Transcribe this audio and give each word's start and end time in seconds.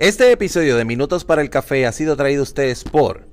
Este 0.00 0.32
episodio 0.32 0.78
de 0.78 0.86
Minutos 0.86 1.26
para 1.26 1.42
el 1.42 1.50
Café 1.50 1.84
ha 1.84 1.92
sido 1.92 2.16
traído 2.16 2.40
a 2.40 2.44
ustedes 2.44 2.84
por 2.84 3.26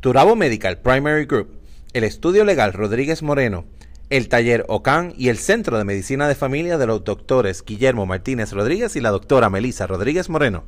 Turabo 0.00 0.36
Medical 0.36 0.78
Primary 0.78 1.26
Group, 1.26 1.60
el 1.92 2.02
Estudio 2.02 2.46
Legal 2.46 2.72
Rodríguez 2.72 3.22
Moreno, 3.22 3.66
el 4.08 4.30
Taller 4.30 4.64
OCAN 4.68 5.12
y 5.18 5.28
el 5.28 5.36
Centro 5.36 5.76
de 5.76 5.84
Medicina 5.84 6.26
de 6.26 6.34
Familia 6.34 6.78
de 6.78 6.86
los 6.86 7.04
doctores 7.04 7.62
Guillermo 7.62 8.06
Martínez 8.06 8.52
Rodríguez 8.52 8.96
y 8.96 9.02
la 9.02 9.10
doctora 9.10 9.50
Melisa 9.50 9.86
Rodríguez 9.86 10.30
Moreno. 10.30 10.64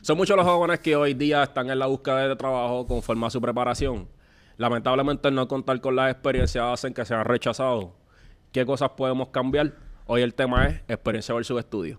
Son 0.00 0.16
muchos 0.16 0.36
los 0.36 0.46
jóvenes 0.46 0.78
que 0.78 0.94
hoy 0.94 1.14
día 1.14 1.42
están 1.42 1.70
en 1.70 1.80
la 1.80 1.86
búsqueda 1.86 2.28
de 2.28 2.36
trabajo 2.36 2.86
conforme 2.86 3.26
a 3.26 3.30
su 3.30 3.40
preparación. 3.40 4.08
Lamentablemente, 4.56 5.32
no 5.32 5.48
contar 5.48 5.80
con 5.80 5.96
las 5.96 6.12
experiencias 6.12 6.64
hacen 6.64 6.94
que 6.94 7.04
sean 7.04 7.24
rechazados. 7.24 7.88
¿Qué 8.52 8.64
cosas 8.64 8.90
podemos 8.90 9.30
cambiar? 9.30 9.72
Hoy 10.06 10.22
el 10.22 10.32
tema 10.32 10.68
es 10.68 10.74
experiencia 10.86 11.34
versus 11.34 11.58
estudio. 11.58 11.98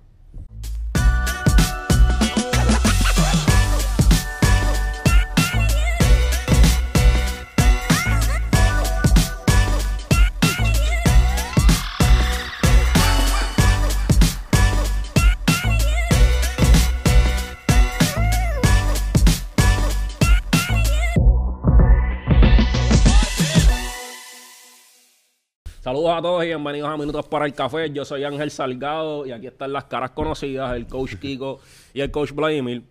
Saludos 25.89 26.11
a 26.11 26.21
todos 26.21 26.43
y 26.43 26.45
bienvenidos 26.45 26.87
a 26.87 26.97
Minutos 26.97 27.25
para 27.25 27.47
el 27.47 27.53
Café. 27.55 27.89
Yo 27.89 28.05
soy 28.05 28.23
Ángel 28.23 28.51
Salgado 28.51 29.25
y 29.25 29.31
aquí 29.31 29.47
están 29.47 29.73
las 29.73 29.85
caras 29.85 30.11
conocidas, 30.11 30.75
el 30.75 30.85
coach 30.85 31.15
Kiko 31.15 31.61
y 31.95 32.01
el 32.01 32.11
coach 32.11 32.31
Vladimir. 32.31 32.83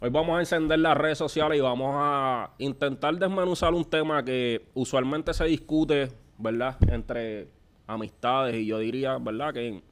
Hoy 0.00 0.08
vamos 0.08 0.34
a 0.34 0.40
encender 0.40 0.78
las 0.78 0.96
redes 0.96 1.18
sociales 1.18 1.58
y 1.58 1.60
vamos 1.60 1.94
a 1.94 2.52
intentar 2.56 3.14
desmenuzar 3.18 3.74
un 3.74 3.84
tema 3.84 4.24
que 4.24 4.64
usualmente 4.72 5.34
se 5.34 5.44
discute, 5.44 6.08
¿verdad? 6.38 6.78
Entre 6.90 7.48
amistades 7.86 8.56
y 8.56 8.64
yo 8.64 8.78
diría, 8.78 9.18
¿verdad? 9.18 9.52
Que 9.52 9.68
en, 9.68 9.82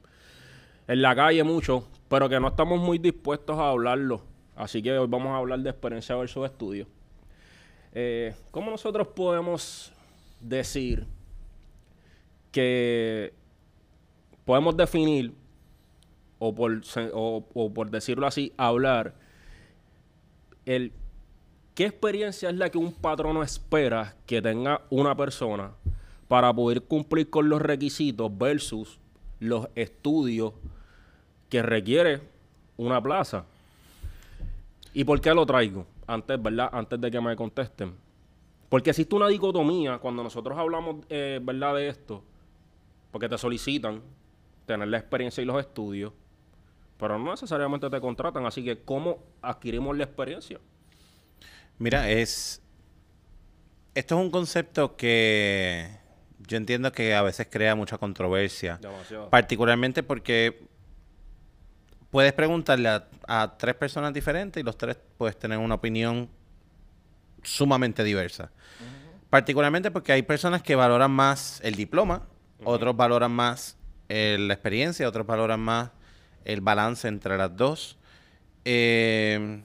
en 0.89 1.03
la 1.03 1.15
calle 1.15 1.45
mucho, 1.45 1.87
pero 2.09 2.27
que 2.27 2.41
no 2.41 2.49
estamos 2.49 2.81
muy 2.81 2.97
dispuestos 2.97 3.59
a 3.59 3.69
hablarlo. 3.69 4.23
Así 4.55 4.81
que 4.81 4.99
hoy 4.99 5.07
vamos 5.07 5.29
a 5.29 5.37
hablar 5.37 5.59
de 5.59 5.69
experiencia 5.69 6.17
versus 6.17 6.47
estudio. 6.47 6.87
Eh, 7.93 8.35
¿Cómo 8.51 8.71
nosotros 8.71 9.09
podemos 9.09 9.93
decir 10.41 11.07
que 12.57 13.35
podemos 14.47 14.75
definir, 14.75 15.35
o 16.39 16.55
por, 16.55 16.81
o 17.13 17.71
por 17.75 17.91
decirlo 17.91 18.27
así, 18.27 18.55
hablar, 18.57 19.15
el 20.65 20.91
qué 21.75 21.85
experiencia 21.85 22.49
es 22.49 22.57
la 22.57 22.71
que 22.71 22.79
un 22.79 22.95
patrono 22.95 23.43
espera 23.43 24.17
que 24.25 24.41
tenga 24.41 24.81
una 24.89 25.15
persona 25.15 25.73
para 26.29 26.51
poder 26.55 26.81
cumplir 26.85 27.29
con 27.29 27.51
los 27.51 27.61
requisitos 27.61 28.31
versus 28.39 28.99
los 29.39 29.69
estudios 29.75 30.55
que 31.51 31.61
requiere 31.61 32.23
una 32.79 33.03
plaza. 33.03 33.45
¿Y 34.95 35.05
por 35.05 35.21
qué 35.21 35.35
lo 35.35 35.45
traigo? 35.45 35.85
Antes, 36.07 36.43
¿verdad? 36.43 36.71
Antes 36.73 36.99
de 37.03 37.11
que 37.11 37.21
me 37.21 37.37
contesten. 37.37 37.93
Porque 38.71 38.89
existe 38.89 39.15
una 39.15 39.29
dicotomía 39.29 39.99
cuando 39.99 40.23
nosotros 40.23 40.57
hablamos, 40.57 41.05
eh, 41.11 41.39
¿verdad? 41.43 41.75
De 41.75 41.89
esto. 41.89 42.25
Porque 43.11 43.29
te 43.29 43.39
solicitan 43.39 44.03
tener 44.67 44.89
la 44.89 44.99
experiencia 44.99 45.43
y 45.43 45.45
los 45.45 45.59
estudios. 45.61 46.13
Pero 46.99 47.19
no 47.19 47.31
necesariamente 47.31 47.89
te 47.91 48.01
contratan. 48.01 48.47
Así 48.47 48.65
que, 48.65 48.83
¿cómo 48.83 49.23
adquirimos 49.43 49.97
la 49.97 50.05
experiencia? 50.05 50.59
Mira, 51.79 52.11
es. 52.11 52.63
Esto 53.95 54.19
es 54.19 54.21
un 54.25 54.31
concepto 54.31 54.97
que 54.97 55.89
yo 56.47 56.57
entiendo 56.57 56.93
que 56.93 57.15
a 57.15 57.23
veces 57.23 57.49
crea 57.51 57.75
mucha 57.75 57.99
controversia. 57.99 58.79
Demasiado. 58.81 59.31
Particularmente 59.31 60.03
porque 60.03 60.67
puedes 62.11 62.33
preguntarle 62.35 62.89
a, 62.89 63.09
a 63.27 63.57
tres 63.57 63.75
personas 63.75 64.13
diferentes 64.13 64.61
y 64.61 64.65
los 64.65 64.77
tres 64.77 64.99
puedes 65.17 65.39
tener 65.39 65.59
una 65.59 65.77
opinión 65.77 66.29
sumamente 67.43 68.05
diversa. 68.05 68.51
Particularmente 69.31 69.91
porque 69.91 70.13
hay 70.13 70.23
personas 70.23 70.63
que 70.63 70.75
valoran 70.75 71.11
más 71.11 71.61
el 71.63 71.75
diploma, 71.75 72.23
otros 72.65 72.97
valoran 72.97 73.33
más 73.33 73.77
eh, 74.09 74.37
la 74.39 74.55
experiencia, 74.55 75.09
otros 75.09 75.27
valoran 75.27 75.61
más 75.61 75.91
el 76.45 76.61
balance 76.61 77.09
entre 77.09 77.37
las 77.37 77.57
dos. 77.57 77.99
Eh, 78.65 79.63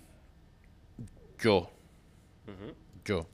yo, 1.40 1.72
yo, 3.06 3.28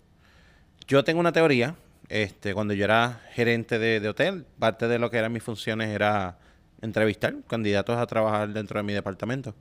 yo 0.88 1.04
tengo 1.04 1.20
una 1.20 1.32
teoría. 1.32 1.76
Este, 2.10 2.54
cuando 2.54 2.74
yo 2.74 2.86
era 2.86 3.22
gerente 3.34 3.80
de, 3.80 4.00
de 4.00 4.08
hotel, 4.08 4.46
parte 4.60 4.88
de 4.88 4.98
lo 4.98 5.10
que 5.10 5.18
eran 5.18 5.34
mis 5.34 5.44
funciones 5.44 5.90
era 5.90 6.38
entrevistar 6.82 7.36
candidatos 7.48 7.98
a 7.98 8.08
trabajar 8.08 8.50
dentro 8.50 8.80
de 8.80 8.84
mi 8.84 8.94
departamento. 8.94 9.56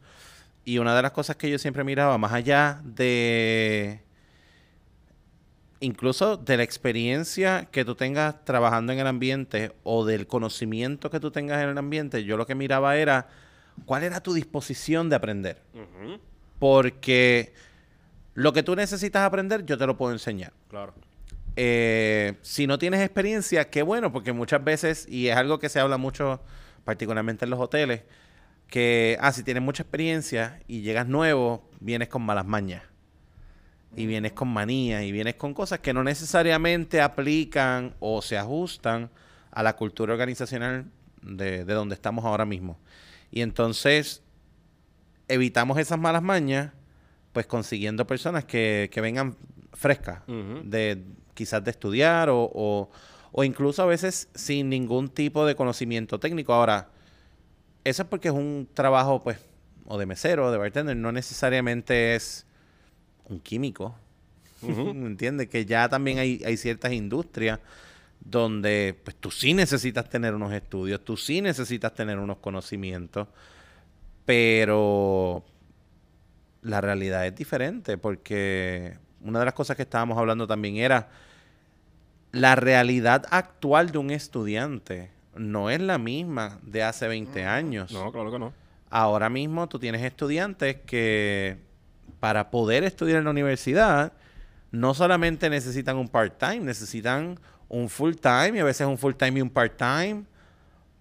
Y 0.65 0.79
una 0.79 0.95
de 0.95 1.03
las 1.03 1.13
cosas 1.13 1.37
que 1.37 1.51
yo 1.51 1.59
siempre 1.59 1.85
miraba, 1.85 2.19
más 2.19 2.33
allá 2.33 2.81
de 2.85 4.01
incluso 5.81 6.37
de 6.37 6.57
la 6.57 6.63
experiencia 6.63 7.69
que 7.71 7.85
tú 7.85 7.95
tengas 7.95 8.45
trabajando 8.45 8.93
en 8.93 8.99
el 8.99 9.07
ambiente 9.07 9.73
o 9.83 10.05
del 10.05 10.27
conocimiento 10.27 11.11
que 11.11 11.21
tú 11.21 11.31
tengas 11.31 11.63
en 11.63 11.71
el 11.71 11.79
ambiente, 11.79 12.25
yo 12.25 12.37
lo 12.37 12.47
que 12.47 12.55
miraba 12.55 12.97
era 12.97 13.29
cuál 13.85 14.03
era 14.03 14.21
tu 14.21 14.33
disposición 14.33 15.09
de 15.09 15.17
aprender. 15.17 15.63
Porque 16.59 17.53
lo 18.35 18.53
que 18.53 18.63
tú 18.63 18.75
necesitas 18.75 19.23
aprender, 19.23 19.65
yo 19.67 19.77
te 19.77 19.87
lo 19.87 19.97
puedo 19.97 20.13
enseñar. 20.13 20.53
Claro. 20.69 20.95
Eh, 21.57 22.35
si 22.43 22.67
no 22.67 22.79
tienes 22.79 23.01
experiencia, 23.01 23.71
qué 23.71 23.83
bueno, 23.83 24.13
porque 24.13 24.33
muchas 24.33 24.63
veces, 24.63 25.07
y 25.09 25.29
es 25.29 25.37
algo 25.37 25.59
que 25.59 25.69
se 25.69 25.81
habla 25.81 25.97
mucho, 25.97 26.41
particularmente 26.85 27.45
en 27.45 27.51
los 27.51 27.61
hoteles, 27.61 28.03
que, 28.69 29.17
ah, 29.21 29.33
si 29.33 29.43
tienes 29.43 29.63
mucha 29.63 29.83
experiencia 29.83 30.61
y 30.67 30.83
llegas 30.83 31.07
nuevo, 31.07 31.69
vienes 31.81 32.09
con 32.09 32.23
malas 32.23 32.47
mañas. 32.47 32.83
Y 33.97 34.07
vienes 34.07 34.33
con 34.33 34.49
manías 34.49 35.03
y 35.03 35.11
vienes 35.11 35.37
con 35.37 35.55
cosas 35.55 35.81
que 35.81 35.95
no 35.95 36.05
necesariamente 36.05 37.01
aplican 37.01 37.95
o 37.99 38.21
se 38.21 38.37
ajustan 38.37 39.11
a 39.51 39.63
la 39.63 39.75
cultura 39.75 40.13
organizacional 40.13 40.85
de, 41.23 41.65
de 41.65 41.75
donde 41.75 41.95
estamos 41.95 42.25
ahora 42.25 42.45
mismo. 42.45 42.79
Y 43.31 43.41
entonces 43.41 44.23
evitamos 45.29 45.79
esas 45.79 45.99
malas 45.99 46.23
mañas, 46.23 46.73
pues 47.33 47.47
consiguiendo 47.47 48.07
personas 48.07 48.45
que, 48.45 48.89
que 48.93 49.01
vengan 49.01 49.37
frescas, 49.73 50.23
de 50.27 51.03
quizás 51.35 51.65
de 51.65 51.71
estudiar 51.71 52.31
o, 52.31 52.51
o, 52.55 52.91
o 53.33 53.45
incluso 53.45 53.83
a 53.83 53.87
veces 53.87 54.29
sin 54.35 54.69
ningún 54.69 55.09
tipo 55.09 55.45
de 55.45 55.55
conocimiento 55.55 56.21
técnico. 56.21 56.55
Ahora, 56.55 56.91
eso 57.85 58.03
es 58.03 58.09
porque 58.09 58.29
es 58.29 58.35
un 58.35 58.69
trabajo, 58.73 59.23
pues, 59.23 59.39
o 59.87 59.99
de 59.99 60.07
mesero, 60.07 60.47
o 60.47 60.51
de 60.51 60.59
bartender, 60.59 60.97
no 60.97 61.13
necesariamente 61.13 62.15
es 62.15 62.46
un 63.29 63.41
químico. 63.41 63.95
¿Me 64.63 65.07
entiendes? 65.07 65.49
Que 65.49 65.65
ya 65.65 65.89
también 65.89 66.19
hay, 66.19 66.43
hay 66.45 66.57
ciertas 66.57 66.93
industrias 66.93 67.61
donde 68.21 68.99
pues 69.05 69.17
tú 69.17 69.31
sí 69.31 69.55
necesitas 69.55 70.09
tener 70.09 70.35
unos 70.35 70.53
estudios, 70.53 71.05
tú 71.05 71.17
sí 71.17 71.41
necesitas 71.41 71.95
tener 71.95 72.19
unos 72.19 72.39
conocimientos, 72.39 73.29
pero 74.25 75.45
la 76.63 76.81
realidad 76.81 77.27
es 77.27 77.37
diferente 77.37 77.99
porque 77.99 78.99
una 79.21 79.39
de 79.39 79.45
las 79.45 79.55
cosas 79.55 79.77
que 79.77 79.83
estábamos 79.83 80.19
hablando 80.19 80.47
también 80.47 80.77
era 80.77 81.09
la 82.33 82.57
realidad 82.57 83.25
actual 83.31 83.91
de 83.91 83.99
un 83.99 84.11
estudiante 84.11 85.11
no 85.37 85.71
es 85.71 85.81
la 85.81 85.99
misma 85.99 86.59
de 86.63 86.83
hace 86.83 87.09
20 87.09 87.45
años. 87.45 87.93
No, 87.93 88.11
claro 88.11 88.31
que 88.31 88.39
no. 88.39 88.53
Ahora 88.91 89.29
mismo 89.29 89.69
tú 89.69 89.79
tienes 89.79 90.03
estudiantes 90.03 90.77
que 90.87 91.59
para 92.21 92.51
poder 92.51 92.85
estudiar 92.85 93.19
en 93.19 93.25
la 93.25 93.31
universidad 93.31 94.13
no 94.71 94.95
solamente 94.95 95.49
necesitan 95.49 95.97
un 95.97 96.09
part-time, 96.09 96.61
necesitan 96.61 97.39
un 97.69 97.89
full-time 97.89 98.53
y 98.57 98.59
a 98.59 98.65
veces 98.65 98.87
un 98.87 98.99
full-time 98.99 99.39
y 99.39 99.43
un 99.43 99.51
part-time 99.51 100.25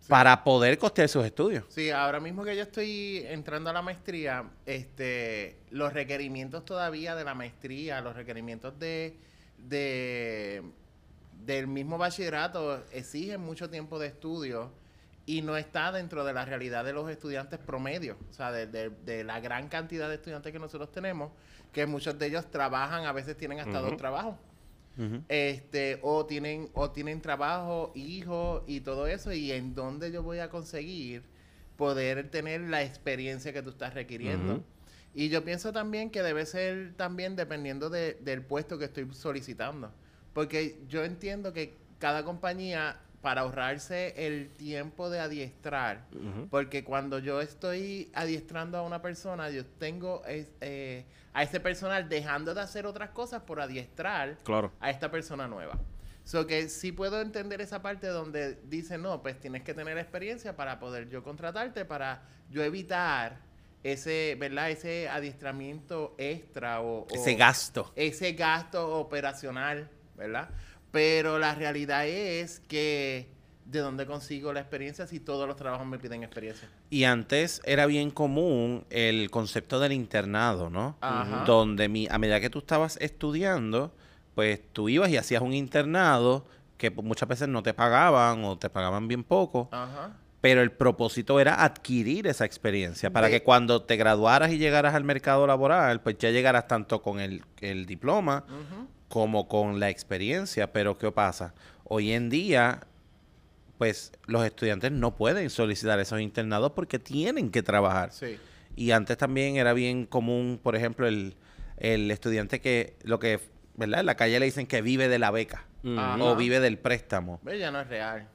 para 0.08 0.44
poder 0.44 0.78
costear 0.78 1.10
sus 1.10 1.26
estudios. 1.26 1.66
Sí, 1.70 1.90
ahora 1.90 2.20
mismo 2.20 2.44
que 2.44 2.56
yo 2.56 2.62
estoy 2.62 3.26
entrando 3.28 3.70
a 3.70 3.74
la 3.74 3.82
maestría, 3.82 4.46
este, 4.66 5.58
los 5.72 5.94
requerimientos 5.94 6.64
todavía 6.64 7.16
de 7.16 7.24
la 7.24 7.34
maestría, 7.34 8.02
los 8.02 8.16
requerimientos 8.16 8.78
de, 8.80 9.18
de 9.58 10.64
del 11.46 11.68
mismo 11.68 11.98
bachillerato 11.98 12.84
exigen 12.92 13.42
mucho 13.42 13.70
tiempo 13.70 14.00
de 14.00 14.08
estudio 14.08 14.72
y 15.26 15.42
no 15.42 15.58
está 15.58 15.92
dentro 15.92 16.24
de 16.24 16.34
la 16.34 16.46
realidad 16.46 16.86
de 16.86 16.94
los 16.94 17.10
estudiantes 17.10 17.60
promedio, 17.60 18.16
o 18.30 18.34
sea, 18.34 18.52
de, 18.52 18.68
de- 18.68 18.90
de 18.90 19.24
la 19.24 19.40
gran 19.40 19.70
cantidad 19.70 20.08
de 20.08 20.16
estudiantes 20.16 20.52
que 20.54 20.60
nosotros 20.60 20.92
tenemos, 20.92 21.32
que 21.72 21.86
muchos 21.86 22.18
de 22.20 22.28
ellos 22.28 22.50
trabajan, 22.52 23.06
a 23.06 23.12
veces 23.12 23.36
tienen 23.36 23.60
hasta 23.60 23.80
dos 23.80 23.98
trabajos. 23.98 24.36
Este 25.28 26.00
o 26.04 26.26
tienen 26.26 26.70
o 26.74 26.92
tienen 26.92 27.22
trabajo 27.22 27.92
hijos 27.96 28.64
y 28.66 28.80
todo 28.80 29.08
eso 29.08 29.34
y 29.34 29.52
en 29.52 29.76
dónde 29.76 30.10
yo 30.12 30.24
voy 30.24 30.40
a 30.40 30.50
conseguir 30.50 31.24
poder 31.76 32.30
tener 32.30 32.62
la 32.62 32.82
experiencia 32.84 33.52
que 33.52 33.62
tú 33.62 33.72
estás 33.72 33.94
requiriendo. 33.94 34.64
Y 35.14 35.28
yo 35.30 35.44
pienso 35.44 35.74
también 35.74 36.10
que 36.12 36.22
debe 36.24 36.46
ser 36.46 36.94
también 36.96 37.36
dependiendo 37.36 37.90
de- 37.90 38.14
del 38.22 38.42
puesto 38.42 38.78
que 38.78 38.86
estoy 38.86 39.08
solicitando. 39.14 39.92
Porque 40.34 40.80
yo 40.88 41.04
entiendo 41.04 41.52
que 41.52 41.76
cada 42.00 42.24
compañía, 42.24 42.98
para 43.26 43.42
ahorrarse 43.42 44.14
el 44.28 44.50
tiempo 44.50 45.10
de 45.10 45.20
adiestrar, 45.20 46.06
porque 46.52 46.84
cuando 46.84 47.18
yo 47.18 47.42
estoy 47.42 48.12
adiestrando 48.14 48.78
a 48.78 48.84
una 48.84 49.02
persona, 49.02 49.50
yo 49.50 49.66
tengo 49.66 50.24
es- 50.28 50.52
eh, 50.62 51.06
a 51.34 51.42
ese 51.42 51.60
personal 51.60 52.08
dejando 52.08 52.54
de 52.54 52.62
hacer 52.62 52.86
otras 52.86 53.10
cosas 53.10 53.42
por 53.42 53.60
adiestrar 53.60 54.38
Claro. 54.44 54.72
a 54.80 54.92
esta 54.92 55.10
persona 55.10 55.48
nueva. 55.48 55.80
So 56.24 56.46
que 56.46 56.70
sí 56.70 56.92
puedo 56.92 57.20
entender 57.20 57.62
esa 57.62 57.82
parte 57.82 58.06
donde 58.10 58.60
dice, 58.66 59.00
no, 59.00 59.24
pues 59.24 59.40
tienes 59.40 59.64
que 59.64 59.74
tener 59.74 59.98
experiencia 59.98 60.56
para 60.56 60.78
poder 60.80 61.10
yo 61.10 61.24
contratarte, 61.24 61.84
para 61.84 62.22
yo 62.52 62.62
evitar 62.64 63.40
ese, 63.82 64.38
¿verdad? 64.40 64.70
Ese 64.70 65.10
adiestramiento 65.10 66.14
extra 66.20 66.82
o... 66.82 67.08
o 67.10 67.16
Ese 67.16 67.34
gasto. 67.34 67.92
ese 67.96 68.34
gasto 68.34 69.00
operacional, 69.00 69.90
¿verdad? 70.16 70.50
Pero 70.96 71.40
la 71.40 71.54
realidad 71.54 72.08
es 72.08 72.62
que 72.62 73.28
¿de 73.66 73.80
dónde 73.80 74.06
consigo 74.06 74.54
la 74.54 74.62
experiencia 74.62 75.06
si 75.06 75.20
todos 75.20 75.46
los 75.46 75.58
trabajos 75.58 75.86
me 75.86 76.00
piden 76.00 76.24
experiencia? 76.24 76.70
Y 76.90 77.04
antes 77.04 77.62
era 77.66 77.86
bien 77.86 78.12
común 78.12 78.86
el 78.90 79.30
concepto 79.30 79.82
del 79.82 79.92
internado, 79.92 80.70
¿no? 80.70 80.96
Ajá. 81.02 81.44
Donde 81.46 81.90
mi, 81.90 82.08
a 82.10 82.18
medida 82.18 82.40
que 82.40 82.50
tú 82.50 82.60
estabas 82.60 82.98
estudiando, 83.02 83.94
pues 84.36 84.62
tú 84.72 84.88
ibas 84.88 85.10
y 85.10 85.18
hacías 85.18 85.42
un 85.42 85.52
internado 85.54 86.46
que 86.78 86.92
pues, 86.92 87.06
muchas 87.06 87.28
veces 87.28 87.50
no 87.50 87.62
te 87.62 87.74
pagaban 87.74 88.46
o 88.46 88.58
te 88.58 88.70
pagaban 88.70 89.10
bien 89.10 89.26
poco, 89.26 89.68
Ajá. 89.74 90.14
pero 90.40 90.62
el 90.62 90.72
propósito 90.72 91.42
era 91.42 91.62
adquirir 91.62 92.26
esa 92.28 92.46
experiencia 92.46 93.10
para 93.12 93.30
que 93.30 93.44
cuando 93.44 93.84
te 93.84 93.98
graduaras 93.98 94.54
y 94.54 94.58
llegaras 94.58 94.96
al 94.96 95.04
mercado 95.04 95.46
laboral, 95.46 96.00
pues 96.00 96.18
ya 96.20 96.32
llegaras 96.32 96.70
tanto 96.70 97.02
con 97.02 97.20
el, 97.20 97.44
el 97.60 97.86
diploma 97.86 98.46
Ujú. 98.48 98.95
Como 99.10 99.48
con 99.48 99.80
la 99.80 99.90
experiencia. 99.90 100.72
Pero 100.74 100.98
¿qué 100.98 101.12
pasa? 101.12 101.54
Hoy 101.84 102.12
en 102.14 102.30
día, 102.30 102.82
pues 103.78 104.12
los 104.26 104.46
estudiantes 104.46 104.92
no 104.92 105.16
pueden 105.16 105.50
solicitar 105.50 106.00
esos 106.00 106.22
internados 106.22 106.72
porque 106.72 107.00
tienen 107.00 107.52
que 107.52 107.62
trabajar. 107.64 108.12
Sí. 108.12 108.38
Y 108.76 108.92
antes 108.92 109.18
también 109.18 109.58
era 109.58 109.74
bien 109.74 110.06
común, 110.06 110.60
por 110.62 110.76
ejemplo, 110.76 111.08
el, 111.08 111.36
el 111.78 112.10
estudiante 112.12 112.60
que, 112.62 112.96
lo 113.04 113.20
que, 113.20 113.40
¿verdad? 113.76 114.02
En 114.02 114.06
la 114.06 114.16
calle 114.16 114.40
le 114.40 114.46
dicen 114.46 114.68
que 114.68 114.82
vive 114.82 115.08
de 115.08 115.20
la 115.20 115.32
beca 115.32 115.66
o 116.24 116.36
vive 116.36 116.60
del 116.60 116.78
préstamo. 116.78 117.40
Ve, 117.44 117.60
ya 117.60 117.70
no 117.72 117.80
es 117.82 117.88
real. 117.88 118.28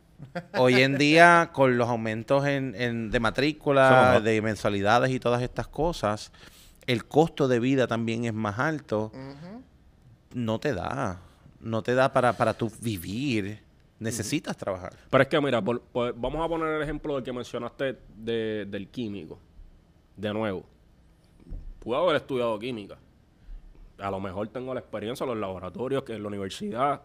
Hoy 0.56 0.82
en 0.82 0.96
día, 0.98 1.50
con 1.52 1.76
los 1.78 1.88
aumentos 1.88 2.46
en, 2.46 2.74
en- 2.76 3.10
de 3.10 3.20
matrícula, 3.20 4.20
de 4.20 4.40
mensualidades 4.42 5.10
y 5.10 5.18
todas 5.20 5.42
estas 5.42 5.66
cosas, 5.66 6.30
el 6.86 7.06
costo 7.06 7.48
de 7.48 7.58
vida 7.58 7.86
también 7.86 8.24
es 8.24 8.32
más 8.34 8.58
alto. 8.58 9.10
No 10.34 10.58
te 10.58 10.72
da. 10.74 11.20
No 11.60 11.82
te 11.82 11.94
da 11.94 12.12
para, 12.12 12.32
para 12.32 12.54
tú 12.54 12.70
vivir. 12.80 13.60
Necesitas 13.98 14.56
trabajar. 14.56 14.94
Pero 15.10 15.22
es 15.22 15.28
que, 15.28 15.40
mira, 15.40 15.60
por- 15.60 15.80
por- 15.80 16.14
vamos 16.18 16.42
a 16.44 16.48
poner 16.48 16.68
el 16.76 16.82
ejemplo 16.82 17.14
del 17.16 17.22
que 17.24 17.32
mencionaste 17.32 17.98
de- 18.16 18.64
del 18.66 18.88
químico. 18.88 19.38
De 20.16 20.32
nuevo. 20.32 20.64
Pude 21.80 21.96
haber 21.98 22.16
estudiado 22.16 22.58
química. 22.58 22.96
A 23.98 24.10
lo 24.10 24.18
mejor 24.20 24.48
tengo 24.48 24.72
la 24.72 24.80
experiencia 24.80 25.24
en 25.24 25.30
los 25.30 25.38
laboratorios, 25.38 26.02
que 26.04 26.14
en 26.14 26.22
la 26.22 26.28
universidad. 26.28 27.02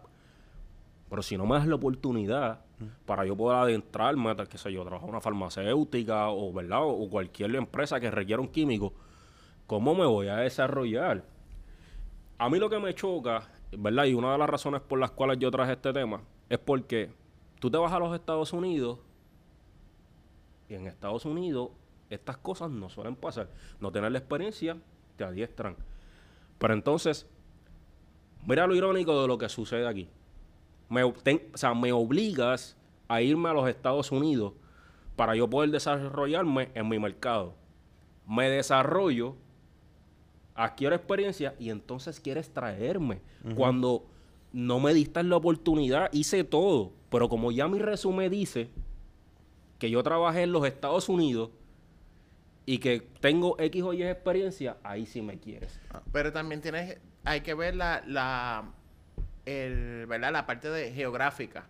Pero 1.10 1.22
si 1.22 1.36
no 1.36 1.44
me 1.46 1.56
das 1.56 1.66
la 1.66 1.74
oportunidad 1.74 2.60
para 3.04 3.24
yo 3.26 3.36
poder 3.36 3.58
adentrarme, 3.58 4.34
tal, 4.34 4.48
qué 4.48 4.56
sé 4.58 4.72
yo, 4.72 4.82
trabajar 4.82 5.04
en 5.08 5.10
una 5.14 5.20
farmacéutica 5.20 6.28
o, 6.28 6.52
¿verdad? 6.52 6.80
O 6.82 7.08
cualquier 7.10 7.54
empresa 7.56 8.00
que 8.00 8.10
requiera 8.10 8.40
un 8.40 8.48
químico, 8.48 8.92
¿cómo 9.66 9.94
me 9.94 10.04
voy 10.06 10.28
a 10.28 10.36
desarrollar? 10.36 11.22
A 12.38 12.48
mí 12.50 12.58
lo 12.58 12.68
que 12.68 12.78
me 12.78 12.94
choca, 12.94 13.48
¿verdad? 13.76 14.04
Y 14.04 14.14
una 14.14 14.32
de 14.32 14.38
las 14.38 14.48
razones 14.48 14.80
por 14.82 14.98
las 14.98 15.10
cuales 15.10 15.38
yo 15.38 15.50
traje 15.50 15.72
este 15.72 15.92
tema 15.92 16.22
es 16.48 16.58
porque 16.58 17.10
tú 17.58 17.70
te 17.70 17.78
vas 17.78 17.92
a 17.92 17.98
los 17.98 18.14
Estados 18.14 18.52
Unidos 18.52 18.98
y 20.68 20.74
en 20.74 20.86
Estados 20.86 21.24
Unidos 21.24 21.70
estas 22.10 22.36
cosas 22.36 22.70
no 22.70 22.88
suelen 22.88 23.16
pasar. 23.16 23.48
No 23.80 23.90
tener 23.90 24.12
la 24.12 24.18
experiencia, 24.18 24.76
te 25.16 25.24
adiestran. 25.24 25.76
Pero 26.58 26.74
entonces, 26.74 27.26
mira 28.46 28.66
lo 28.66 28.74
irónico 28.74 29.20
de 29.20 29.28
lo 29.28 29.38
que 29.38 29.48
sucede 29.48 29.86
aquí. 29.86 30.08
Me, 30.88 31.04
o 31.04 31.14
sea, 31.54 31.74
me 31.74 31.92
obligas 31.92 32.76
a 33.08 33.22
irme 33.22 33.48
a 33.48 33.52
los 33.52 33.68
Estados 33.68 34.12
Unidos 34.12 34.52
para 35.16 35.34
yo 35.34 35.48
poder 35.48 35.70
desarrollarme 35.70 36.70
en 36.74 36.88
mi 36.88 36.98
mercado. 36.98 37.54
Me 38.26 38.48
desarrollo, 38.50 39.36
adquiero 40.56 40.96
experiencia 40.96 41.54
y 41.58 41.70
entonces 41.70 42.20
quieres 42.20 42.50
traerme. 42.50 43.20
Cuando 43.54 44.06
no 44.52 44.80
me 44.80 44.94
diste 44.94 45.22
la 45.22 45.36
oportunidad, 45.36 46.10
hice 46.12 46.42
todo. 46.44 46.92
Pero 47.10 47.28
como 47.28 47.52
ya 47.52 47.68
mi 47.68 47.78
resumen 47.78 48.30
dice 48.30 48.70
que 49.78 49.90
yo 49.90 50.02
trabajé 50.02 50.42
en 50.42 50.52
los 50.52 50.66
Estados 50.66 51.08
Unidos 51.08 51.50
y 52.64 52.78
que 52.78 53.00
tengo 53.20 53.56
X 53.60 53.82
o 53.82 53.92
Y 53.92 54.02
experiencia, 54.02 54.78
ahí 54.82 55.06
sí 55.06 55.22
me 55.22 55.38
quieres. 55.38 55.78
Pero 56.12 56.32
también 56.32 56.60
tienes, 56.60 56.98
hay 57.24 57.42
que 57.42 57.54
ver 57.54 57.76
la, 57.76 58.02
la, 58.06 58.72
el, 59.44 60.06
¿verdad? 60.06 60.32
la 60.32 60.46
parte 60.46 60.68
de 60.70 60.92
geográfica. 60.92 61.68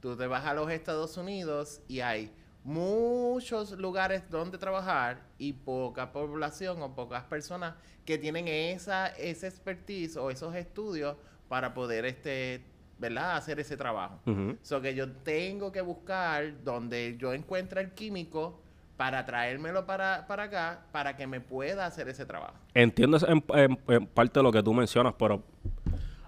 Tú 0.00 0.16
te 0.16 0.26
vas 0.26 0.46
a 0.46 0.54
los 0.54 0.70
Estados 0.70 1.16
Unidos 1.16 1.82
y 1.88 2.00
hay 2.00 2.32
muchos 2.64 3.72
lugares 3.72 4.22
donde 4.30 4.58
trabajar 4.58 5.22
y 5.38 5.52
poca 5.52 6.12
población 6.12 6.82
o 6.82 6.94
pocas 6.94 7.24
personas 7.24 7.74
que 8.04 8.18
tienen 8.18 8.46
esa, 8.48 9.08
esa 9.08 9.46
expertise 9.46 10.16
o 10.16 10.30
esos 10.30 10.54
estudios 10.54 11.16
para 11.48 11.72
poder 11.74 12.04
este, 12.04 12.64
¿verdad? 12.98 13.36
hacer 13.36 13.58
ese 13.60 13.76
trabajo. 13.76 14.20
Ujú. 14.26 14.56
So 14.62 14.80
que 14.80 14.94
yo 14.94 15.10
tengo 15.10 15.72
que 15.72 15.80
buscar 15.80 16.62
donde 16.62 17.16
yo 17.18 17.32
encuentre 17.32 17.80
el 17.80 17.92
químico 17.92 18.60
para 18.96 19.24
traérmelo 19.24 19.86
para, 19.86 20.26
para 20.26 20.42
acá 20.44 20.80
para 20.90 21.16
que 21.16 21.26
me 21.26 21.40
pueda 21.40 21.86
hacer 21.86 22.08
ese 22.08 22.26
trabajo. 22.26 22.54
Entiendo 22.74 23.16
en, 23.28 23.44
en- 23.56 23.78
en 23.88 24.06
parte 24.06 24.42
lo 24.42 24.50
que 24.50 24.62
tú 24.62 24.74
mencionas, 24.74 25.14
pero, 25.18 25.42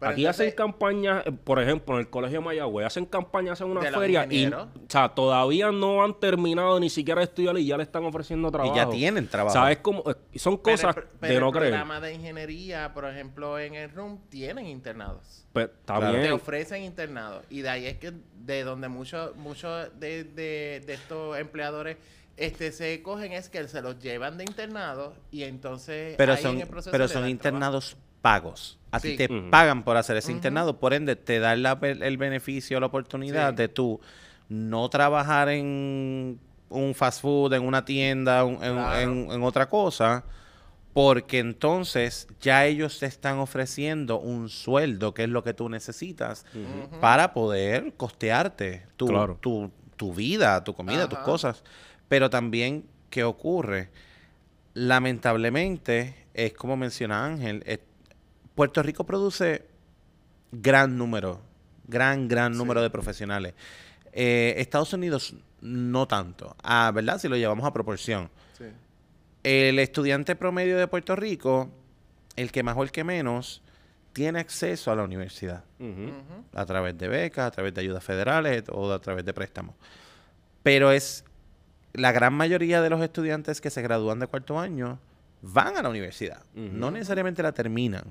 Pero 0.00 0.12
aquí 0.12 0.22
entonces- 0.22 0.46
hacen 0.46 0.56
campañas, 0.56 1.26
eh, 1.26 1.30
por 1.32 1.60
ejemplo, 1.60 1.94
en 1.94 2.00
el 2.00 2.08
Colegio 2.10 2.38
de 2.40 2.44
Mayagüez, 2.46 2.86
hacen 2.86 3.04
campañas 3.04 3.60
en 3.60 3.66
una 3.68 3.82
feria 3.82 4.26
y, 4.30 4.46
o 4.46 4.68
sea, 4.88 5.10
todavía 5.10 5.70
no 5.70 6.02
han 6.02 6.18
terminado 6.18 6.80
ni 6.80 6.88
siquiera 6.88 7.20
de 7.20 7.26
estudiar 7.26 7.56
y 7.58 7.66
ya 7.66 7.76
le 7.76 7.82
están 7.82 8.04
ofreciendo 8.04 8.50
trabajo. 8.50 8.72
Y 8.74 8.76
ya 8.76 8.88
tienen 8.88 9.28
trabajo. 9.28 9.52
¿Sabes 9.52 9.78
cómo? 9.78 10.02
Son 10.36 10.58
Pero 10.58 10.62
cosas 10.62 10.96
el 10.96 11.02
pr- 11.02 11.06
pero 11.20 11.34
de 11.34 11.40
no 11.40 11.46
el 11.48 11.52
creer. 11.52 11.68
programa 11.70 12.00
de 12.00 12.14
ingeniería, 12.14 12.94
por 12.94 13.04
ejemplo, 13.04 13.58
en 13.58 13.74
el 13.74 13.90
RUM, 13.90 14.18
tienen 14.30 14.66
internados. 14.66 15.44
Pero 15.52 15.66
está 15.66 15.98
Claro. 15.98 16.18
Te 16.22 16.32
ofrecen 16.32 16.82
internados. 16.82 17.44
Y 17.50 17.60
de 17.60 17.68
ahí 17.68 17.86
es 17.86 17.98
que 17.98 18.12
de 18.38 18.64
donde 18.64 18.88
muchos 18.88 19.36
muchos 19.36 19.88
de, 20.00 20.24
de, 20.24 20.82
de 20.86 20.94
estos 20.94 21.36
empleadores 21.38 21.98
este 22.38 22.72
se 22.72 23.02
cogen 23.02 23.32
es 23.32 23.50
que 23.50 23.68
se 23.68 23.82
los 23.82 23.98
llevan 23.98 24.38
de 24.38 24.44
internado 24.44 25.12
y 25.30 25.42
entonces 25.42 26.14
Pero 26.16 26.32
ahí 26.32 26.38
en 26.38 26.42
son, 26.42 26.58
el 26.60 26.90
pero 26.90 27.28
internados 27.28 27.98
pagos. 28.22 28.78
A 28.92 28.98
ti 29.00 29.16
te 29.16 29.28
pagan 29.28 29.84
por 29.84 29.96
hacer 29.96 30.16
ese 30.16 30.32
internado, 30.32 30.78
por 30.78 30.92
ende 30.94 31.14
te 31.16 31.38
la 31.56 31.74
be- 31.76 31.92
el 31.92 32.16
beneficio, 32.16 32.80
la 32.80 32.86
oportunidad 32.86 33.50
Sí. 33.50 33.56
de 33.56 33.68
tú 33.68 34.00
no 34.48 34.88
trabajar 34.88 35.48
en 35.48 36.38
un 36.68 36.94
fast 36.94 37.22
food, 37.22 37.52
en 37.54 37.62
una 37.62 37.84
tienda, 37.84 38.44
un- 38.44 38.62
en, 38.64 38.74
Claro. 38.74 38.98
en- 38.98 39.30
en 39.30 39.42
otra 39.44 39.68
cosa, 39.68 40.24
porque 40.92 41.38
entonces 41.38 42.26
ya 42.40 42.66
ellos 42.66 42.98
te 42.98 43.06
están 43.06 43.38
ofreciendo 43.38 44.18
un 44.18 44.48
sueldo, 44.48 45.14
que 45.14 45.22
es 45.24 45.28
lo 45.28 45.44
que 45.44 45.54
tú 45.54 45.68
necesitas, 45.68 46.44
para 47.00 47.32
poder 47.32 47.92
costearte 47.96 48.82
tu, 48.96 49.06
Claro. 49.06 49.38
tu, 49.40 49.70
tu 49.96 50.12
vida, 50.12 50.64
tu 50.64 50.74
comida, 50.74 51.08
tus 51.08 51.20
cosas. 51.20 51.62
Pero 52.08 52.28
también, 52.28 52.84
¿qué 53.08 53.22
ocurre? 53.22 53.90
Lamentablemente, 54.74 56.14
es 56.34 56.52
como 56.54 56.76
menciona 56.76 57.24
Ángel, 57.24 57.62
es- 57.66 57.80
Puerto 58.60 58.82
Rico 58.82 59.04
produce 59.04 59.64
gran 60.52 60.98
número, 60.98 61.40
gran, 61.88 62.28
gran 62.28 62.52
Sí. 62.52 62.58
número 62.58 62.82
de 62.82 62.90
profesionales. 62.90 63.54
Eh, 64.12 64.52
Estados 64.58 64.92
Unidos 64.92 65.34
no 65.62 66.06
tanto, 66.06 66.54
ah, 66.62 66.92
¿verdad? 66.94 67.18
Si 67.18 67.26
lo 67.26 67.36
llevamos 67.36 67.64
a 67.64 67.72
proporción. 67.72 68.28
Sí. 68.58 68.64
El 69.44 69.78
estudiante 69.78 70.36
promedio 70.36 70.76
de 70.76 70.86
Puerto 70.88 71.16
Rico, 71.16 71.70
el 72.36 72.52
que 72.52 72.62
más 72.62 72.76
o 72.76 72.82
el 72.82 72.92
que 72.92 73.02
menos, 73.02 73.62
tiene 74.12 74.40
acceso 74.40 74.92
a 74.92 74.94
la 74.94 75.04
universidad 75.04 75.64
a 76.52 76.66
través 76.66 76.98
de 76.98 77.08
becas, 77.08 77.46
a 77.46 77.50
través 77.52 77.72
de 77.72 77.80
ayudas 77.80 78.04
federales 78.04 78.64
o 78.70 78.92
a 78.92 78.98
través 79.00 79.24
de 79.24 79.32
préstamos. 79.32 79.74
Pero 80.62 80.92
es 80.92 81.24
la 81.94 82.12
gran 82.12 82.34
mayoría 82.34 82.82
de 82.82 82.90
los 82.90 83.00
estudiantes 83.00 83.62
que 83.62 83.70
se 83.70 83.80
gradúan 83.80 84.18
de 84.18 84.26
cuarto 84.26 84.60
año 84.60 84.98
van 85.40 85.78
a 85.78 85.82
la 85.82 85.88
universidad. 85.88 86.44
No 86.54 86.90
necesariamente 86.90 87.42
la 87.42 87.52
terminan, 87.52 88.04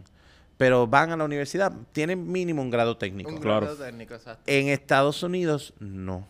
pero 0.60 0.86
van 0.88 1.10
a 1.12 1.16
la 1.16 1.24
universidad, 1.24 1.72
tienen 1.94 2.30
mínimo 2.30 2.62
un 2.62 2.70
grado 2.70 2.98
técnico. 2.98 3.30
Un 3.30 3.38
Claro. 3.38 3.62
grado 3.68 3.78
técnico, 3.86 4.14
exacto. 4.14 4.44
En 4.46 4.68
Estados 4.68 5.24
Unidos, 5.24 5.74
no. 5.80 6.28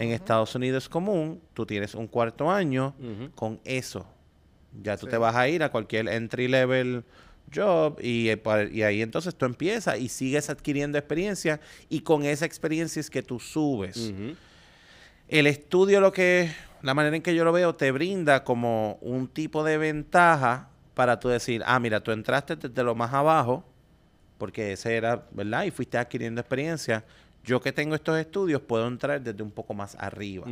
En 0.00 0.10
Estados 0.10 0.52
Unidos 0.56 0.82
es 0.82 0.88
común, 0.88 1.40
tú 1.54 1.64
tienes 1.64 1.94
un 1.94 2.08
cuarto 2.08 2.50
año 2.50 2.92
con 3.36 3.60
eso. 3.64 4.04
Ya 4.82 4.96
tú 4.96 5.06
Sí. 5.06 5.10
te 5.10 5.16
vas 5.16 5.36
a 5.36 5.48
ir 5.48 5.62
a 5.62 5.70
cualquier 5.70 6.08
entry 6.08 6.48
level 6.48 7.04
job 7.54 7.98
y, 8.02 8.30
eh, 8.30 8.42
y 8.72 8.82
ahí 8.82 9.00
entonces 9.00 9.36
tú 9.36 9.46
empiezas 9.46 9.96
y 10.00 10.08
sigues 10.08 10.50
adquiriendo 10.50 10.98
experiencia 10.98 11.60
y 11.88 12.00
con 12.00 12.24
esa 12.24 12.46
experiencia 12.46 12.98
es 12.98 13.08
que 13.08 13.22
tú 13.22 13.38
subes. 13.38 14.12
El 15.28 15.46
estudio, 15.46 16.00
lo 16.00 16.10
que, 16.12 16.50
la 16.82 16.94
manera 16.94 17.14
en 17.14 17.22
que 17.22 17.34
yo 17.36 17.44
lo 17.44 17.52
veo, 17.52 17.74
te 17.76 17.92
brinda 17.92 18.42
como 18.42 18.98
un 19.02 19.28
tipo 19.28 19.62
de 19.62 19.78
ventaja 19.78 20.68
para 20.94 21.20
tú 21.20 21.28
decir, 21.28 21.62
ah, 21.64 21.78
mira, 21.78 22.00
tú 22.00 22.10
entraste 22.10 22.56
desde 22.56 22.82
lo 22.82 22.94
más 22.96 23.12
abajo, 23.12 23.64
porque 24.38 24.72
ese 24.72 24.96
era, 24.96 25.26
¿verdad? 25.32 25.64
Y 25.64 25.70
fuiste 25.70 25.98
adquiriendo 25.98 26.40
experiencia. 26.40 27.04
Yo 27.44 27.60
que 27.60 27.72
tengo 27.72 27.94
estos 27.94 28.18
estudios 28.18 28.60
puedo 28.62 28.86
entrar 28.86 29.20
desde 29.20 29.42
un 29.42 29.50
poco 29.50 29.74
más 29.74 29.94
arriba. 29.98 30.46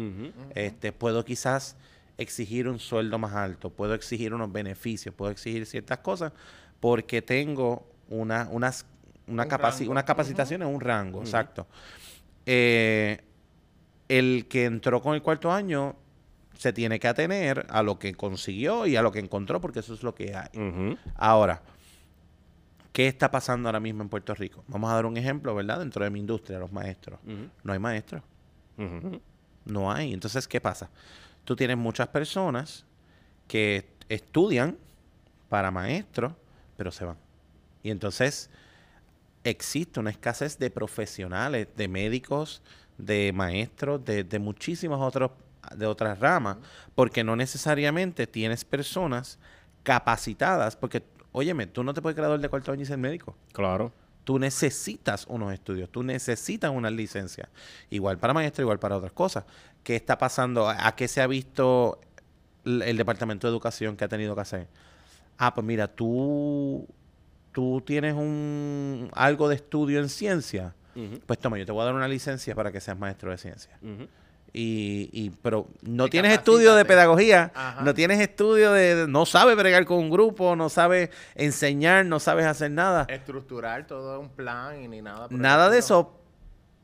Este, 0.54 0.92
puedo 0.92 1.24
quizás 1.24 1.76
exigir 2.18 2.68
un 2.68 2.78
sueldo 2.78 3.18
más 3.18 3.34
alto, 3.34 3.70
puedo 3.70 3.94
exigir 3.94 4.32
unos 4.32 4.50
beneficios, 4.52 5.14
puedo 5.14 5.30
exigir 5.30 5.66
ciertas 5.66 5.98
cosas 5.98 6.32
porque 6.80 7.20
tengo 7.22 7.86
una, 8.08 8.48
unas, 8.50 8.86
una, 9.26 9.42
Un 9.44 9.48
capaci- 9.50 9.80
rango. 9.80 9.92
unas 9.92 10.04
capacitaciones, 10.04 10.68
un 10.68 10.80
rango, 10.80 11.20
exacto. 11.20 11.66
Eh, 12.46 13.20
el 14.08 14.46
que 14.48 14.64
entró 14.64 15.02
con 15.02 15.14
el 15.14 15.22
cuarto 15.22 15.52
año 15.52 15.96
se 16.56 16.72
tiene 16.72 16.98
que 16.98 17.08
atener 17.08 17.66
a 17.68 17.82
lo 17.82 17.98
que 17.98 18.14
consiguió 18.14 18.86
y 18.86 18.96
a 18.96 19.02
lo 19.02 19.12
que 19.12 19.18
encontró 19.18 19.60
porque 19.60 19.80
eso 19.80 19.92
es 19.92 20.02
lo 20.02 20.14
que 20.14 20.34
hay. 20.34 20.96
Ahora, 21.16 21.60
¿qué 22.96 23.08
está 23.08 23.30
pasando 23.30 23.68
ahora 23.68 23.78
mismo 23.78 24.02
en 24.02 24.08
Puerto 24.08 24.34
Rico? 24.34 24.64
Vamos 24.68 24.90
a 24.90 24.94
dar 24.94 25.04
un 25.04 25.18
ejemplo, 25.18 25.54
¿verdad? 25.54 25.80
Dentro 25.80 26.02
de 26.02 26.08
mi 26.08 26.18
industria, 26.18 26.58
los 26.58 26.72
maestros. 26.72 27.20
No 27.62 27.74
hay 27.74 27.78
maestros. 27.78 28.22
No 29.66 29.92
hay. 29.92 30.14
Entonces, 30.14 30.48
¿qué 30.48 30.62
pasa? 30.62 30.88
Tú 31.44 31.54
tienes 31.54 31.76
muchas 31.76 32.08
personas 32.08 32.86
que 33.48 33.86
estudian 34.08 34.78
para 35.50 35.70
maestros, 35.70 36.32
pero 36.78 36.90
se 36.90 37.04
van. 37.04 37.18
Y 37.82 37.90
entonces 37.90 38.48
existe 39.44 40.00
una 40.00 40.08
escasez 40.08 40.58
de 40.58 40.70
profesionales, 40.70 41.68
de 41.76 41.88
médicos, 41.88 42.62
de 42.96 43.30
maestros, 43.34 44.02
de, 44.06 44.24
de 44.24 44.38
muchísimas 44.38 45.00
otros, 45.02 45.32
de 45.76 45.84
otras 45.84 46.18
ramas, 46.18 46.56
porque 46.94 47.22
no 47.22 47.36
necesariamente 47.36 48.26
tienes 48.26 48.64
personas 48.64 49.38
capacitadas, 49.82 50.76
porque, 50.76 51.02
óyeme, 51.36 51.66
tú 51.66 51.84
no 51.84 51.92
te 51.92 52.00
puedes 52.00 52.16
graduar 52.16 52.40
de 52.40 52.48
cuarto 52.48 52.72
año 52.72 52.82
y 52.82 52.86
ser 52.86 52.96
médico. 52.96 53.36
Claro. 53.52 53.92
Tú 54.24 54.38
necesitas 54.38 55.26
unos 55.28 55.52
estudios, 55.52 55.90
tú 55.90 56.02
necesitas 56.02 56.70
una 56.70 56.90
licencia. 56.90 57.50
Igual 57.90 58.16
para 58.16 58.32
maestro, 58.32 58.62
igual 58.62 58.78
para 58.78 58.96
otras 58.96 59.12
cosas. 59.12 59.44
¿Qué 59.82 59.96
está 59.96 60.16
pasando? 60.16 60.66
¿A 60.66 60.96
qué 60.96 61.08
se 61.08 61.20
ha 61.20 61.26
visto 61.26 62.00
el, 62.64 62.80
el 62.80 62.96
Departamento 62.96 63.46
de 63.46 63.52
Educación 63.52 63.98
que 63.98 64.04
ha 64.04 64.08
tenido 64.08 64.34
que 64.34 64.40
hacer? 64.40 64.66
Ah, 65.36 65.54
pues 65.54 65.66
mira, 65.66 65.88
tú, 65.88 66.88
tú 67.52 67.82
tienes 67.84 68.14
un 68.14 69.10
algo 69.12 69.50
de 69.50 69.56
estudio 69.56 70.00
en 70.00 70.08
ciencia. 70.08 70.74
Pues 71.26 71.38
toma, 71.38 71.58
yo 71.58 71.66
te 71.66 71.72
voy 71.72 71.82
a 71.82 71.84
dar 71.84 71.94
una 71.94 72.08
licencia 72.08 72.54
para 72.54 72.72
que 72.72 72.80
seas 72.80 72.98
maestro 72.98 73.30
de 73.30 73.36
ciencia. 73.36 73.78
Y, 74.58 75.10
y 75.12 75.28
pero 75.42 75.66
no 75.82 76.08
tienes 76.08 76.32
estudio 76.32 76.74
de 76.76 76.86
pedagogía, 76.86 77.52
Ajá. 77.54 77.82
no 77.82 77.92
tienes 77.92 78.20
estudio 78.20 78.72
de, 78.72 79.06
no 79.06 79.26
sabes 79.26 79.54
bregar 79.54 79.84
con 79.84 79.98
un 79.98 80.08
grupo, 80.08 80.56
no 80.56 80.70
sabes 80.70 81.10
enseñar, 81.34 82.06
no 82.06 82.20
sabes 82.20 82.46
hacer 82.46 82.70
nada. 82.70 83.04
Estructurar 83.10 83.86
todo 83.86 84.18
un 84.18 84.30
plan 84.30 84.82
y 84.82 84.88
ni 84.88 85.02
nada. 85.02 85.26
Nada 85.28 85.68
de 85.68 85.76
eso, 85.76 86.18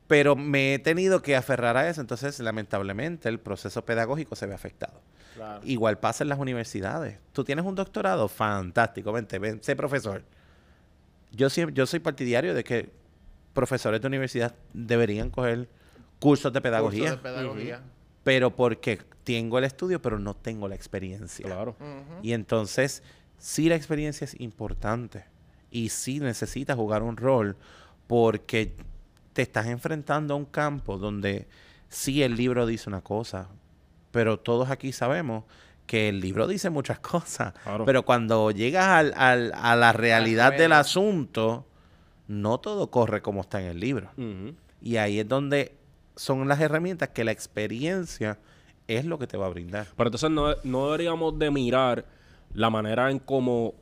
pero 0.05 0.35
me 0.35 0.75
he 0.75 0.79
tenido 0.79 1.23
que 1.23 1.35
aferrar 1.35 1.75
a 1.75 1.89
eso. 1.89 1.99
Entonces, 1.99 2.39
lamentablemente, 2.39 3.27
el 3.27 3.39
proceso 3.39 3.83
pedagógico 3.83 4.35
se 4.35 4.45
ve 4.45 4.53
afectado. 4.53 5.01
Claro. 5.33 5.61
Igual 5.63 5.97
pasa 5.97 6.23
en 6.23 6.29
las 6.29 6.37
universidades. 6.37 7.17
Tú 7.31 7.43
tienes 7.43 7.65
un 7.65 7.73
doctorado, 7.73 8.27
fantástico, 8.27 9.11
vente, 9.11 9.39
ven, 9.39 9.63
sé 9.63 9.75
profesor. 9.75 10.21
Yo, 11.31 11.49
siempre, 11.49 11.73
yo 11.73 11.87
soy 11.87 12.01
partidario 12.01 12.53
de 12.53 12.63
que 12.63 12.91
profesores 13.55 13.99
de 13.99 14.05
universidad 14.05 14.53
deberían 14.73 15.31
coger 15.31 15.67
cursos 16.23 16.51
de 16.53 16.61
pedagogía, 16.61 17.01
Curso 17.11 17.15
de 17.17 17.21
pedagogía. 17.21 17.81
pero 18.23 18.55
porque 18.55 18.99
tengo 19.23 19.57
el 19.59 19.65
estudio, 19.65 20.01
pero 20.01 20.17
no 20.19 20.33
tengo 20.35 20.67
la 20.67 20.75
experiencia. 20.75 21.45
Claro. 21.45 21.75
Y 22.21 22.33
entonces, 22.33 23.03
sí 23.37 23.69
la 23.69 23.75
experiencia 23.75 24.25
es 24.25 24.39
importante. 24.39 25.25
Y 25.71 25.89
sí 25.89 26.19
necesitas 26.19 26.75
jugar 26.77 27.01
un 27.03 27.17
rol 27.17 27.55
porque 28.07 28.75
te 29.33 29.41
estás 29.41 29.65
enfrentando 29.67 30.33
a 30.33 30.37
un 30.37 30.45
campo 30.45 30.97
donde 30.97 31.47
sí 31.89 32.21
el 32.23 32.35
libro 32.35 32.65
dice 32.65 32.89
una 32.89 33.01
cosa, 33.01 33.49
pero 34.11 34.39
todos 34.39 34.69
aquí 34.69 34.91
sabemos 34.91 35.43
que 35.87 36.09
el 36.09 36.19
libro 36.21 36.47
dice 36.47 36.69
muchas 36.69 36.99
cosas. 36.99 37.53
Claro. 37.63 37.85
Pero 37.85 38.03
cuando 38.03 38.51
llegas 38.51 38.85
al- 38.87 39.13
al- 39.17 39.51
a 39.55 39.75
la 39.75 39.91
realidad 39.93 40.53
del 40.55 40.71
asunto, 40.73 41.65
no 42.27 42.59
todo 42.59 42.89
corre 42.91 43.21
como 43.21 43.41
está 43.41 43.59
en 43.61 43.67
el 43.67 43.79
libro. 43.79 44.09
Ujú. 44.17 44.53
Y 44.81 44.97
ahí 44.97 45.19
es 45.19 45.27
donde 45.27 45.75
son 46.15 46.47
las 46.47 46.59
herramientas 46.59 47.09
que 47.09 47.23
la 47.23 47.31
experiencia 47.31 48.39
es 48.87 49.05
lo 49.05 49.17
que 49.17 49.27
te 49.27 49.37
va 49.37 49.47
a 49.47 49.49
brindar. 49.49 49.87
Pero 49.95 50.07
entonces 50.07 50.29
no, 50.29 50.55
no 50.63 50.85
deberíamos 50.85 51.37
de 51.39 51.51
mirar 51.51 52.05
la 52.53 52.69
manera 52.69 53.09
en 53.09 53.19
cómo 53.19 53.73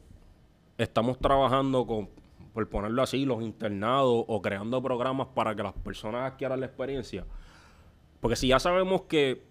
estamos 0.78 1.20
trabajando 1.20 1.86
con, 1.86 2.10
por 2.54 2.68
ponerlo 2.70 3.02
así, 3.02 3.26
los 3.26 3.42
internados 3.42 4.26
o 4.28 4.42
creando 4.42 4.82
programas 4.82 5.28
para 5.34 5.56
que 5.56 5.64
las 5.64 5.74
personas 5.74 6.32
adquieran 6.32 6.60
la 6.60 6.66
experiencia. 6.66 7.26
Porque 8.20 8.36
si 8.36 8.48
ya 8.48 8.60
sabemos 8.60 9.04
que 9.04 9.44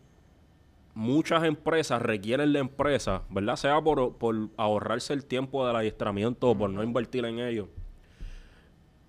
muchas 0.95 1.45
empresas 1.45 2.01
requieren 2.03 2.53
la 2.53 2.61
empresa, 2.61 3.23
¿verdad? 3.31 3.57
Sea 3.57 3.81
por, 3.81 4.17
por 4.17 4.49
ahorrarse 4.57 5.13
el 5.13 5.25
tiempo 5.25 5.67
del 5.67 5.77
adiestramiento 5.77 6.51
o 6.51 6.59
por 6.59 6.71
no 6.71 6.83
invertir 6.83 7.25
en 7.25 7.39
ello. 7.39 7.69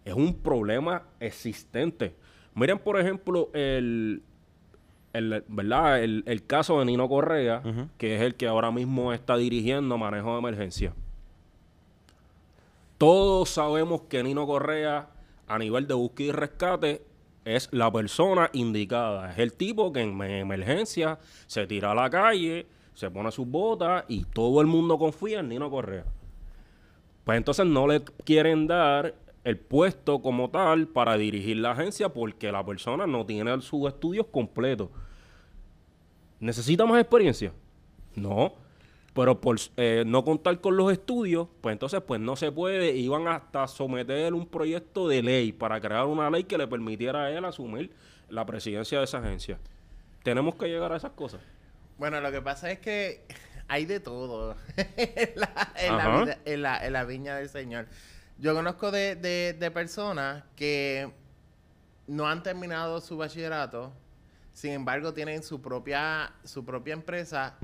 Es 0.04 0.14
un 0.14 0.34
problema 0.34 1.04
existente. 1.20 2.16
Miren, 2.54 2.80
por 2.80 3.00
ejemplo, 3.00 3.50
el, 3.54 4.24
el, 5.14 5.44
¿verdad? 5.48 6.04
El, 6.04 6.24
el 6.26 6.46
caso 6.46 6.80
de 6.80 6.86
Nino 6.86 7.08
Correa, 7.08 7.62
que 7.98 8.16
es 8.16 8.22
el 8.22 8.36
que 8.36 8.48
ahora 8.48 8.72
mismo 8.72 9.14
está 9.14 9.38
dirigiendo 9.38 9.98
manejo 9.98 10.34
de 10.34 10.40
emergencia. 10.40 10.94
Todos 12.98 13.50
sabemos 13.50 14.02
que 14.04 14.22
Nino 14.22 14.46
Correa, 14.46 15.08
a 15.48 15.58
nivel 15.58 15.88
de 15.88 15.94
búsqueda 15.94 16.28
y 16.28 16.32
rescate, 16.32 17.02
es 17.46 17.70
la 17.72 17.92
persona 17.92 18.50
indicada. 18.54 19.32
Es 19.32 19.40
el 19.40 19.54
tipo 19.54 19.92
que 19.92 20.02
en 20.02 20.22
emergencia 20.22 21.18
se 21.48 21.66
tira 21.66 21.92
a 21.92 21.96
la 21.96 22.10
calle, 22.10 22.68
se 22.94 23.10
pone 23.10 23.32
sus 23.32 23.48
botas 23.48 24.06
y 24.08 24.26
todo 24.26 24.62
el 24.62 24.68
mundo 24.68 24.98
confía 25.00 25.40
en 25.40 25.50
Nino 25.50 25.70
Correa. 25.70 26.06
Pues 27.24 27.38
entonces 27.38 27.66
no 27.66 27.88
le 27.88 28.04
quieren 28.26 28.68
dar 28.68 29.16
el 29.44 29.58
puesto 29.58 30.22
como 30.22 30.50
tal 30.50 30.88
para 30.88 31.18
dirigir 31.18 31.58
la 31.58 31.72
agencia 31.72 32.10
porque 32.10 32.52
la 32.52 32.66
persona 32.66 33.08
no 33.08 33.26
tiene 33.26 33.60
sus 33.62 33.88
estudios 33.88 34.28
completos. 34.28 34.90
¿Necesita 36.40 36.86
más 36.86 37.00
experiencia? 37.00 37.52
No. 38.16 38.54
Pero 39.14 39.42
por 39.42 39.58
eh, 39.76 40.04
no 40.06 40.24
contar 40.24 40.62
con 40.62 40.78
los 40.78 40.92
estudios, 40.92 41.48
pues 41.60 41.74
entonces 41.74 42.02
pues 42.02 42.22
no 42.22 42.36
se 42.36 42.52
puede. 42.52 42.96
Iban 42.96 43.28
hasta 43.28 43.68
someter 43.68 44.34
un 44.34 44.48
proyecto 44.48 45.08
de 45.08 45.22
ley 45.22 45.52
para 45.52 45.82
crear 45.82 46.06
una 46.06 46.30
ley 46.30 46.46
que 46.46 46.58
le 46.58 46.68
permitiera 46.68 47.26
a 47.26 47.32
él 47.32 47.44
asumir 47.44 47.92
la 48.30 48.46
presidencia 48.46 49.00
de 49.00 49.04
esa 49.04 49.18
agencia. 49.18 49.60
Tenemos 50.24 50.56
que 50.56 50.68
llegar 50.68 50.94
a 50.94 50.98
esas 50.98 51.12
cosas. 51.12 51.42
Bueno, 51.98 52.22
lo 52.22 52.32
que 52.32 52.42
pasa 52.42 52.72
es 52.72 52.80
que 52.80 53.26
hay 53.68 53.86
de 53.86 54.00
todo 54.00 54.56
en, 54.78 55.32
la, 55.36 55.72
en 56.46 56.62
la 56.62 56.86
en 56.86 56.94
la 56.94 57.04
viña 57.04 57.36
del 57.36 57.50
Señor. 57.50 57.88
Yo 58.42 58.54
conozco 58.54 58.90
de, 58.92 59.16
de- 59.16 59.54
de 59.58 59.72
personas 59.72 60.44
que 60.56 61.10
no 62.08 62.28
han 62.28 62.42
terminado 62.44 63.00
su 63.00 63.16
bachillerato, 63.16 63.94
sin 64.52 64.72
embargo 64.72 65.14
tienen 65.14 65.44
su 65.44 65.62
propia, 65.62 66.34
su 66.44 66.66
propia 66.66 66.94
empresa 66.94 67.56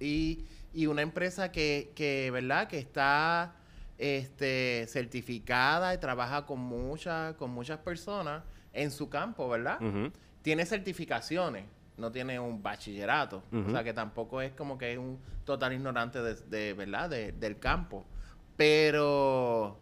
y, 0.00 0.44
y 0.72 0.86
una 0.86 1.02
empresa 1.02 1.50
que, 1.52 1.92
que, 1.94 2.30
¿verdad? 2.30 2.68
Que 2.68 2.78
está 2.78 3.56
este, 3.98 4.86
certificada 4.88 5.92
y 5.94 5.98
trabaja 5.98 6.46
con, 6.46 6.60
muchas 6.60 7.34
con 7.34 7.50
muchas 7.50 7.78
personas 7.80 8.42
en 8.72 8.90
su 8.90 9.08
campo, 9.10 9.48
¿verdad? 9.48 9.78
Tiene 10.42 10.64
certificaciones, 10.64 11.64
no 11.96 12.10
tiene 12.12 12.38
un 12.38 12.62
bachillerato. 12.62 13.42
O 13.68 13.70
sea 13.70 13.82
que 13.84 13.92
tampoco 13.92 14.40
es 14.40 14.52
como 14.52 14.78
que 14.78 14.92
es 14.92 14.98
un 14.98 15.18
total 15.44 15.72
ignorante 15.72 16.22
de, 16.22 16.34
de, 16.34 16.72
¿verdad? 16.74 17.10
De- 17.10 17.32
del 17.32 17.58
campo. 17.58 18.04
Pero. 18.56 19.78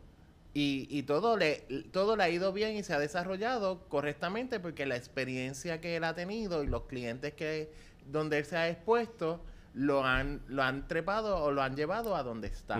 Y, 0.54 0.86
y 0.90 1.04
todo 1.04 1.36
le 1.38 1.64
todo 1.92 2.14
le 2.16 2.24
ha 2.24 2.28
ido 2.28 2.52
bien 2.52 2.76
y 2.76 2.82
se 2.82 2.92
ha 2.92 2.98
desarrollado 2.98 3.88
correctamente 3.88 4.60
porque 4.60 4.84
la 4.84 4.96
experiencia 4.96 5.80
que 5.80 5.96
él 5.96 6.04
ha 6.04 6.14
tenido 6.14 6.62
y 6.62 6.66
los 6.66 6.82
clientes 6.82 7.32
que 7.32 7.72
donde 8.10 8.38
él 8.38 8.44
se 8.44 8.56
ha 8.58 8.68
expuesto 8.68 9.40
lo 9.72 10.04
han 10.04 10.42
lo 10.48 10.62
han 10.62 10.86
trepado 10.88 11.42
o 11.42 11.50
lo 11.52 11.62
han 11.62 11.74
llevado 11.74 12.14
a 12.16 12.22
donde 12.22 12.48
está. 12.48 12.78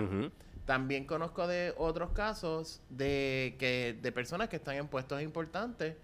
También 0.65 1.05
conozco 1.05 1.47
de 1.47 1.73
otros 1.77 2.11
casos 2.11 2.79
de 2.89 3.55
que 3.57 3.97
de 4.01 4.11
personas 4.11 4.49
que 4.49 4.57
están 4.57 4.75
en 4.75 4.87
puestos 4.87 5.21
importantes 5.23 5.95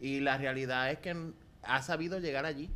y 0.00 0.20
la 0.20 0.38
realidad 0.38 0.90
es 0.90 0.98
que 1.00 1.14
ha 1.62 1.82
sabido 1.82 2.18
llegar 2.18 2.46
allí 2.46 2.70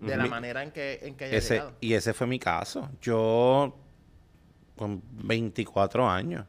de 0.00 0.16
la 0.16 0.22
Mi- 0.24 0.30
manera 0.30 0.62
en 0.62 0.70
que, 0.70 0.98
en 1.02 1.14
que 1.14 1.26
haya 1.26 1.36
Ese, 1.36 1.54
llegado. 1.54 1.72
y 1.80 1.92
ese 1.92 2.14
fue 2.14 2.26
mi 2.26 2.38
caso. 2.38 2.88
Yo, 3.02 3.76
con 4.76 5.02
24 5.12 6.08
años, 6.08 6.46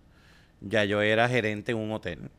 ya 0.62 0.86
yo 0.86 1.02
era 1.02 1.28
gerente 1.28 1.72
en 1.74 1.80
un 1.80 1.92
hotel. 1.92 2.30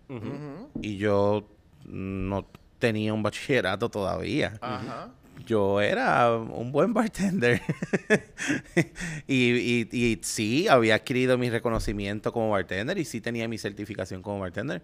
Y 0.80 0.96
yo 0.96 1.48
no 1.84 2.46
tenía 2.78 3.12
un 3.12 3.22
bachillerato 3.22 3.88
todavía. 3.88 4.54
Ajá. 4.60 5.10
Yo 5.46 5.80
era 5.80 6.36
un 6.36 6.70
buen 6.70 6.92
bartender. 6.94 7.60
y, 9.26 9.50
y, 9.50 9.88
y 9.90 10.18
sí, 10.22 10.68
había 10.68 10.96
adquirido 10.96 11.36
mi 11.36 11.50
reconocimiento 11.50 12.32
como 12.32 12.50
bartender 12.50 12.98
y 12.98 13.04
sí 13.04 13.20
tenía 13.20 13.48
mi 13.48 13.58
certificación 13.58 14.22
como 14.22 14.38
bartender. 14.40 14.82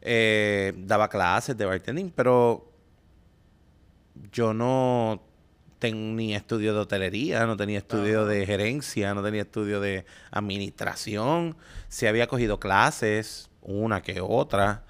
Eh, 0.00 0.72
daba 0.76 1.08
clases 1.08 1.56
de 1.56 1.64
bartending, 1.64 2.10
pero 2.14 2.70
yo 4.32 4.54
no 4.54 5.27
tenía 5.78 6.36
estudio 6.36 6.74
de 6.74 6.80
hotelería, 6.80 7.46
no 7.46 7.56
tenía 7.56 7.78
estudio 7.78 8.26
de 8.26 8.44
gerencia, 8.46 9.14
no 9.14 9.22
tenía 9.22 9.42
estudio 9.42 9.80
de 9.80 10.04
administración. 10.30 11.56
Sí 11.88 12.06
había 12.06 12.26
cogido 12.26 12.58
clases, 12.58 13.50
una 13.62 14.02
que 14.02 14.20
otra, 14.20 14.84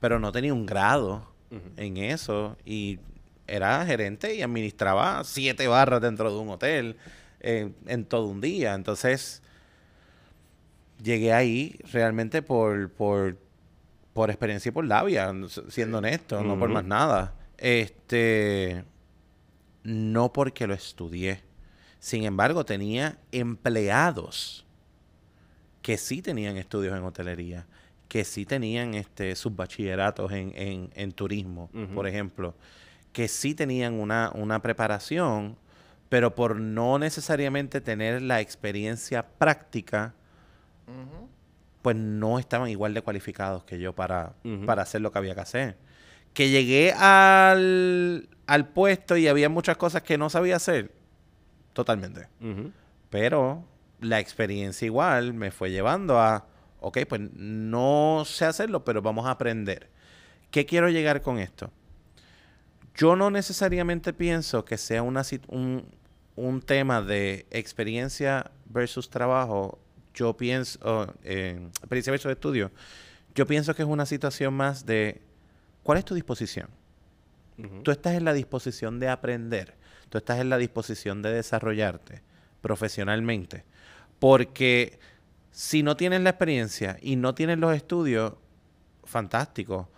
pero 0.00 0.18
no 0.18 0.32
tenía 0.32 0.52
un 0.52 0.66
grado 0.66 1.32
en 1.76 1.96
eso 1.98 2.56
y 2.64 2.98
era 3.46 3.84
gerente 3.86 4.34
y 4.34 4.42
administraba 4.42 5.22
siete 5.24 5.68
barras 5.68 6.00
dentro 6.00 6.32
de 6.32 6.38
un 6.38 6.48
hotel 6.48 6.96
eh, 7.40 7.70
en 7.86 8.04
todo 8.04 8.26
un 8.26 8.40
día. 8.40 8.74
Entonces, 8.74 9.42
llegué 11.02 11.32
ahí 11.32 11.78
realmente 11.92 12.42
por, 12.42 12.90
por, 12.90 13.36
por 14.14 14.30
experiencia 14.30 14.70
y 14.70 14.72
por 14.72 14.86
labia, 14.86 15.32
siendo 15.68 15.98
honesto, 15.98 16.42
no 16.42 16.58
por 16.58 16.70
más 16.70 16.84
nada. 16.84 17.34
Este, 17.58 18.84
no 19.84 20.32
porque 20.32 20.66
lo 20.66 20.74
estudié. 20.74 21.42
Sin 22.00 22.24
embargo, 22.24 22.64
tenía 22.64 23.18
empleados 23.32 24.66
que 25.82 25.96
sí 25.98 26.22
tenían 26.22 26.56
estudios 26.56 26.96
en 26.96 27.04
hotelería, 27.04 27.66
que 28.08 28.24
sí 28.24 28.46
tenían 28.46 28.94
este, 28.94 29.36
sus 29.36 29.54
bachilleratos 29.54 30.32
en, 30.32 30.52
en, 30.56 30.90
en 30.94 31.12
turismo, 31.12 31.70
por 31.94 32.06
ejemplo, 32.06 32.54
que 33.12 33.28
sí 33.28 33.54
tenían 33.54 33.94
una, 33.94 34.30
una 34.34 34.60
preparación, 34.60 35.56
pero 36.08 36.34
por 36.34 36.56
no 36.58 36.98
necesariamente 36.98 37.80
tener 37.80 38.22
la 38.22 38.40
experiencia 38.40 39.26
práctica, 39.26 40.14
pues 41.82 41.96
no 41.96 42.38
estaban 42.38 42.68
igual 42.70 42.94
de 42.94 43.02
cualificados 43.02 43.64
que 43.64 43.78
yo 43.78 43.94
para, 43.94 44.32
para 44.64 44.82
hacer 44.82 45.00
lo 45.00 45.12
que 45.12 45.18
había 45.18 45.34
que 45.34 45.40
hacer. 45.40 45.76
Que 46.34 46.50
llegué 46.50 46.92
al, 46.92 48.28
al 48.46 48.68
puesto 48.68 49.16
y 49.16 49.28
había 49.28 49.48
muchas 49.48 49.76
cosas 49.76 50.02
que 50.02 50.18
no 50.18 50.28
sabía 50.28 50.56
hacer, 50.56 50.92
totalmente. 51.72 52.28
Pero 53.08 53.64
la 54.00 54.20
experiencia 54.20 54.84
igual 54.84 55.32
me 55.32 55.50
fue 55.50 55.70
llevando 55.70 56.18
a, 56.18 56.46
ok, 56.80 56.98
pues 57.08 57.22
no 57.32 58.24
sé 58.26 58.44
hacerlo, 58.44 58.84
pero 58.84 59.00
vamos 59.00 59.26
a 59.26 59.30
aprender. 59.30 59.88
¿Qué 60.50 60.66
quiero 60.66 60.88
llegar 60.90 61.22
con 61.22 61.38
esto? 61.38 61.70
Yo 62.94 63.16
no 63.16 63.30
necesariamente 63.30 64.12
pienso 64.12 64.64
que 64.64 64.78
sea 64.78 65.02
una, 65.02 65.22
un, 65.48 65.84
un 66.36 66.62
tema 66.62 67.02
de 67.02 67.46
experiencia 67.50 68.50
versus 68.66 69.10
trabajo. 69.10 69.78
Yo 70.14 70.36
pienso, 70.36 70.78
oh, 70.82 71.06
eh, 71.24 71.58
experiencia 71.78 72.12
versus 72.12 72.30
estudio. 72.30 72.70
Yo 73.34 73.46
pienso 73.46 73.74
que 73.74 73.82
es 73.82 73.88
una 73.88 74.06
situación 74.06 74.54
más 74.54 74.86
de, 74.86 75.22
¿cuál 75.84 75.98
es 75.98 76.04
tu 76.04 76.14
disposición? 76.16 76.68
Tú 77.84 77.92
estás 77.92 78.14
en 78.14 78.24
la 78.24 78.32
disposición 78.32 78.98
de 78.98 79.08
aprender. 79.08 79.76
Tú 80.08 80.18
estás 80.18 80.40
en 80.40 80.50
la 80.50 80.58
disposición 80.58 81.22
de 81.22 81.32
desarrollarte 81.32 82.22
profesionalmente. 82.60 83.64
Porque 84.18 84.98
si 85.52 85.84
no 85.84 85.96
tienes 85.96 86.20
la 86.22 86.30
experiencia 86.30 86.98
y 87.00 87.14
no 87.14 87.34
tienes 87.36 87.58
los 87.58 87.72
estudios, 87.76 88.34
fantástico. 89.04 89.88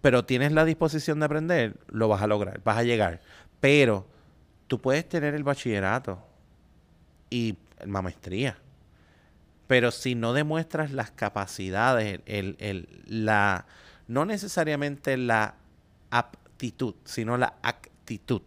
Pero 0.00 0.24
tienes 0.24 0.50
la 0.52 0.64
disposición 0.64 1.20
de 1.20 1.26
aprender, 1.26 1.76
lo 1.88 2.08
vas 2.08 2.22
a 2.22 2.26
lograr, 2.26 2.60
vas 2.64 2.78
a 2.78 2.82
llegar. 2.82 3.20
Pero 3.60 4.06
tú 4.66 4.80
puedes 4.80 5.08
tener 5.08 5.34
el 5.34 5.44
bachillerato 5.44 6.26
y 7.30 7.56
la 7.84 8.02
maestría. 8.02 8.58
Pero 9.66 9.90
si 9.90 10.14
no 10.14 10.32
demuestras 10.32 10.90
las 10.92 11.10
capacidades, 11.10 12.20
el, 12.26 12.56
el- 12.58 13.02
la, 13.06 13.66
no 14.08 14.24
necesariamente 14.24 15.16
la 15.16 15.54
aptitud, 16.10 16.94
sino 17.04 17.36
la 17.36 17.54
actitud, 17.62 18.42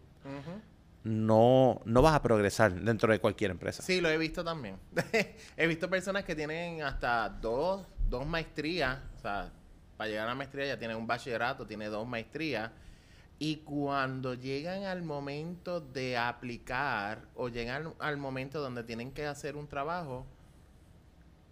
no, 1.03 1.81
no 1.85 2.01
vas 2.01 2.15
a 2.15 2.21
progresar 2.21 2.73
dentro 2.81 3.11
de 3.11 3.19
cualquier 3.19 3.51
empresa. 3.51 3.81
Sí, 3.81 4.01
lo 4.01 4.09
he 4.09 4.17
visto 4.17 4.43
también. 4.43 4.77
he 5.57 5.67
visto 5.67 5.89
personas 5.89 6.25
que 6.25 6.35
tienen 6.35 6.81
hasta 6.81 7.29
dos, 7.29 7.85
dos 8.09 8.25
maestrías. 8.27 8.99
O 9.15 9.19
sea, 9.21 9.49
para 9.95 10.09
llegar 10.09 10.25
a 10.25 10.31
la 10.31 10.35
maestría 10.35 10.65
ya 10.65 10.77
tienen 10.77 10.97
un 10.97 11.07
bachillerato, 11.07 11.65
tiene 11.65 11.85
dos 11.87 12.05
maestrías. 12.05 12.71
Y 13.39 13.57
cuando 13.57 14.33
llegan 14.33 14.83
al 14.83 15.03
momento 15.03 15.79
de 15.79 16.17
aplicar 16.17 17.21
o 17.35 17.49
llegan 17.49 17.93
al 17.99 18.17
momento 18.17 18.59
donde 18.59 18.83
tienen 18.83 19.11
que 19.11 19.25
hacer 19.25 19.55
un 19.55 19.67
trabajo, 19.67 20.25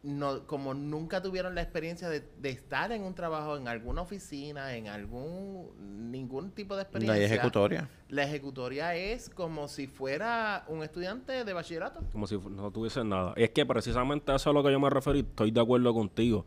no, 0.06 0.46
como 0.46 0.74
nunca 0.76 1.22
tuvieron 1.22 1.56
la 1.56 1.62
experiencia 1.64 2.08
de, 2.08 2.22
de 2.40 2.50
estar 2.50 2.92
en 2.92 3.04
un 3.04 3.16
trabajo, 3.16 3.58
en 3.58 3.68
alguna 3.68 4.04
oficina, 4.04 4.76
en 4.76 4.88
algún 4.88 6.12
ningún 6.12 6.52
tipo 6.52 6.76
de 6.76 6.84
No 6.84 6.84
experiencia. 6.84 7.16
hay 7.20 7.24
ejecutoria. 7.24 7.90
La 8.10 8.24
ejecutoria 8.24 8.96
es 8.96 9.30
como 9.30 9.68
si 9.68 9.88
fuera 9.88 10.64
un 10.68 10.84
estudiante 10.84 11.44
de 11.44 11.54
bachillerato. 11.54 12.02
Como 12.12 12.28
si 12.28 12.38
no 12.38 12.70
tuviesen 12.72 13.10
nada. 13.10 13.34
Es 13.36 13.50
que 13.50 13.66
precisamente 13.66 14.32
a 14.32 14.36
eso 14.36 14.50
es 14.50 14.54
a 14.54 14.54
lo 14.54 14.64
que 14.64 14.72
yo 14.72 14.80
me 14.80 14.90
referí. 14.90 15.22
Estoy 15.22 15.50
de 15.52 15.60
acuerdo 15.60 15.94
contigo. 15.94 16.46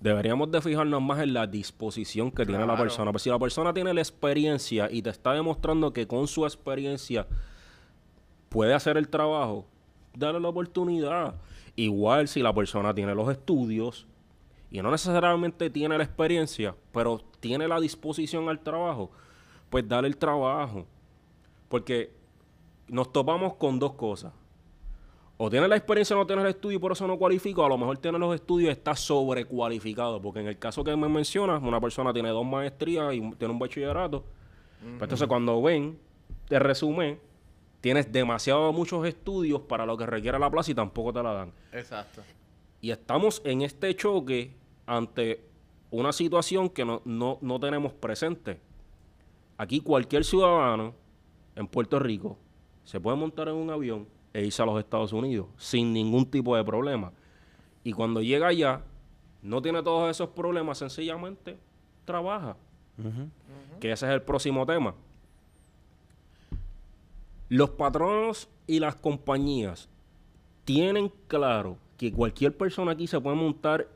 Deberíamos 0.00 0.50
de 0.50 0.60
fijarnos 0.60 1.02
más 1.02 1.20
en 1.20 1.32
la 1.32 1.46
disposición 1.46 2.30
que 2.30 2.46
tiene 2.46 2.66
la 2.66 2.76
persona. 2.76 3.10
Pero 3.10 3.18
si 3.18 3.30
la 3.30 3.38
persona 3.38 3.74
tiene 3.74 3.92
la 3.94 4.00
experiencia 4.00 4.88
y 4.90 5.02
te 5.02 5.10
está 5.10 5.32
demostrando 5.32 5.92
que 5.92 6.06
con 6.06 6.26
su 6.28 6.44
experiencia 6.44 7.26
puede 8.48 8.74
hacer 8.74 8.96
el 8.96 9.08
trabajo, 9.08 9.66
dale 10.16 10.40
la 10.40 10.48
oportunidad. 10.48 11.34
Igual 11.76 12.28
si 12.28 12.42
la 12.42 12.54
persona 12.54 12.94
tiene 12.94 13.14
los 13.14 13.30
estudios 13.30 14.06
y 14.70 14.80
no 14.82 14.90
necesariamente 14.90 15.70
tiene 15.70 15.96
la 15.98 16.04
experiencia, 16.04 16.74
pero 16.92 17.20
tiene 17.40 17.68
la 17.68 17.80
disposición 17.80 18.48
al 18.48 18.60
trabajo, 18.60 19.10
pues 19.70 19.86
dale 19.86 20.08
el 20.08 20.16
trabajo. 20.16 20.86
Porque 21.68 22.14
nos 22.88 23.12
topamos 23.12 23.54
con 23.54 23.78
dos 23.78 23.92
cosas. 23.92 24.32
O 25.38 25.50
tiene 25.50 25.66
la 25.66 25.76
experiencia 25.76 26.14
o 26.14 26.20
no 26.20 26.26
tiene 26.26 26.42
el 26.42 26.48
estudio 26.48 26.76
y 26.76 26.80
por 26.80 26.92
eso 26.92 27.06
no 27.06 27.18
cualifica, 27.18 27.62
o 27.62 27.64
a 27.64 27.68
lo 27.68 27.78
mejor 27.78 27.98
tiene 27.98 28.18
los 28.18 28.34
estudios 28.34 28.68
y 28.68 28.72
está 28.72 28.94
sobrecualificado. 28.94 30.20
Porque 30.22 30.40
en 30.40 30.46
el 30.46 30.58
caso 30.58 30.84
que 30.84 30.94
me 30.94 31.08
mencionas, 31.08 31.62
una 31.62 31.80
persona 31.80 32.12
tiene 32.12 32.28
dos 32.28 32.46
maestrías 32.46 33.12
y 33.14 33.20
tiene 33.32 33.52
un 33.52 33.58
bachillerato. 33.58 34.24
Pues 34.80 35.02
entonces 35.02 35.26
cuando 35.26 35.60
ven, 35.62 35.98
te 36.48 36.58
resumen, 36.58 37.18
tienes 37.82 38.10
demasiado 38.10 38.72
muchos 38.72 39.06
estudios 39.06 39.60
para 39.62 39.84
lo 39.84 39.98
que 39.98 40.06
requiere 40.06 40.38
la 40.38 40.50
plaza 40.50 40.70
y 40.70 40.74
tampoco 40.74 41.12
te 41.12 41.22
la 41.22 41.32
dan. 41.32 41.52
Exacto. 41.72 42.22
Y 42.80 42.90
estamos 42.90 43.42
en 43.44 43.62
este 43.62 43.94
choque 43.94 44.56
ante 44.86 45.44
una 45.90 46.12
situación 46.12 46.70
que 46.70 46.84
no, 46.84 47.02
no, 47.04 47.38
no 47.42 47.60
tenemos 47.60 47.92
presente. 47.92 48.60
Aquí 49.58 49.80
cualquier 49.80 50.24
ciudadano 50.24 50.94
en 51.56 51.66
Puerto 51.66 51.98
Rico 51.98 52.38
se 52.84 53.00
puede 53.00 53.16
montar 53.16 53.48
en 53.48 53.56
un 53.56 53.68
avión 53.70 54.06
e 54.32 54.44
irse 54.44 54.62
a 54.62 54.66
los 54.66 54.78
Estados 54.78 55.12
Unidos 55.12 55.48
sin 55.56 55.92
ningún 55.92 56.24
tipo 56.24 56.56
de 56.56 56.64
problema. 56.64 57.12
Y 57.84 57.92
cuando 57.92 58.22
llega 58.22 58.46
allá, 58.46 58.80
no 59.42 59.60
tiene 59.60 59.82
todos 59.82 60.08
esos 60.08 60.28
problemas, 60.30 60.78
sencillamente 60.78 61.58
trabaja. 62.04 62.56
Que 63.80 63.90
ese 63.90 64.06
es 64.06 64.12
el 64.12 64.22
próximo 64.22 64.64
tema. 64.64 64.94
Los 67.52 67.68
patronos 67.68 68.48
y 68.66 68.80
las 68.80 68.94
compañías 68.94 69.90
tienen 70.64 71.12
claro 71.28 71.76
que 71.98 72.10
cualquier 72.10 72.56
persona 72.56 72.92
aquí 72.92 73.06
se 73.06 73.20
puede 73.20 73.36
montar 73.36 73.88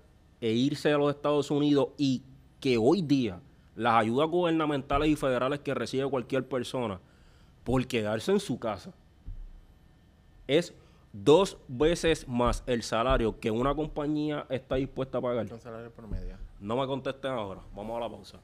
e 0.42 0.52
irse 0.52 0.92
a 0.92 0.98
los 0.98 1.14
Estados 1.14 1.50
Unidos 1.50 1.88
y 1.96 2.22
que 2.60 2.76
hoy 2.76 3.00
día 3.00 3.40
las 3.74 3.94
ayudas 3.94 4.28
gubernamentales 4.28 5.08
y 5.08 5.16
federales 5.16 5.60
que 5.60 5.72
recibe 5.72 6.06
cualquier 6.10 6.46
persona 6.46 7.00
por 7.64 7.86
quedarse 7.86 8.30
en 8.30 8.40
su 8.40 8.58
casa 8.58 8.92
es 10.46 10.74
dos 11.14 11.56
veces 11.66 12.28
más 12.28 12.62
el 12.66 12.82
salario 12.82 13.40
que 13.40 13.50
una 13.50 13.74
compañía 13.74 14.44
está 14.50 14.74
dispuesta 14.74 15.16
a 15.16 15.22
pagar. 15.22 15.50
Un 15.50 15.60
salario 15.62 15.90
promedio. 15.92 16.36
No 16.60 16.76
me 16.76 16.86
contesten 16.86 17.30
ahora, 17.30 17.62
vamos 17.74 17.96
a 17.96 18.00
la 18.00 18.10
pausa. 18.10 18.38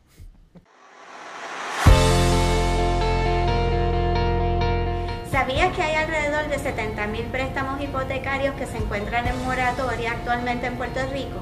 ¿Sabías 5.33 5.75
que 5.75 5.81
hay 5.81 5.95
alrededor 5.95 6.47
de 6.49 6.59
70.000 6.59 7.31
préstamos 7.31 7.81
hipotecarios 7.81 8.55
que 8.55 8.67
se 8.67 8.77
encuentran 8.77 9.27
en 9.27 9.43
moratoria 9.45 10.13
actualmente 10.13 10.67
en 10.67 10.77
Puerto 10.77 11.01
Rico? 11.11 11.41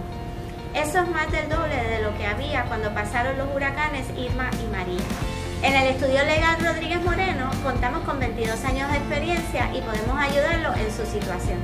Eso 0.77 1.01
es 1.01 1.09
más 1.09 1.29
del 1.33 1.49
doble 1.49 1.75
de 1.75 2.01
lo 2.01 2.17
que 2.17 2.25
había 2.25 2.67
cuando 2.67 2.95
pasaron 2.95 3.37
los 3.37 3.49
huracanes 3.53 4.07
Irma 4.17 4.49
y 4.63 4.71
María. 4.71 5.03
En 5.65 5.75
el 5.75 5.89
estudio 5.89 6.25
legal 6.25 6.57
Rodríguez 6.65 7.03
Moreno 7.03 7.51
contamos 7.65 8.05
con 8.05 8.21
22 8.21 8.65
años 8.65 8.89
de 8.93 8.99
experiencia 8.99 9.69
y 9.75 9.81
podemos 9.81 10.17
ayudarlo 10.21 10.73
en 10.75 10.93
su 10.93 11.05
situación. 11.05 11.59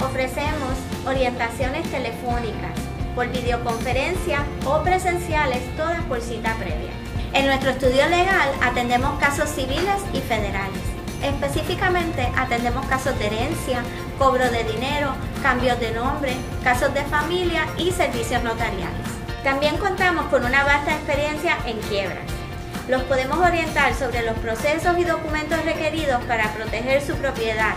Ofrecemos 0.00 0.72
orientaciones 1.06 1.86
telefónicas, 1.90 2.72
por 3.14 3.28
videoconferencia 3.28 4.46
o 4.64 4.82
presenciales, 4.82 5.60
todas 5.76 6.02
por 6.04 6.22
cita 6.22 6.54
previa. 6.54 6.92
En 7.34 7.44
nuestro 7.44 7.68
estudio 7.68 8.08
legal 8.08 8.48
atendemos 8.62 9.18
casos 9.20 9.50
civiles 9.50 10.00
y 10.14 10.20
federales. 10.20 10.95
Específicamente 11.26 12.30
atendemos 12.36 12.86
casos 12.86 13.18
de 13.18 13.26
herencia, 13.26 13.82
cobro 14.16 14.48
de 14.48 14.62
dinero, 14.62 15.12
cambios 15.42 15.78
de 15.80 15.90
nombre, 15.90 16.36
casos 16.62 16.94
de 16.94 17.02
familia 17.02 17.66
y 17.76 17.90
servicios 17.90 18.44
notariales. 18.44 19.06
También 19.42 19.76
contamos 19.76 20.26
con 20.26 20.44
una 20.44 20.62
vasta 20.62 20.94
experiencia 20.94 21.58
en 21.66 21.78
quiebras. 21.78 22.24
Los 22.88 23.02
podemos 23.02 23.38
orientar 23.38 23.92
sobre 23.94 24.22
los 24.22 24.38
procesos 24.38 24.96
y 24.98 25.04
documentos 25.04 25.64
requeridos 25.64 26.22
para 26.24 26.52
proteger 26.52 27.02
su 27.02 27.16
propiedad, 27.16 27.74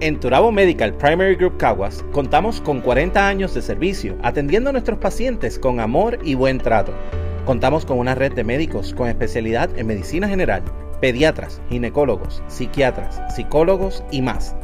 En 0.00 0.18
Turabo 0.18 0.50
Medical 0.50 0.94
Primary 0.94 1.34
Group 1.34 1.58
Caguas 1.58 2.02
contamos 2.12 2.62
con 2.62 2.80
40 2.80 3.28
años 3.28 3.52
de 3.52 3.60
servicio 3.60 4.16
atendiendo 4.22 4.70
a 4.70 4.72
nuestros 4.72 4.98
pacientes 4.98 5.58
con 5.58 5.78
amor 5.78 6.18
y 6.24 6.36
buen 6.36 6.56
trato. 6.56 6.94
Contamos 7.44 7.84
con 7.84 7.98
una 7.98 8.14
red 8.14 8.32
de 8.32 8.44
médicos 8.44 8.94
con 8.94 9.08
especialidad 9.08 9.68
en 9.78 9.88
medicina 9.88 10.26
general, 10.26 10.62
pediatras, 11.02 11.60
ginecólogos, 11.68 12.42
psiquiatras, 12.48 13.20
psicólogos 13.34 14.02
y 14.10 14.22
más. 14.22 14.56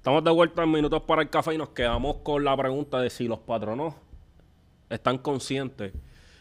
Estamos 0.09 0.25
de 0.25 0.31
vuelta 0.31 0.63
en 0.63 0.71
Minutos 0.71 1.03
para 1.03 1.21
el 1.21 1.29
Café 1.29 1.53
y 1.53 1.59
nos 1.59 1.69
quedamos 1.69 2.17
con 2.23 2.43
la 2.43 2.57
pregunta 2.57 2.99
de 2.99 3.11
si 3.11 3.29
los 3.29 3.41
patronos 3.41 3.93
están 4.89 5.19
conscientes 5.19 5.93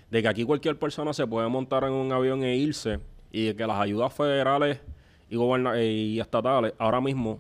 de 0.09 0.21
que 0.21 0.27
aquí 0.29 0.45
cualquier 0.45 0.79
persona 0.79 1.11
se 1.11 1.27
puede 1.27 1.49
montar 1.49 1.83
en 1.83 1.91
un 1.91 2.09
avión 2.13 2.45
e 2.45 2.55
irse 2.55 3.01
y 3.29 3.47
de 3.47 3.57
que 3.57 3.67
las 3.67 3.77
ayudas 3.81 4.13
federales 4.13 4.79
y, 5.29 5.35
goberna- 5.35 5.83
y 5.83 6.17
estatales 6.17 6.75
ahora 6.77 7.01
mismo 7.01 7.39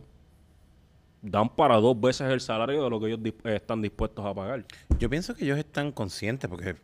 dan 1.21 1.47
para 1.47 1.77
dos 1.77 1.97
veces 1.97 2.29
el 2.29 2.41
salario 2.41 2.83
de 2.83 2.89
lo 2.89 2.99
que 2.99 3.07
ellos 3.07 3.19
eh, 3.45 3.55
están 3.55 3.81
dispuestos 3.81 4.25
a 4.25 4.33
pagar. 4.33 4.65
Yo 4.99 5.09
pienso 5.09 5.33
que 5.33 5.45
ellos 5.45 5.57
están 5.57 5.93
conscientes 5.93 6.49
porque 6.49 6.75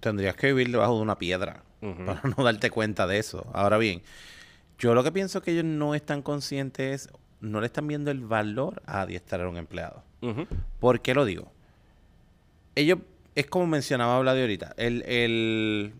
tendrías 0.00 0.34
que 0.34 0.46
vivir 0.46 0.70
debajo 0.70 0.96
de 0.96 1.02
una 1.02 1.18
piedra 1.18 1.62
para 2.06 2.22
no 2.38 2.42
darte 2.42 2.70
cuenta 2.70 3.06
de 3.06 3.18
eso. 3.18 3.44
Ahora 3.52 3.76
bien, 3.76 4.00
yo 4.78 4.94
lo 4.94 5.04
que 5.04 5.12
pienso 5.12 5.42
que 5.42 5.50
ellos 5.50 5.64
no 5.64 5.94
están 5.94 6.22
conscientes 6.22 7.02
es, 7.08 7.12
no 7.42 7.60
le 7.60 7.66
están 7.66 7.86
viendo 7.86 8.10
el 8.10 8.20
valor 8.20 8.80
a 8.86 9.02
adiestrar 9.02 9.42
a 9.42 9.48
un 9.50 9.58
empleado. 9.58 10.02
¿Por 10.80 11.00
qué 11.02 11.12
lo 11.14 11.24
digo? 11.26 11.52
Ellos, 12.74 13.00
es 13.34 13.46
como 13.46 13.66
mencionaba 13.66 14.18
Vladi 14.20 14.40
ahorita, 14.40 14.72
el, 14.78 15.02
el 15.02 15.92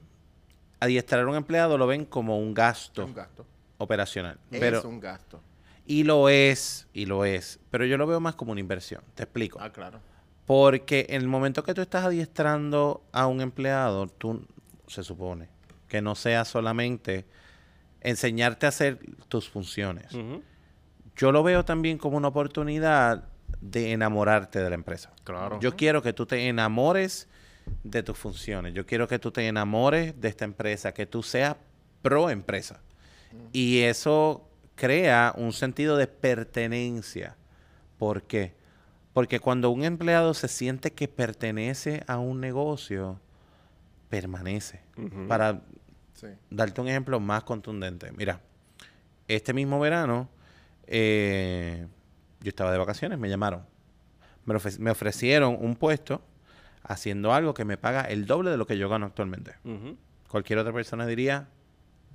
adiestrar 0.81 1.23
a 1.25 1.27
un 1.29 1.35
empleado 1.37 1.77
lo 1.77 1.87
ven 1.87 2.05
como 2.07 2.39
un 2.39 2.55
gasto 2.55 3.05
Un 3.05 3.15
gasto. 3.15 3.45
operacional. 3.79 4.39
es 4.51 4.61
Pero, 4.61 4.83
un 4.89 5.01
gasto. 5.01 5.41
y 5.87 6.05
lo 6.05 6.29
es, 6.29 6.87
y 6.95 7.05
lo 7.07 7.25
es. 7.25 7.59
Pero 7.71 7.85
yo 7.85 7.99
lo 7.99 8.07
veo 8.07 8.21
más 8.21 8.35
como 8.37 8.53
una 8.53 8.61
inversión. 8.61 9.03
Te 9.15 9.25
explico. 9.25 9.59
Ah, 9.61 9.71
claro. 9.71 10.01
Porque 10.47 11.07
en 11.11 11.21
el 11.23 11.29
momento 11.29 11.63
que 11.63 11.75
tú 11.75 11.83
estás 11.83 12.05
adiestrando 12.05 13.03
a 13.13 13.27
un 13.27 13.41
empleado, 13.41 14.07
tú 14.07 14.47
se 14.87 15.03
supone 15.03 15.49
que 15.89 16.01
no 16.01 16.15
sea 16.15 16.45
solamente 16.45 17.27
enseñarte 18.01 18.67
a 18.67 18.71
hacer 18.71 18.99
tus 19.29 19.49
funciones. 19.49 20.07
Yo 21.17 21.33
lo 21.33 21.43
veo 21.43 21.65
también 21.65 21.99
como 21.99 22.17
una 22.17 22.29
oportunidad 22.29 23.25
de 23.61 23.93
enamorarte 23.93 24.59
de 24.61 24.69
la 24.69 24.75
empresa. 24.75 25.13
Claro. 25.25 25.61
Yo 25.61 25.77
quiero 25.77 26.03
que 26.03 26.13
tú 26.13 26.27
te 26.27 26.49
enamores 26.49 27.29
de 27.85 28.03
tus 28.03 28.19
funciones. 28.19 28.75
Yo 28.75 28.87
quiero 28.87 29.07
que 29.07 29.19
tú 29.19 29.31
te 29.31 29.47
enamores 29.47 30.21
de 30.21 30.29
esta 30.29 30.45
empresa, 30.45 30.93
que 30.93 31.07
tú 31.07 31.23
seas 31.23 31.57
pro 32.03 32.31
empresa. 32.31 32.81
Y 33.53 33.81
eso 33.81 34.49
crea 34.75 35.33
un 35.37 35.53
sentido 35.53 35.97
de 35.97 36.07
pertenencia. 36.07 37.37
¿Por 37.99 38.23
qué? 38.25 38.53
Porque 39.13 39.39
cuando 39.41 39.71
un 39.71 39.85
empleado 39.85 40.35
se 40.35 40.49
siente 40.49 40.93
que 40.93 41.07
pertenece 41.07 42.03
a 42.07 42.19
un 42.19 42.41
negocio, 42.41 43.21
permanece. 44.09 44.81
Para 45.29 45.61
Sí. 46.15 46.27
darte 46.51 46.81
un 46.81 46.89
ejemplo 46.89 47.21
más 47.21 47.45
contundente. 47.45 48.13
Mira, 48.13 48.41
este 49.29 49.53
mismo 49.55 49.79
verano, 49.81 50.29
eh, 50.95 51.87
yo 52.41 52.49
estaba 52.51 52.71
de 52.71 52.79
vacaciones, 52.79 53.19
me 53.19 53.29
llamaron. 53.31 53.65
Me, 54.45 54.55
ofre- 54.55 54.79
me 54.79 54.91
ofrecieron 54.91 55.57
un 55.61 55.75
puesto 55.75 56.21
haciendo 56.83 57.33
algo 57.33 57.55
que 57.55 57.65
me 57.65 57.77
paga 57.79 58.03
el 58.03 58.27
doble 58.27 58.51
de 58.51 58.57
lo 58.59 58.67
que 58.67 58.77
yo 58.77 58.89
gano 58.89 59.07
actualmente. 59.07 59.53
Cualquier 60.29 60.59
otra 60.59 60.73
persona 60.73 61.07
diría, 61.07 61.49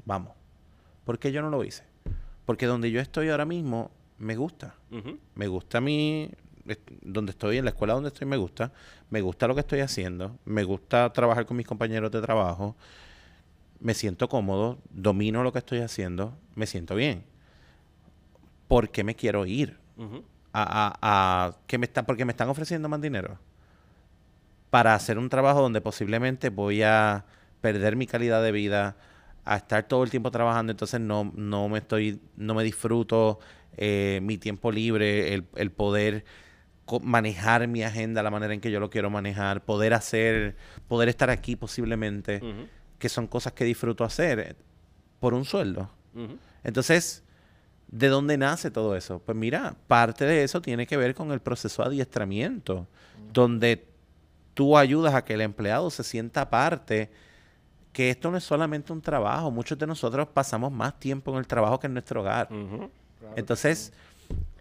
vamos. 0.06 0.34
¿Por 1.06 1.18
qué 1.20 1.32
yo 1.32 1.42
no 1.42 1.50
lo 1.50 1.64
hice? 1.64 1.84
Porque 2.46 2.66
donde 2.68 2.92
yo 2.92 3.00
estoy 3.02 3.30
ahora 3.30 3.46
mismo, 3.46 3.92
me 4.20 4.36
gusta. 4.36 4.76
Me 5.36 5.48
gusta 5.48 5.78
a 5.80 5.82
mí, 5.82 6.30
donde 7.02 7.32
estoy, 7.32 7.58
en 7.58 7.64
la 7.66 7.70
escuela 7.72 7.94
donde 7.94 8.10
estoy, 8.10 8.28
me 8.28 8.38
gusta. 8.38 8.72
Me 9.10 9.22
gusta 9.22 9.48
lo 9.48 9.56
que 9.56 9.62
estoy 9.62 9.80
haciendo. 9.80 10.38
Me 10.46 10.64
gusta 10.64 11.12
trabajar 11.14 11.46
con 11.46 11.56
mis 11.58 11.66
compañeros 11.66 12.12
de 12.12 12.22
trabajo. 12.22 12.76
Me 13.80 13.94
siento 13.94 14.28
cómodo, 14.28 14.80
domino 14.90 15.44
lo 15.44 15.52
que 15.54 15.60
estoy 15.60 15.80
haciendo, 15.80 16.38
me 16.56 16.66
siento 16.66 16.96
bien. 16.96 17.24
¿Por 18.68 18.90
qué 18.90 19.04
me 19.04 19.16
quiero 19.16 19.46
ir? 19.46 19.78
A, 20.54 20.88
a, 21.02 21.46
a- 21.48 21.58
¿qué 21.68 21.78
me 21.78 21.86
está, 21.86 22.04
porque 22.06 22.26
me 22.26 22.32
están 22.32 22.50
ofreciendo 22.50 22.90
más 22.90 23.02
dinero. 23.02 23.38
Para 24.70 24.94
hacer 24.96 25.18
un 25.18 25.30
trabajo 25.30 25.62
donde 25.62 25.80
posiblemente 25.82 26.50
voy 26.50 26.84
a 26.84 27.26
perder 27.62 27.96
mi 27.96 28.06
calidad 28.06 28.44
de 28.44 28.52
vida, 28.52 28.98
a 29.46 29.56
estar 29.58 29.84
todo 29.88 30.04
el 30.04 30.10
tiempo 30.10 30.30
trabajando, 30.30 30.72
entonces 30.72 31.00
no, 31.00 31.32
no 31.36 31.70
me 31.70 31.80
estoy, 31.80 32.20
no 32.36 32.54
me 32.54 32.64
disfruto 32.64 33.40
eh, 33.78 34.20
mi 34.22 34.38
tiempo 34.38 34.72
libre, 34.72 35.34
el, 35.34 35.46
el 35.56 35.72
poder 35.72 36.26
manejar 37.02 37.68
mi 37.68 37.84
agenda 37.84 38.24
la 38.24 38.30
manera 38.32 38.54
en 38.54 38.60
que 38.62 38.72
yo 38.72 38.80
lo 38.80 38.90
quiero 38.90 39.10
manejar, 39.10 39.64
poder 39.64 39.94
hacer, 39.94 40.56
poder 40.88 41.08
estar 41.10 41.30
aquí 41.30 41.56
posiblemente, 41.56 42.42
que 43.00 43.10
son 43.10 43.28
cosas 43.28 43.54
que 43.54 43.64
disfruto 43.64 44.04
hacer 44.04 44.40
eh, 44.40 44.56
por 45.20 45.34
un 45.34 45.46
sueldo. 45.46 45.90
Entonces, 46.64 47.24
¿de 47.90 48.08
dónde 48.08 48.38
nace 48.38 48.72
todo 48.72 48.96
eso? 48.96 49.20
Pues 49.20 49.38
mira, 49.38 49.76
parte 49.88 50.26
de 50.26 50.44
eso 50.44 50.62
tiene 50.62 50.88
que 50.88 50.98
ver 50.98 51.16
con 51.16 51.32
el 51.32 51.40
proceso 51.40 51.82
de 51.84 51.90
adiestramiento, 51.90 52.88
donde 53.34 53.88
tú 54.54 54.78
ayudas 54.78 55.14
a 55.14 55.24
que 55.24 55.34
el 55.34 55.42
empleado 55.42 55.90
se 55.90 56.04
sienta 56.04 56.50
parte, 56.50 57.10
que 57.94 58.10
esto 58.10 58.30
no 58.30 58.38
es 58.38 58.44
solamente 58.44 58.94
un 58.94 59.02
trabajo, 59.02 59.52
muchos 59.52 59.78
de 59.78 59.88
nosotros 59.88 60.28
pasamos 60.34 60.72
más 60.72 61.00
tiempo 61.00 61.32
en 61.32 61.38
el 61.38 61.48
trabajo 61.48 61.80
que 61.80 61.88
en 61.88 61.94
nuestro 61.94 62.22
hogar. 62.22 62.50
Entonces, 63.36 63.94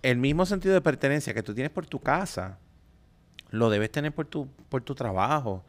el 0.03 0.19
mismo 0.19 0.47
sentido 0.47 0.75
de 0.75 0.81
pertenencia 0.81 1.35
que 1.35 1.43
tú 1.43 1.55
tienes 1.55 1.71
por 1.71 1.87
tu 1.87 1.99
casa, 1.99 2.59
lo 3.51 3.71
debes 3.71 3.91
tener 3.91 4.13
por 4.13 4.27
tu, 4.27 4.49
por 4.69 4.83
tu 4.83 4.95
trabajo. 4.95 5.65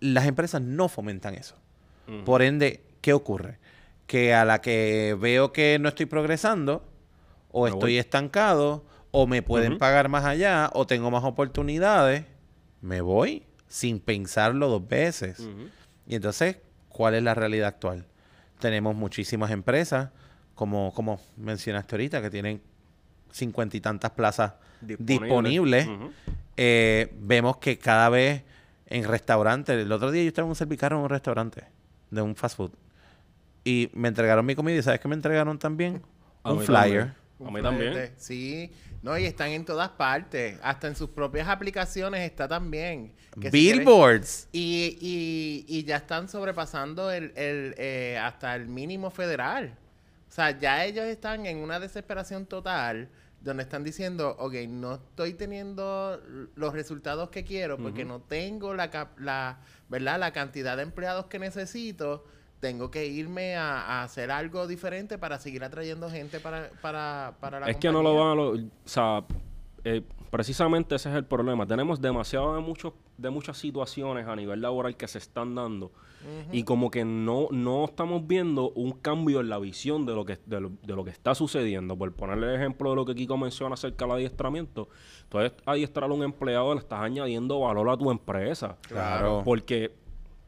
Las 0.00 0.26
empresas 0.26 0.60
no 0.60 0.88
fomentan 0.88 1.34
eso. 1.34 1.56
Por 2.24 2.42
ende, 2.42 2.82
¿qué 3.00 3.12
ocurre? 3.12 3.58
Que 4.08 4.34
a 4.34 4.44
la 4.44 4.60
que 4.60 5.16
veo 5.20 5.52
que 5.52 5.78
no 5.78 5.88
estoy 5.90 6.06
progresando, 6.06 6.82
o 7.52 7.64
Me 7.64 7.68
estoy 7.70 7.92
voy. 7.92 7.98
estancado, 7.98 8.84
o 9.10 9.26
me 9.26 9.42
pueden 9.42 9.78
pagar 9.78 10.08
más 10.08 10.24
allá, 10.24 10.70
o 10.74 10.86
tengo 10.86 11.10
más 11.10 11.22
oportunidades, 11.24 12.24
me 12.80 13.00
voy 13.00 13.44
sin 13.68 14.00
pensarlo 14.00 14.68
dos 14.68 14.88
veces. 14.88 15.46
Y 16.06 16.14
entonces, 16.14 16.56
¿cuál 16.88 17.14
es 17.14 17.22
la 17.22 17.34
realidad 17.34 17.68
actual? 17.68 18.06
Tenemos 18.58 18.96
muchísimas 18.96 19.50
empresas, 19.50 20.10
como, 20.54 20.92
como 20.94 21.20
mencionaste 21.36 21.94
ahorita, 21.94 22.20
que 22.22 22.30
tienen 22.30 22.60
cincuenta 23.30 23.76
y 23.76 23.80
tantas 23.80 24.10
plazas 24.12 24.54
Disponible. 24.80 25.26
disponibles. 25.84 25.88
Eh, 26.56 27.14
vemos 27.20 27.58
que 27.58 27.78
cada 27.78 28.08
vez 28.08 28.42
en 28.86 29.04
restaurantes. 29.04 29.76
El 29.76 29.92
otro 29.92 30.10
día 30.10 30.22
yo 30.22 30.28
estaba 30.28 30.46
en 30.46 30.50
un 30.50 30.56
servicarro 30.56 30.96
en 30.96 31.02
un 31.04 31.10
restaurante 31.10 31.64
de 32.10 32.22
un 32.22 32.34
fast 32.34 32.56
food. 32.56 32.72
Y 33.68 33.90
me 33.94 34.08
entregaron 34.08 34.44
mi 34.46 34.54
comida. 34.54 34.76
¿Y 34.78 34.82
sabes 34.82 35.00
qué 35.00 35.08
me 35.08 35.14
entregaron 35.14 35.58
también? 35.58 36.02
A 36.42 36.52
un 36.52 36.60
flyer. 36.60 37.12
también. 37.38 37.46
A 37.46 37.50
mí 37.50 37.62
también. 37.62 38.12
Sí. 38.16 38.72
No, 39.02 39.16
y 39.16 39.24
están 39.26 39.50
en 39.50 39.64
todas 39.64 39.90
partes. 39.90 40.58
Hasta 40.62 40.88
en 40.88 40.96
sus 40.96 41.10
propias 41.10 41.46
aplicaciones 41.48 42.20
está 42.28 42.48
también. 42.48 43.12
Que 43.40 43.50
si 43.50 43.60
quieres- 43.60 43.78
Billboards. 43.78 44.48
Y, 44.52 44.98
y, 45.00 45.64
y 45.68 45.84
ya 45.84 45.96
están 45.96 46.28
sobrepasando 46.28 47.10
el, 47.12 47.32
el, 47.36 47.74
eh, 47.78 48.18
hasta 48.20 48.56
el 48.56 48.66
mínimo 48.66 49.10
federal. 49.10 49.76
O 50.28 50.32
sea, 50.32 50.58
ya 50.58 50.84
ellos 50.84 51.04
están 51.06 51.46
en 51.46 51.58
una 51.58 51.78
desesperación 51.78 52.46
total 52.46 53.08
donde 53.40 53.62
están 53.62 53.84
diciendo, 53.84 54.34
ok, 54.40 54.54
no 54.68 54.94
estoy 54.94 55.34
teniendo 55.34 56.20
los 56.56 56.72
resultados 56.72 57.30
que 57.30 57.44
quiero 57.44 57.78
porque 57.78 58.04
no 58.04 58.20
tengo 58.20 58.74
la, 58.74 58.90
cap- 58.90 59.16
la, 59.20 59.60
¿verdad? 59.88 60.18
la 60.18 60.32
cantidad 60.32 60.76
de 60.76 60.82
empleados 60.82 61.26
que 61.26 61.38
necesito. 61.38 62.24
Tengo 62.60 62.90
que 62.90 63.06
irme 63.06 63.56
a, 63.56 63.80
a 63.82 64.02
hacer 64.02 64.30
algo 64.30 64.66
diferente 64.66 65.16
para 65.18 65.38
seguir 65.38 65.62
atrayendo 65.62 66.10
gente 66.10 66.40
para, 66.40 66.70
para, 66.82 67.34
para 67.40 67.60
la 67.60 67.70
es 67.70 67.76
que 67.76 67.88
no 67.92 68.02
lo 68.02 68.10
compañía". 68.16 68.24
van 68.24 68.32
a... 68.32 68.34
lo- 68.34 68.66
o 68.66 68.70
sea, 68.84 69.24
eh, 69.84 70.02
precisamente 70.30 70.94
ese 70.96 71.08
es 71.08 71.14
el 71.14 71.24
problema. 71.24 71.66
Tenemos 71.66 72.00
demasiado 72.00 72.54
de, 72.56 72.60
muchos 72.60 72.94
de 73.16 73.30
muchas 73.30 73.58
situaciones 73.58 74.26
a 74.26 74.34
nivel 74.34 74.60
laboral 74.60 74.96
que 74.96 75.06
se 75.06 75.18
están 75.18 75.54
dando 75.54 75.92
y 76.52 76.64
como 76.64 76.90
que 76.90 77.04
no, 77.04 77.46
no 77.52 77.84
estamos 77.84 78.26
viendo 78.26 78.70
un 78.70 78.90
cambio 78.90 79.38
en 79.40 79.48
la 79.48 79.58
visión 79.60 80.04
de 80.04 80.14
lo, 80.16 80.24
que, 80.24 80.36
de, 80.46 80.60
lo, 80.60 80.72
de 80.82 80.96
lo 80.96 81.04
que 81.04 81.10
está 81.10 81.32
sucediendo. 81.36 81.96
Por 81.96 82.12
ponerle 82.12 82.48
el 82.48 82.54
ejemplo 82.56 82.90
de 82.90 82.96
lo 82.96 83.06
que 83.06 83.14
Kiko 83.14 83.36
menciona 83.38 83.74
acerca 83.74 84.04
del 84.04 84.14
adiestramiento. 84.16 84.88
Entonces, 85.22 85.52
adiestrar 85.64 86.10
a 86.10 86.12
un 86.12 86.24
empleado 86.24 86.74
le 86.74 86.80
estás 86.80 87.00
añadiendo 87.00 87.60
valor 87.60 87.88
a 87.88 87.96
tu 87.96 88.10
empresa. 88.10 88.76
Claro. 88.88 89.42
Porque 89.44 89.92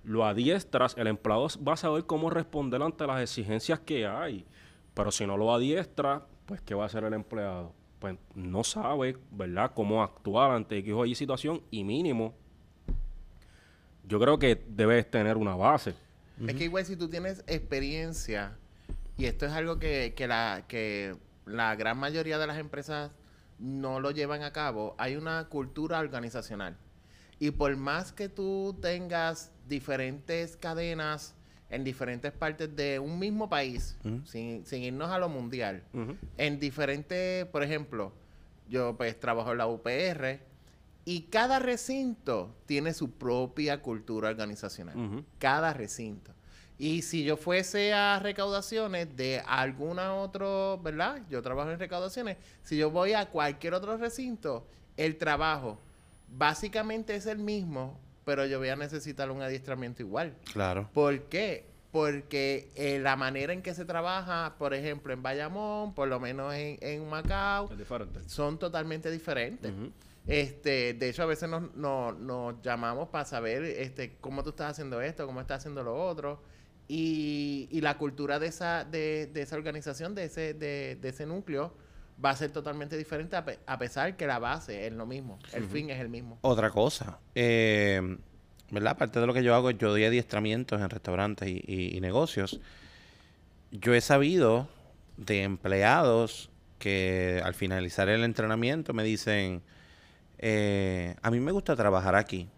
lo 0.04 0.24
adiestras, 0.24 0.94
el 0.96 1.06
empleado 1.06 1.48
va 1.66 1.74
a 1.74 1.76
saber 1.76 2.04
cómo 2.04 2.30
responder 2.30 2.82
ante 2.82 3.06
las 3.06 3.20
exigencias 3.20 3.80
que 3.80 4.06
hay. 4.06 4.46
Pero 4.94 5.10
si 5.10 5.26
no 5.26 5.36
lo 5.36 5.52
adiestra, 5.54 6.26
pues 6.46 6.60
¿qué 6.60 6.74
va 6.74 6.84
a 6.84 6.86
hacer 6.86 7.04
el 7.04 7.14
empleado? 7.14 7.72
Pues 7.98 8.16
no 8.34 8.64
sabe, 8.64 9.16
¿verdad?, 9.30 9.72
cómo 9.74 10.02
actuar 10.02 10.52
ante 10.52 10.78
X 10.78 10.92
o 10.94 11.04
Y 11.04 11.14
situación 11.14 11.62
y 11.70 11.84
mínimo. 11.84 12.34
Yo 14.04 14.18
creo 14.18 14.38
que 14.38 14.62
debes 14.68 15.08
tener 15.10 15.36
una 15.36 15.54
base. 15.54 15.94
Es 16.46 16.54
que 16.54 16.64
igual 16.64 16.84
si 16.86 16.96
tú 16.96 17.08
tienes 17.08 17.44
experiencia, 17.46 18.56
y 19.18 19.26
esto 19.26 19.44
es 19.44 19.52
algo 19.52 19.78
que, 19.78 20.14
que 20.16 20.26
la, 20.26 20.64
que 20.66 21.14
la 21.44 21.76
gran 21.76 21.98
mayoría 21.98 22.38
de 22.38 22.46
las 22.46 22.58
empresas 22.58 23.12
no 23.58 24.00
lo 24.00 24.10
llevan 24.10 24.42
a 24.42 24.52
cabo, 24.52 24.94
hay 24.98 25.16
una 25.16 25.44
cultura 25.48 25.98
organizacional. 26.00 26.76
Y 27.38 27.50
por 27.52 27.76
más 27.76 28.12
que 28.12 28.28
tú 28.28 28.76
tengas 28.80 29.52
diferentes 29.70 30.58
cadenas 30.58 31.34
en 31.70 31.84
diferentes 31.84 32.32
partes 32.32 32.76
de 32.76 32.98
un 32.98 33.18
mismo 33.18 33.48
país, 33.48 33.96
sin, 34.26 34.66
sin 34.66 34.82
irnos 34.82 35.10
a 35.10 35.18
lo 35.18 35.30
mundial, 35.30 35.82
en 36.36 36.60
diferentes, 36.60 37.46
por 37.46 37.62
ejemplo, 37.62 38.12
yo 38.68 38.96
pues 38.96 39.18
trabajo 39.18 39.52
en 39.52 39.58
la 39.58 39.66
UPR 39.66 40.40
y 41.04 41.22
cada 41.22 41.58
recinto 41.58 42.54
tiene 42.66 42.92
su 42.92 43.12
propia 43.12 43.80
cultura 43.80 44.28
organizacional. 44.28 45.24
Cada 45.38 45.72
recinto. 45.72 46.32
Y 46.76 47.02
si 47.02 47.24
yo 47.24 47.36
fuese 47.36 47.92
a 47.92 48.18
recaudaciones 48.18 49.14
de 49.14 49.42
alguna 49.46 50.14
otro, 50.14 50.80
¿verdad? 50.82 51.20
Yo 51.28 51.42
trabajo 51.42 51.70
en 51.70 51.78
recaudaciones. 51.78 52.36
Si 52.62 52.76
yo 52.76 52.90
voy 52.90 53.12
a 53.12 53.26
cualquier 53.26 53.74
otro 53.74 53.96
recinto, 53.96 54.66
el 54.96 55.16
trabajo 55.18 55.78
básicamente 56.36 57.14
es 57.14 57.26
el 57.26 57.38
mismo, 57.38 57.98
pero 58.30 58.46
yo 58.46 58.60
voy 58.60 58.68
a 58.68 58.76
necesitar 58.76 59.28
un 59.28 59.42
adiestramiento 59.42 60.02
igual. 60.02 60.36
Claro. 60.52 60.88
¿Por 60.94 61.22
qué? 61.22 61.64
Porque 61.90 62.70
eh, 62.76 63.00
la 63.00 63.16
manera 63.16 63.52
en 63.52 63.60
que 63.60 63.74
se 63.74 63.84
trabaja, 63.84 64.54
por 64.56 64.72
ejemplo, 64.72 65.12
en 65.12 65.20
Bayamón, 65.20 65.96
por 65.96 66.06
lo 66.06 66.20
menos 66.20 66.54
en, 66.54 66.78
en 66.80 67.08
Macao, 67.08 67.68
son 68.26 68.56
totalmente 68.56 69.10
diferentes. 69.10 69.72
Este, 70.28 70.94
de 70.94 71.08
hecho, 71.08 71.24
a 71.24 71.26
veces 71.26 71.48
nos, 71.48 71.74
nos, 71.74 72.16
nos 72.20 72.62
llamamos 72.62 73.08
para 73.08 73.24
saber 73.24 73.64
este, 73.64 74.16
cómo 74.20 74.44
tú 74.44 74.50
estás 74.50 74.70
haciendo 74.70 75.00
esto, 75.00 75.26
cómo 75.26 75.40
estás 75.40 75.58
haciendo 75.58 75.82
lo 75.82 76.00
otro. 76.00 76.40
Y, 76.86 77.66
y 77.72 77.80
la 77.80 77.98
cultura 77.98 78.38
de 78.38 78.46
esa, 78.46 78.84
de, 78.84 79.26
de 79.26 79.42
esa 79.42 79.56
organización, 79.56 80.14
de 80.14 80.26
ese, 80.26 80.54
de, 80.54 80.98
de 81.00 81.08
ese 81.08 81.26
núcleo, 81.26 81.74
va 82.22 82.30
a 82.30 82.36
ser 82.36 82.50
totalmente 82.52 82.96
diferente 82.96 83.36
a, 83.36 83.44
pe- 83.44 83.58
a 83.66 83.78
pesar 83.78 84.16
que 84.16 84.26
la 84.26 84.38
base 84.38 84.86
es 84.86 84.92
lo 84.92 85.06
mismo. 85.06 85.38
El 85.52 85.64
fin 85.64 85.90
es 85.90 86.00
el 86.00 86.08
mismo. 86.08 86.38
Otra 86.42 86.70
cosa, 86.70 87.18
eh, 87.34 88.18
¿verdad? 88.70 88.92
Aparte 88.92 89.20
de 89.20 89.26
lo 89.26 89.34
que 89.34 89.42
yo 89.42 89.54
hago, 89.54 89.70
yo 89.70 89.90
doy 89.90 90.04
adiestramientos 90.04 90.80
en 90.80 90.90
restaurantes 90.90 91.48
y, 91.48 91.62
y- 91.66 91.96
y 91.96 92.00
negocios. 92.00 92.60
Yo 93.70 93.94
he 93.94 94.00
sabido 94.00 94.68
de 95.16 95.42
empleados 95.42 96.50
que 96.78 97.40
al 97.44 97.54
finalizar 97.54 98.08
el 98.08 98.24
entrenamiento 98.24 98.92
me 98.94 99.04
dicen, 99.04 99.62
eh, 100.38 101.14
a 101.22 101.30
mí 101.30 101.40
me 101.40 101.52
gusta 101.52 101.76
trabajar 101.76 102.14
aquí. 102.16 102.48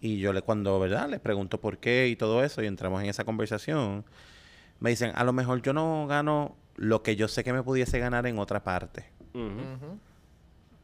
Y 0.00 0.18
yo 0.18 0.32
le 0.32 0.42
cuando, 0.42 0.78
¿verdad? 0.80 1.08
Les 1.08 1.20
pregunto 1.20 1.60
por 1.60 1.78
qué 1.78 2.08
y 2.08 2.16
todo 2.16 2.42
eso 2.44 2.62
y 2.62 2.66
entramos 2.66 3.02
en 3.02 3.08
esa 3.08 3.24
conversación, 3.24 4.04
me 4.80 4.90
dicen, 4.90 5.12
a 5.14 5.24
lo 5.24 5.32
mejor 5.32 5.62
yo 5.62 5.72
no 5.72 6.06
gano 6.08 6.56
lo 6.76 7.02
que 7.02 7.16
yo 7.16 7.28
sé 7.28 7.44
que 7.44 7.52
me 7.52 7.62
pudiese 7.62 7.98
ganar 7.98 8.26
en 8.26 8.38
otra 8.38 8.62
parte. 8.62 9.06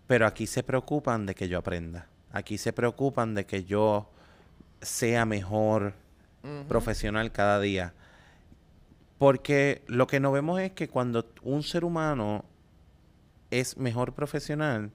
Pero 0.07 0.27
aquí 0.27 0.47
se 0.47 0.63
preocupan 0.63 1.27
de 1.27 1.35
que 1.35 1.49
yo 1.49 1.59
aprenda. 1.59 2.07
Aquí 2.33 2.59
se 2.59 2.73
preocupan 2.73 3.35
de 3.35 3.47
que 3.47 3.65
yo 3.65 4.11
sea 4.81 5.25
mejor 5.27 5.95
profesional 6.69 7.31
cada 7.33 7.61
día. 7.61 7.93
Porque 9.19 9.83
lo 9.87 10.07
que 10.07 10.21
no 10.21 10.31
vemos 10.33 10.61
es 10.61 10.73
que 10.73 10.89
cuando 10.89 11.27
un 11.43 11.63
ser 11.63 11.85
humano 11.85 12.45
es 13.51 13.77
mejor 13.77 14.15
profesional, 14.15 14.91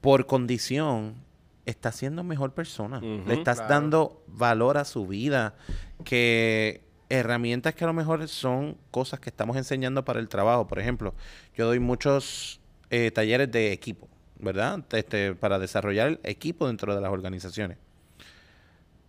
por 0.00 0.26
condición, 0.26 1.14
está 1.66 1.92
siendo 1.92 2.24
mejor 2.24 2.52
persona. 2.52 3.00
Le 3.00 3.34
estás 3.34 3.58
Claro. 3.58 3.74
dando 3.74 4.22
valor 4.26 4.78
a 4.78 4.84
su 4.84 5.06
vida. 5.06 5.54
Que 6.04 6.82
herramientas 7.08 7.74
que 7.74 7.84
a 7.84 7.86
lo 7.86 7.92
mejor 7.92 8.26
son 8.28 8.76
cosas 8.90 9.20
que 9.20 9.30
estamos 9.30 9.56
enseñando 9.56 10.04
para 10.04 10.20
el 10.20 10.28
trabajo. 10.28 10.66
Por 10.66 10.78
ejemplo, 10.78 11.14
yo 11.56 11.66
doy 11.66 11.78
muchos 11.78 12.60
eh, 12.90 13.10
talleres 13.10 13.50
de 13.50 13.72
equipo, 13.72 14.08
¿verdad? 14.38 14.84
Este, 14.92 15.34
para 15.34 15.58
desarrollar 15.58 16.20
equipo 16.22 16.66
dentro 16.66 16.94
de 16.94 17.00
las 17.00 17.10
organizaciones. 17.10 17.78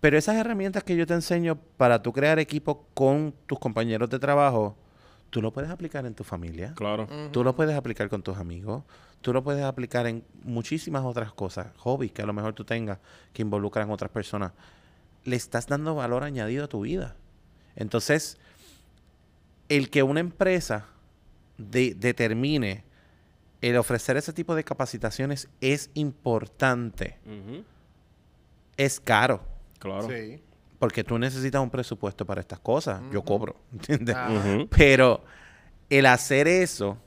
Pero 0.02 0.18
esas 0.18 0.36
herramientas 0.36 0.84
que 0.84 0.96
yo 0.96 1.08
te 1.08 1.14
enseño 1.14 1.58
para 1.78 2.02
tú 2.02 2.14
crear 2.14 2.38
equipo 2.40 2.88
con 2.94 3.34
tus 3.48 3.58
compañeros 3.58 4.10
de 4.10 4.20
trabajo, 4.20 4.78
tú 5.32 5.42
lo 5.42 5.52
puedes 5.52 5.72
aplicar 5.72 6.06
en 6.06 6.14
tu 6.14 6.24
familia. 6.24 6.74
Claro. 6.76 7.08
Tú 7.32 7.44
lo 7.44 7.56
puedes 7.56 7.76
aplicar 7.76 8.10
con 8.10 8.22
tus 8.22 8.38
amigos. 8.38 8.84
Tú 9.22 9.34
lo 9.34 9.44
puedes 9.44 9.64
aplicar 9.64 10.06
en 10.06 10.24
muchísimas 10.44 11.04
otras 11.04 11.34
cosas, 11.34 11.70
hobbies 11.78 12.12
que 12.12 12.22
a 12.22 12.28
lo 12.28 12.34
mejor 12.34 12.54
tú 12.54 12.64
tengas 12.64 13.00
que 13.34 13.42
involucran 13.42 13.90
a 13.90 13.94
otras 13.94 14.12
personas. 14.12 14.52
Le 15.24 15.36
estás 15.36 15.66
dando 15.66 15.96
valor 15.96 16.24
añadido 16.24 16.66
a 16.66 16.68
tu 16.68 16.82
vida. 16.82 17.16
Entonces, 17.76 18.38
el 19.70 19.90
que 19.90 20.04
una 20.04 20.20
empresa 20.20 20.86
de- 21.58 21.96
determine 21.96 22.84
el 23.62 23.78
ofrecer 23.78 24.18
ese 24.18 24.34
tipo 24.34 24.54
de 24.56 24.64
capacitaciones 24.64 25.50
es 25.62 25.90
importante. 25.96 27.18
Es 28.78 29.00
caro. 29.00 29.42
Claro. 29.80 30.08
Sí. 30.08 30.42
Porque 30.80 31.04
tú 31.04 31.18
necesitas 31.18 31.62
un 31.62 31.70
presupuesto 31.70 32.26
para 32.26 32.42
estas 32.42 32.60
cosas. 32.60 33.02
Yo 33.12 33.24
cobro. 33.24 33.56
¿entiendes? 33.72 34.16
Ah. 34.18 34.66
Pero 34.70 35.24
el 35.90 36.06
hacer 36.06 36.48
eso 36.48 36.98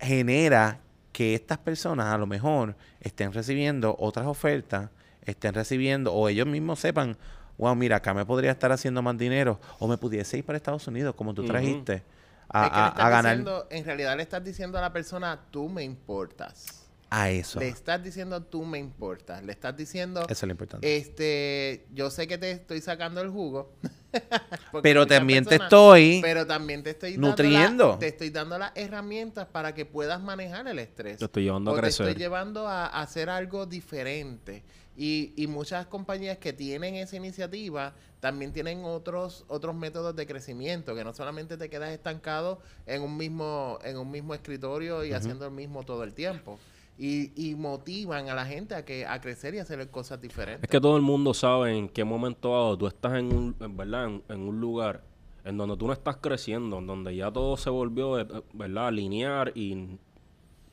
genera 0.00 0.80
que 1.12 1.34
estas 1.34 1.58
personas 1.58 2.06
a 2.06 2.18
lo 2.18 2.26
mejor 2.26 2.76
estén 3.00 3.32
recibiendo 3.32 3.94
otras 3.98 4.26
ofertas, 4.26 4.90
estén 5.24 5.54
recibiendo, 5.54 6.12
o 6.12 6.28
ellos 6.28 6.46
mismos 6.46 6.80
sepan, 6.80 7.16
wow, 7.62 7.74
mira, 7.76 7.96
acá 7.96 8.12
me 8.12 8.26
podría 8.26 8.50
estar 8.50 8.72
haciendo 8.72 9.02
más 9.02 9.16
dinero, 9.16 9.60
o 9.78 9.86
me 9.86 9.96
pudiese 9.96 10.38
ir 10.38 10.44
para 10.44 10.56
Estados 10.56 10.86
Unidos, 10.88 11.14
como 11.14 11.32
tú 11.32 11.44
trajiste, 11.44 12.02
a, 12.48 12.64
Es 12.66 12.70
que 12.70 12.76
le 12.76 12.82
a- 12.82 12.88
estás 12.88 13.04
a 13.04 13.08
ganar 13.10 13.36
diciendo- 13.36 13.66
en 13.70 13.84
realidad 13.84 14.16
le 14.16 14.22
estás 14.24 14.42
diciendo 14.44 14.78
a 14.78 14.80
la 14.80 14.92
persona, 14.92 15.40
tú 15.50 15.68
me 15.68 15.82
importas. 15.84 16.78
a 17.14 17.28
eso. 17.28 17.60
Le 17.60 17.68
estás 17.68 18.02
diciendo, 18.02 18.42
tú 18.42 18.64
me 18.64 18.78
importas. 18.78 19.42
Le 19.44 19.52
estás 19.52 19.76
diciendo, 19.76 20.20
Eso 20.22 20.32
es 20.32 20.42
lo 20.44 20.50
importante. 20.52 20.96
este, 20.96 21.84
yo 21.92 22.08
sé 22.10 22.26
que 22.26 22.38
te 22.38 22.50
estoy 22.52 22.80
sacando 22.80 23.20
el 23.20 23.28
jugo. 23.28 23.74
Pero 24.82 25.06
también 25.06 25.44
te 25.44 25.56
estoy... 25.56 26.20
Pero 26.22 26.46
también 26.46 26.82
te 26.82 26.90
estoy 26.90 27.12
dando 27.12 27.28
nutriendo. 27.28 27.88
la- 27.92 27.98
te 27.98 28.06
estoy 28.08 28.30
dando 28.30 28.58
las 28.58 28.72
herramientas 28.76 29.46
para 29.46 29.74
que 29.74 29.84
puedas 29.84 30.22
manejar 30.22 30.66
el 30.68 30.78
estrés. 30.78 31.18
Te 31.18 31.26
estoy 31.26 31.44
llevando 31.44 31.70
a 31.70 31.74
o 31.74 31.76
te 31.76 31.82
crecer. 31.82 32.08
estoy 32.08 32.22
llevando 32.22 32.66
a, 32.66 32.86
a 32.86 33.02
hacer 33.02 33.28
algo 33.28 33.66
diferente. 33.66 34.62
Y, 34.96 35.32
y 35.36 35.46
muchas 35.46 35.86
compañías 35.86 36.36
que 36.38 36.52
tienen 36.52 36.96
esa 36.96 37.16
iniciativa 37.16 37.94
también 38.20 38.52
tienen 38.52 38.84
otros 38.84 39.44
otros 39.48 39.74
métodos 39.74 40.14
de 40.14 40.26
crecimiento, 40.26 40.94
que 40.94 41.02
no 41.02 41.14
solamente 41.14 41.56
te 41.56 41.70
quedas 41.70 41.90
estancado 41.90 42.60
en 42.86 43.02
un 43.02 43.16
mismo 43.16 43.78
en 43.84 43.96
un 43.96 44.10
mismo 44.10 44.34
escritorio 44.34 45.02
y 45.04 45.12
haciendo 45.12 45.46
el 45.46 45.52
mismo 45.52 45.82
todo 45.82 46.02
el 46.04 46.12
tiempo. 46.12 46.58
y, 46.98 47.32
y 47.34 47.54
motivan 47.54 48.28
a 48.28 48.34
la 48.34 48.44
gente 48.44 48.74
a 48.74 48.84
que 48.84 49.06
a 49.06 49.18
crecer 49.20 49.54
y 49.54 49.58
hacer 49.58 49.88
cosas 49.90 50.20
diferentes. 50.20 50.64
Es 50.64 50.68
que 50.70 50.80
todo 50.80 50.96
el 50.96 51.02
mundo 51.02 51.32
sabe 51.32 51.76
en 51.76 51.88
qué 51.88 52.04
momento 52.04 52.50
dado 52.52 52.76
tú 52.76 52.86
estás 52.86 53.14
en 53.14 53.32
un, 53.34 53.56
en 53.60 53.76
verdad, 53.76 54.04
en, 54.04 54.22
en 54.28 54.40
un 54.40 54.60
lugar 54.60 55.02
en 55.44 55.56
donde 55.56 55.76
tú 55.76 55.86
no 55.86 55.94
estás 55.94 56.18
creciendo, 56.18 56.78
en 56.78 56.86
donde 56.86 57.16
ya 57.16 57.32
todo 57.32 57.56
se 57.56 57.70
volvió, 57.70 58.20
eh, 58.20 58.26
¿verdad?, 58.52 58.92
lineal 58.92 59.52
y 59.56 59.98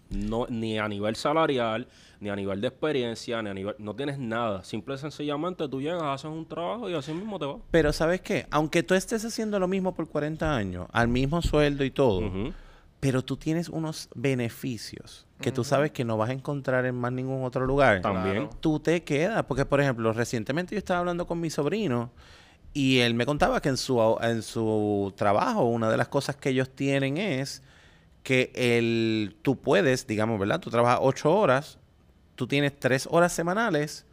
no, 0.10 0.48
ni 0.50 0.80
a 0.80 0.88
nivel 0.88 1.16
salarial, 1.16 1.88
ni 2.20 2.30
a 2.30 2.36
nivel 2.36 2.62
de 2.62 2.68
experiencia, 2.68 3.42
ni 3.42 3.50
a 3.50 3.54
nivel, 3.54 3.76
no 3.80 3.96
tienes 3.96 4.20
nada. 4.20 4.64
Simple 4.64 4.96
y 4.96 4.98
sencillamente 4.98 5.68
tú 5.68 5.82
llegas, 5.82 6.04
haces 6.04 6.32
un 6.32 6.46
trabajo 6.46 6.90
y 6.90 6.94
así 6.94 7.14
mismo 7.14 7.40
te 7.40 7.46
vas. 7.46 7.58
Pero 7.72 7.94
¿sabes 7.94 8.22
qué? 8.22 8.48
Aunque 8.52 8.84
tú 8.84 8.96
estés 8.96 9.24
haciendo 9.26 9.60
lo 9.60 9.68
mismo 9.68 9.94
por 9.94 10.08
40 10.08 10.56
años, 10.56 10.88
al 10.92 11.08
mismo 11.08 11.42
sueldo 11.42 11.84
y 11.84 11.92
todo, 11.92 12.22
pero 13.00 13.24
tú 13.24 13.38
tienes 13.38 13.70
unos 13.70 14.10
beneficios 14.16 15.26
que 15.40 15.52
tú 15.52 15.64
sabes 15.64 15.92
que 15.92 16.04
no 16.04 16.18
vas 16.18 16.32
a 16.32 16.34
encontrar 16.34 16.86
en 16.86 16.96
más 16.96 17.14
ningún 17.14 17.46
otro 17.46 17.66
lugar. 17.66 18.02
También. 18.02 18.36
Claro. 18.36 18.50
Tú 18.60 18.80
te 18.80 19.04
quedas, 19.04 19.46
porque 19.46 19.66
por 19.66 19.80
ejemplo, 19.80 20.12
recientemente 20.12 20.76
yo 20.76 20.80
estaba 20.80 21.00
hablando 21.00 21.26
con 21.26 21.40
mi 21.40 21.50
sobrino 21.50 22.12
y 22.74 23.00
él 23.00 23.14
me 23.14 23.26
contaba 23.26 23.62
que 23.62 23.70
en 23.70 23.78
su, 23.78 24.18
en 24.22 24.42
su 24.42 25.14
trabajo 25.16 25.64
una 25.64 25.90
de 25.90 25.98
las 25.98 26.10
cosas 26.10 26.36
que 26.36 26.50
ellos 26.50 26.70
tienen 26.70 27.18
es 27.18 27.64
que 28.30 28.52
el, 28.54 29.38
tú 29.42 29.56
puedes, 29.60 30.06
digamos, 30.06 30.40
¿verdad? 30.40 30.60
Tú 30.60 30.70
trabajas 30.70 31.00
ocho 31.02 31.36
horas, 31.36 31.80
tú 32.36 32.46
tienes 32.46 32.80
tres 32.80 33.08
horas 33.10 33.34
semanales 33.34 34.06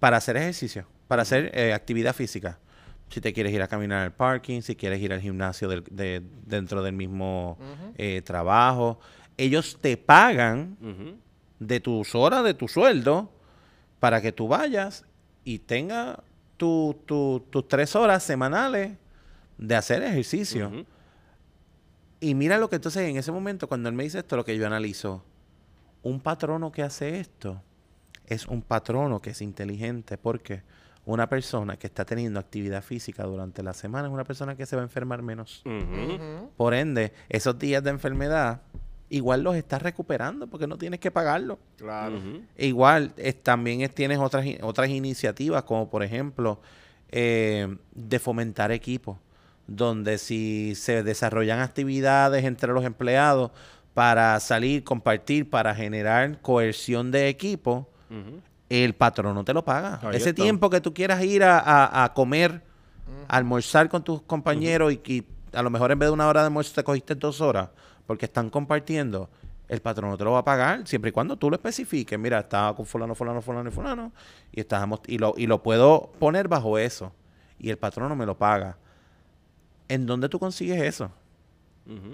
para 0.00 0.18
hacer 0.18 0.36
ejercicio, 0.36 0.84
para 1.08 1.22
hacer 1.22 1.50
eh, 1.54 1.72
actividad 1.72 2.14
física. 2.14 2.58
Si 3.08 3.22
te 3.22 3.32
quieres 3.32 3.54
ir 3.54 3.62
a 3.62 3.68
caminar 3.68 4.02
al 4.02 4.12
parking, 4.12 4.60
si 4.60 4.76
quieres 4.76 5.00
ir 5.00 5.14
al 5.14 5.22
gimnasio 5.22 5.66
del- 5.70 5.84
de- 5.90 6.20
dentro 6.46 6.82
del 6.82 6.92
mismo 6.94 7.56
eh, 7.96 8.20
trabajo, 8.22 9.00
ellos 9.38 9.78
te 9.80 9.96
pagan 9.96 10.76
de 11.58 11.80
tus 11.80 12.14
horas, 12.14 12.44
de 12.44 12.52
tu 12.52 12.68
sueldo, 12.68 13.32
para 13.98 14.20
que 14.20 14.32
tú 14.32 14.46
vayas 14.46 15.06
y 15.42 15.58
tengas 15.60 16.18
tu- 16.58 17.00
tu- 17.06 17.42
tus 17.48 17.66
tres 17.66 17.96
horas 17.96 18.22
semanales 18.22 18.92
de 19.56 19.74
hacer 19.74 20.02
ejercicio. 20.02 20.68
Y 22.22 22.34
mira 22.36 22.56
lo 22.56 22.70
que 22.70 22.76
entonces 22.76 23.08
en 23.08 23.16
ese 23.16 23.32
momento, 23.32 23.66
cuando 23.68 23.88
él 23.88 23.94
me 23.96 24.04
dice 24.04 24.20
esto, 24.20 24.36
lo 24.36 24.44
que 24.44 24.56
yo 24.56 24.64
analizo, 24.66 25.22
un 26.02 26.20
patrono 26.20 26.70
que 26.70 26.82
hace 26.82 27.18
esto 27.20 27.60
es 28.26 28.46
un 28.46 28.62
patrono 28.62 29.20
que 29.20 29.30
es 29.30 29.42
inteligente, 29.42 30.16
porque 30.16 30.62
una 31.04 31.28
persona 31.28 31.76
que 31.76 31.88
está 31.88 32.04
teniendo 32.04 32.38
actividad 32.38 32.82
física 32.82 33.24
durante 33.24 33.62
la 33.64 33.72
semana 33.74 34.06
es 34.06 34.14
una 34.14 34.22
persona 34.24 34.54
que 34.56 34.66
se 34.66 34.76
va 34.76 34.82
a 34.82 34.84
enfermar 34.84 35.20
menos. 35.22 35.62
Por 36.56 36.74
ende, 36.74 37.12
esos 37.28 37.58
días 37.58 37.82
de 37.82 37.90
enfermedad, 37.90 38.62
igual 39.10 39.42
los 39.42 39.56
estás 39.56 39.82
recuperando 39.82 40.46
porque 40.46 40.68
no 40.68 40.78
tienes 40.78 41.00
que 41.00 41.10
pagarlo. 41.10 41.58
Claro. 41.76 42.20
Igual 42.56 43.12
es- 43.16 43.42
también 43.42 43.80
es- 43.80 43.92
tienes 43.94 44.18
otras, 44.18 44.46
otras 44.62 44.88
iniciativas, 44.90 45.64
como 45.64 45.90
por 45.90 46.04
ejemplo 46.04 46.60
eh, 47.14 47.76
de 47.94 48.18
fomentar 48.18 48.70
equipos, 48.72 49.18
donde 49.66 50.18
si 50.18 50.74
se 50.74 51.02
desarrollan 51.02 51.60
actividades 51.60 52.44
entre 52.44 52.72
los 52.72 52.84
empleados 52.84 53.50
para 53.94 54.38
salir, 54.40 54.84
compartir, 54.84 55.48
para 55.48 55.74
generar 55.74 56.40
coerción 56.40 57.10
de 57.10 57.28
equipo, 57.28 57.88
el 58.68 58.94
patrón 58.94 59.34
no 59.34 59.44
te 59.44 59.52
lo 59.54 59.64
paga. 59.64 60.00
Ahí 60.02 60.16
Ese 60.16 60.30
está. 60.30 60.42
tiempo 60.42 60.68
que 60.70 60.80
tú 60.80 60.92
quieras 60.94 61.22
ir 61.24 61.44
a, 61.44 61.58
a- 61.58 62.04
a 62.04 62.12
comer, 62.14 62.62
a 63.28 63.36
almorzar 63.36 63.88
con 63.88 64.02
tus 64.02 64.22
compañeros 64.22 64.92
y 64.92 64.96
que 64.98 65.24
a 65.52 65.62
lo 65.62 65.70
mejor 65.70 65.90
en 65.92 65.98
vez 65.98 66.08
de 66.08 66.12
una 66.12 66.26
hora 66.26 66.40
de 66.40 66.46
almuerzo 66.46 66.72
te 66.74 66.82
cogiste 66.84 67.14
dos 67.14 67.40
horas 67.40 67.68
porque 68.06 68.24
están 68.26 68.48
compartiendo, 68.50 69.28
el 69.68 69.80
patrón 69.80 70.10
no 70.10 70.16
te 70.18 70.24
lo 70.24 70.32
va 70.32 70.38
a 70.40 70.44
pagar 70.44 70.86
siempre 70.86 71.10
y 71.10 71.12
cuando 71.12 71.36
tú 71.36 71.48
lo 71.50 71.56
especifiques. 71.56 72.18
Mira, 72.18 72.40
estaba 72.40 72.74
con 72.74 72.84
fulano, 72.86 73.14
fulano, 73.14 73.40
fulano 73.42 73.68
y 73.68 73.72
fulano 73.72 74.12
y, 74.50 74.60
estábamos, 74.60 75.00
y, 75.06 75.18
lo, 75.18 75.34
y 75.36 75.46
lo 75.46 75.62
puedo 75.62 76.12
poner 76.18 76.48
bajo 76.48 76.78
eso 76.78 77.12
y 77.58 77.70
el 77.70 77.78
patrón 77.78 78.08
no 78.08 78.16
me 78.16 78.26
lo 78.26 78.36
paga. 78.36 78.76
¿En 79.92 80.06
dónde 80.06 80.28
tú 80.28 80.38
consigues 80.38 80.80
eso? 80.82 81.10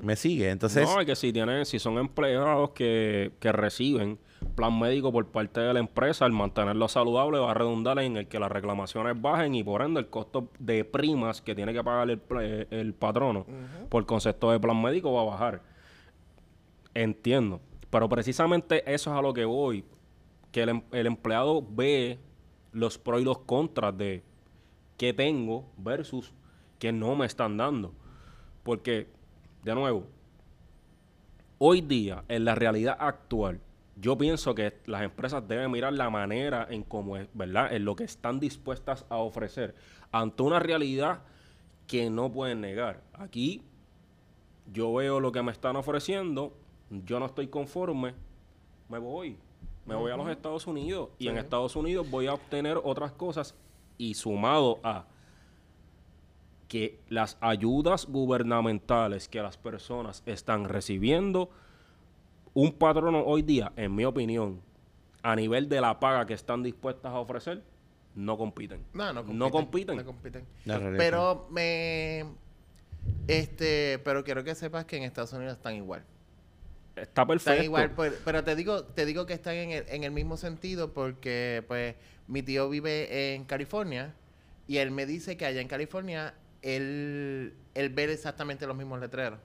¿Me 0.03 0.17
sigue? 0.17 0.51
Entonces, 0.51 0.88
no, 0.88 0.99
es 0.99 1.07
que 1.07 1.14
si 1.14 1.33
tienen, 1.33 1.67
si 1.67 1.79
son 1.79 1.99
empleados 1.99 2.71
que, 2.71 3.33
que 3.38 3.53
reciben 3.53 4.19
plan 4.55 4.77
médico 4.79 5.12
por 5.12 5.27
parte 5.27 5.61
de 5.61 5.73
la 5.75 5.79
empresa, 5.79 6.25
el 6.25 6.33
mantenerlo 6.33 6.88
saludable 6.88 7.38
va 7.38 7.51
a 7.51 7.55
redundar 7.55 7.99
en 7.99 8.17
el 8.17 8.27
que 8.29 8.41
las 8.41 8.51
reclamaciones 8.51 9.21
bajen 9.21 9.55
y 9.55 9.62
por 9.62 9.83
ende 9.83 10.01
el 10.01 10.09
costo 10.09 10.49
de 10.59 10.85
primas 10.85 11.43
que 11.43 11.55
tiene 11.55 11.73
que 11.75 11.85
pagar 11.85 12.09
el, 12.11 12.21
el 12.71 12.95
patrono 12.95 13.45
por 13.91 14.07
concepto 14.07 14.51
de 14.51 14.59
plan 14.59 14.81
médico 14.81 15.12
va 15.12 15.21
a 15.23 15.25
bajar. 15.25 15.62
Entiendo. 16.95 17.61
Pero 17.91 18.09
precisamente 18.09 18.83
eso 18.93 19.12
es 19.12 19.19
a 19.19 19.23
lo 19.23 19.33
que 19.33 19.45
voy. 19.45 19.85
Que 20.51 20.62
el, 20.62 20.69
em- 20.71 20.83
el 20.93 21.07
empleado 21.07 21.62
ve 21.69 22.19
los 22.73 22.99
pros 22.99 23.21
y 23.21 23.25
los 23.25 23.38
contras 23.41 23.97
de 23.97 24.23
qué 24.97 25.12
tengo 25.12 25.67
versus 25.77 26.33
qué 26.79 26.93
no 26.93 27.14
me 27.17 27.27
están 27.27 27.57
dando. 27.57 27.93
Porque, 28.62 29.09
de 29.64 29.75
nuevo, 29.75 30.07
hoy 31.59 31.81
día, 31.81 32.25
en 32.29 32.45
la 32.45 32.55
realidad 32.55 32.97
actual, 32.99 33.61
yo 33.97 34.17
pienso 34.17 34.55
que 34.55 34.79
las 34.87 35.03
empresas 35.03 35.47
deben 35.49 35.71
mirar 35.71 35.93
la 35.93 36.09
manera 36.09 36.67
en 36.71 36.85
cómo 36.85 37.17
es, 37.17 37.29
¿verdad? 37.35 37.73
En 37.73 37.85
lo 37.85 37.97
que 37.97 38.05
están 38.05 38.38
dispuestas 38.38 39.05
a 39.09 39.17
ofrecer 39.17 39.75
ante 40.12 40.43
una 40.43 40.61
realidad 40.61 41.23
que 41.87 42.09
no 42.11 42.31
pueden 42.31 42.61
negar. 42.61 43.03
Aquí 43.14 43.62
yo 44.73 44.95
veo 44.95 45.19
lo 45.19 45.33
que 45.33 45.43
me 45.43 45.51
están 45.51 45.77
ofreciendo, 45.77 46.53
yo 46.91 47.19
no 47.19 47.27
estoy 47.27 47.49
conforme, 47.49 48.14
me 48.88 48.99
voy. 48.99 49.37
Me 49.87 49.95
voy 49.95 50.12
a 50.12 50.17
los 50.17 50.29
Estados 50.29 50.67
Unidos 50.67 51.09
y 51.19 51.29
en 51.29 51.38
Estados 51.38 51.75
Unidos 51.75 52.11
voy 52.11 52.27
a 52.27 52.35
obtener 52.35 52.79
otras 52.85 53.12
cosas 53.12 53.55
y 53.97 54.12
sumado 54.12 54.81
a 54.83 55.07
que 56.69 57.01
las 57.09 57.39
ayudas 57.41 58.07
gubernamentales 58.07 59.27
que 59.27 59.41
las 59.41 59.57
personas 59.57 60.23
están 60.27 60.67
recibiendo, 60.67 61.51
un 62.55 62.73
patrono 62.73 63.25
hoy 63.25 63.43
día, 63.43 63.73
en 63.77 63.95
mi 63.95 64.05
opinión, 64.05 64.61
a 65.23 65.35
nivel 65.35 65.69
de 65.69 65.81
la 65.81 65.99
paga 65.99 66.27
que 66.27 66.35
están 66.35 66.63
dispuestas 66.63 67.13
a 67.13 67.19
ofrecer, 67.19 67.63
no 68.15 68.37
compiten. 68.37 68.85
No, 68.93 69.13
no 69.13 69.25
compiten. 69.51 69.97
No 69.97 70.05
compiten. 70.05 70.45
no. 70.65 70.79
Pero 70.97 71.47
me... 71.51 72.25
Este, 73.27 73.99
pero 74.01 74.23
quiero 74.23 74.45
que 74.45 74.55
sepas 74.55 74.85
que 74.85 74.97
en 74.97 75.05
Estados 75.05 75.33
Unidos 75.33 75.57
están 75.57 75.75
igual. 75.75 76.05
Está 76.97 77.27
perfecto. 77.27 77.53
Están 77.53 77.65
igual, 77.65 77.93
pero, 77.97 78.15
pero 78.25 78.45
te 78.45 78.55
digo, 78.57 78.85
te 78.85 79.07
digo 79.07 79.25
que 79.25 79.33
están 79.33 79.55
en 79.55 79.71
el, 79.71 79.85
en 79.89 80.05
el 80.05 80.11
mismo 80.11 80.37
sentido 80.37 80.93
porque 80.93 81.65
pues 81.69 81.95
mi 82.27 82.43
tío 82.43 82.69
vive 82.69 83.35
en 83.35 83.45
California 83.45 84.15
y 84.67 84.79
él 84.79 84.91
me 84.91 85.07
dice 85.07 85.37
que 85.37 85.47
allá 85.47 85.61
en 85.61 85.69
California 85.69 86.35
él, 86.62 87.55
él 87.75 87.88
ve 87.90 88.12
exactamente 88.12 88.66
los 88.66 88.77
mismos 88.77 89.01
letreros. 89.01 89.38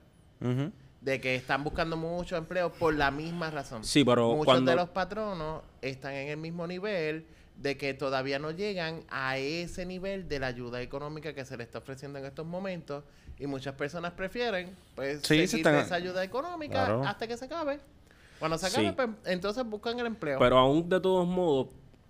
De 1.00 1.20
que 1.20 1.34
están 1.34 1.64
buscando 1.64 1.96
mucho 1.96 2.36
empleo 2.36 2.72
por 2.72 2.94
la 2.94 3.10
misma 3.10 3.50
razón. 3.50 3.84
Sí, 3.84 4.04
pero 4.04 4.30
Muchos 4.32 4.44
cuando- 4.46 4.70
de 4.70 4.76
los 4.76 4.88
patronos 4.88 5.62
están 5.82 6.12
en 6.14 6.28
el 6.28 6.36
mismo 6.38 6.66
nivel 6.66 7.26
de 7.56 7.76
que 7.76 7.94
todavía 7.94 8.38
no 8.38 8.50
llegan 8.50 9.02
a 9.10 9.36
ese 9.38 9.84
nivel 9.86 10.28
de 10.28 10.38
la 10.40 10.48
ayuda 10.48 10.80
económica 10.82 11.34
que 11.34 11.44
se 11.44 11.56
le 11.56 11.62
está 11.64 11.78
ofreciendo 11.78 12.18
en 12.18 12.24
estos 12.24 12.44
momentos 12.46 13.04
y 13.38 13.46
muchas 13.46 13.74
personas 13.74 14.12
prefieren 14.12 14.70
pues 14.94 15.18
Sí, 15.22 15.36
se 15.40 15.46
seguir 15.46 15.66
están- 15.66 15.76
esa 15.84 15.94
ayuda 15.96 16.24
económica 16.24 16.72
Claro. 16.86 17.04
hasta 17.04 17.26
que 17.26 17.36
se 17.36 17.44
acabe. 17.44 17.80
Cuando 18.38 18.58
se 18.58 18.66
acabe, 18.66 18.88
Sí. 18.88 18.92
pues, 18.96 19.08
entonces 19.26 19.64
buscan 19.64 19.98
el 20.00 20.06
empleo. 20.06 20.38
Pero 20.38 20.58
aún 20.58 20.88
de 20.88 21.00
todos 21.00 21.26
modos, 21.26 21.68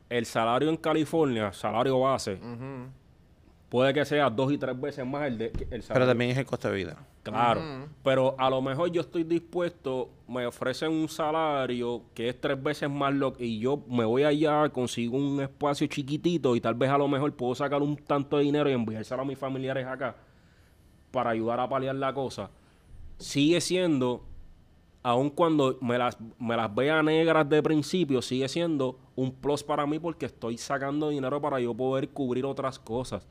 el 0.09 0.25
salario 0.25 0.71
en 0.71 0.77
California, 0.77 1.53
salario 1.53 2.01
base. 2.01 2.39
Puede 3.75 3.93
que 3.93 4.05
sea 4.05 4.31
dos 4.31 4.53
y 4.53 4.57
tres 4.57 4.81
veces 4.81 5.05
más 5.05 5.27
el, 5.27 5.37
de, 5.37 5.51
que 5.51 5.65
el 5.65 5.69
Pero 5.69 5.83
salario. 5.83 6.07
también 6.07 6.31
es 6.31 6.39
el 6.39 6.47
costo 6.47 6.69
de 6.69 6.77
vida. 6.77 6.97
Claro. 7.25 7.61
Pero 8.05 8.37
a 8.39 8.49
lo 8.49 8.63
mejor 8.63 8.93
yo 8.93 9.01
estoy 9.01 9.25
dispuesto, 9.25 10.11
me 10.29 10.47
ofrecen 10.47 10.93
un 10.93 11.09
salario 11.09 12.03
que 12.15 12.29
es 12.29 12.41
tres 12.41 12.63
veces 12.63 12.89
más 12.89 13.13
lo 13.13 13.35
y 13.37 13.59
yo 13.59 13.83
me 13.89 14.05
voy 14.05 14.23
allá, 14.23 14.69
consigo 14.69 15.17
un 15.17 15.41
espacio 15.41 15.89
chiquitito 15.89 16.55
y 16.55 16.61
tal 16.61 16.77
vez 16.77 16.89
a 16.89 16.99
lo 16.99 17.09
mejor 17.09 17.35
puedo 17.35 17.53
sacar 17.57 17.83
un 17.83 17.97
tanto 17.97 18.37
de 18.37 18.45
dinero 18.45 18.71
y 18.71 18.75
enviárselo 18.75 19.23
a 19.23 19.25
mis 19.25 19.39
familiares 19.39 19.85
acá 19.89 20.15
para 21.11 21.31
ayudar 21.31 21.59
a 21.59 21.69
paliar 21.69 21.97
la 21.97 22.15
cosa. 22.15 22.51
Sigue 23.19 23.61
siendo, 23.61 24.25
aun 25.03 25.31
cuando 25.31 25.79
me 25.81 25.99
las, 25.99 26.17
me 26.39 26.57
las 26.57 26.73
vea 26.73 27.03
negras 27.03 27.49
de 27.49 27.61
principio, 27.61 28.23
sigue 28.23 28.49
siendo 28.49 29.01
un 29.17 29.33
plus 29.33 29.65
para 29.65 29.85
mí 29.85 29.99
porque 29.99 30.27
estoy 30.27 30.59
sacando 30.59 31.09
dinero 31.09 31.41
para 31.41 31.59
yo 31.59 31.75
poder 31.75 32.11
cubrir 32.11 32.47
otras 32.47 32.79
cosas. 32.79 33.27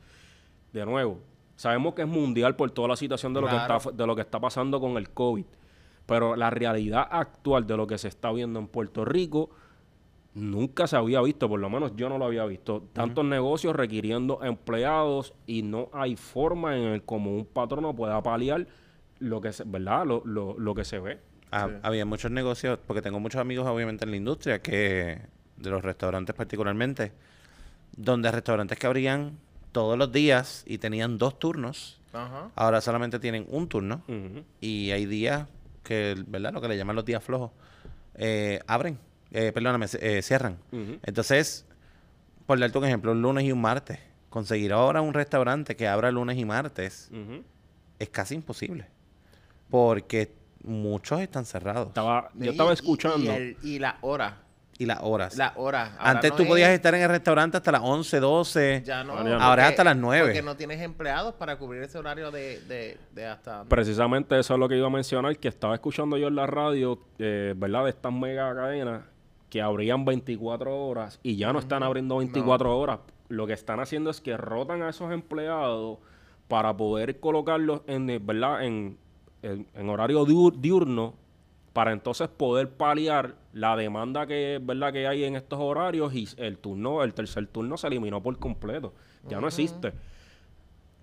De 0.74 0.84
nuevo, 0.84 1.20
sabemos 1.54 1.94
que 1.94 2.02
es 2.02 2.08
mundial 2.08 2.56
por 2.56 2.68
toda 2.72 2.88
la 2.88 2.96
situación 2.96 3.32
de 3.32 3.40
lo, 3.40 3.48
que 3.48 3.54
está, 3.54 3.78
de 3.92 4.06
lo 4.08 4.16
que 4.16 4.22
está 4.22 4.40
pasando 4.40 4.80
con 4.80 4.96
el 4.96 5.08
COVID. 5.08 5.44
Pero 6.04 6.34
la 6.34 6.50
realidad 6.50 7.06
actual 7.08 7.64
de 7.64 7.76
lo 7.76 7.86
que 7.86 7.96
se 7.96 8.08
está 8.08 8.32
viendo 8.32 8.58
en 8.58 8.66
Puerto 8.66 9.04
Rico 9.04 9.50
nunca 10.34 10.88
se 10.88 10.96
había 10.96 11.20
visto, 11.20 11.48
por 11.48 11.60
lo 11.60 11.70
menos 11.70 11.94
yo 11.94 12.08
no 12.08 12.18
lo 12.18 12.24
había 12.24 12.44
visto. 12.44 12.82
Tantos 12.92 13.24
negocios 13.24 13.76
requiriendo 13.76 14.42
empleados 14.42 15.32
y 15.46 15.62
no 15.62 15.90
hay 15.92 16.16
forma 16.16 16.76
en 16.76 16.82
el 16.82 17.04
como 17.04 17.36
un 17.36 17.44
patrono 17.44 17.94
pueda 17.94 18.20
paliar 18.20 18.66
lo 19.20 19.40
que 19.40 19.52
se, 19.52 19.62
¿verdad? 19.64 20.04
Lo, 20.04 20.22
lo, 20.24 20.58
lo 20.58 20.74
que 20.74 20.84
se 20.84 20.98
ve. 20.98 21.20
Sí. 21.52 21.70
había 21.82 22.04
muchos 22.04 22.32
negocios, 22.32 22.80
porque 22.84 23.00
tengo 23.00 23.20
muchos 23.20 23.40
amigos 23.40 23.64
obviamente 23.68 24.04
en 24.04 24.10
la 24.10 24.16
industria, 24.16 24.60
que 24.60 25.20
de 25.56 25.70
los 25.70 25.84
restaurantes 25.84 26.34
particularmente, 26.34 27.12
donde 27.96 28.28
restaurantes 28.32 28.76
que 28.76 28.88
abrían 28.88 29.38
todos 29.74 29.98
los 29.98 30.12
días 30.12 30.62
y 30.66 30.78
tenían 30.78 31.18
dos 31.18 31.36
turnos, 31.38 32.00
Ajá. 32.12 32.48
ahora 32.54 32.80
solamente 32.80 33.18
tienen 33.18 33.44
un 33.50 33.68
turno 33.68 34.02
y 34.60 34.92
hay 34.92 35.04
días 35.04 35.48
que, 35.82 36.14
¿verdad? 36.28 36.52
Lo 36.52 36.60
que 36.60 36.68
le 36.68 36.76
llaman 36.76 36.94
los 36.96 37.04
días 37.04 37.22
flojos, 37.22 37.50
eh, 38.14 38.60
abren, 38.68 38.98
eh, 39.32 39.50
perdóname, 39.52 39.88
se- 39.88 40.18
eh, 40.18 40.22
cierran. 40.22 40.58
Entonces, 41.02 41.66
por 42.46 42.58
darte 42.60 42.78
un 42.78 42.84
ejemplo, 42.84 43.10
un 43.12 43.20
lunes 43.20 43.44
y 43.44 43.50
un 43.52 43.60
martes, 43.60 43.98
conseguir 44.30 44.72
ahora 44.72 45.00
un 45.02 45.12
restaurante 45.12 45.74
que 45.76 45.88
abra 45.88 46.10
lunes 46.12 46.38
y 46.38 46.44
martes 46.44 47.10
es 47.98 48.08
casi 48.10 48.36
imposible, 48.36 48.86
porque 49.70 50.32
muchos 50.62 51.20
están 51.20 51.44
cerrados. 51.44 51.88
Estaba, 51.88 52.30
yo 52.34 52.52
estaba 52.52 52.70
y- 52.70 52.74
escuchando. 52.74 53.24
Y, 53.32 53.34
el- 53.34 53.56
y 53.62 53.78
la 53.80 53.98
hora. 54.02 54.38
Y 54.78 54.86
las 54.86 54.98
horas. 55.02 55.36
La 55.36 55.52
hora. 55.56 55.94
Ahora 55.98 56.10
Antes 56.10 56.30
no 56.32 56.36
tú 56.36 56.42
es- 56.42 56.48
podías 56.48 56.70
estar 56.70 56.94
en 56.94 57.02
el 57.02 57.08
restaurante 57.08 57.56
hasta 57.56 57.70
las 57.72 57.80
11, 57.84 58.20
12. 58.20 58.82
Ya 58.84 59.04
no. 59.04 59.12
Ahora 59.14 59.64
es 59.64 59.70
hasta 59.70 59.84
las 59.84 59.96
nueve. 59.96 60.26
Porque 60.28 60.42
no 60.42 60.56
tienes 60.56 60.80
empleados 60.80 61.34
para 61.34 61.56
cubrir 61.56 61.82
ese 61.82 61.98
horario 61.98 62.30
de, 62.30 62.60
de, 62.62 62.98
de 63.12 63.26
hasta. 63.26 63.64
Precisamente 63.64 64.38
eso 64.38 64.54
es 64.54 64.60
lo 64.60 64.68
que 64.68 64.76
iba 64.76 64.86
a 64.86 64.90
mencionar, 64.90 65.36
que 65.38 65.48
estaba 65.48 65.74
escuchando 65.74 66.16
yo 66.16 66.28
en 66.28 66.34
la 66.36 66.46
radio, 66.46 66.98
eh, 67.18 67.54
¿verdad? 67.56 67.84
De 67.84 67.90
estas 67.90 68.12
mega 68.12 68.54
cadenas 68.54 69.02
que 69.50 69.62
abrían 69.62 70.04
24 70.04 70.86
horas 70.86 71.20
y 71.22 71.36
ya 71.36 71.52
no 71.52 71.60
están 71.60 71.82
abriendo 71.84 72.16
24 72.16 72.76
horas. 72.76 72.98
Lo 73.28 73.46
que 73.46 73.52
están 73.52 73.78
haciendo 73.80 74.10
es 74.10 74.20
que 74.20 74.36
rotan 74.36 74.82
a 74.82 74.88
esos 74.90 75.12
empleados 75.12 75.98
para 76.48 76.76
poder 76.76 77.20
colocarlos 77.20 77.82
en, 77.86 78.10
eh, 78.10 78.18
¿verdad? 78.20 78.64
En, 78.64 78.98
en- 79.42 79.66
en 79.74 79.88
horario 79.88 80.26
diur- 80.26 80.56
diurno 80.56 81.14
para 81.74 81.92
entonces 81.92 82.28
poder 82.28 82.70
paliar 82.70 83.34
la 83.52 83.76
demanda 83.76 84.26
que, 84.26 84.58
¿verdad? 84.62 84.92
que 84.92 85.06
hay 85.06 85.24
en 85.24 85.36
estos 85.36 85.58
horarios 85.60 86.14
y 86.14 86.26
el 86.38 86.56
turno, 86.56 87.02
el 87.02 87.12
tercer 87.12 87.46
turno 87.48 87.76
se 87.76 87.88
eliminó 87.88 88.22
por 88.22 88.38
completo. 88.38 88.94
Ya 89.28 89.40
no 89.40 89.48
existe. 89.48 89.92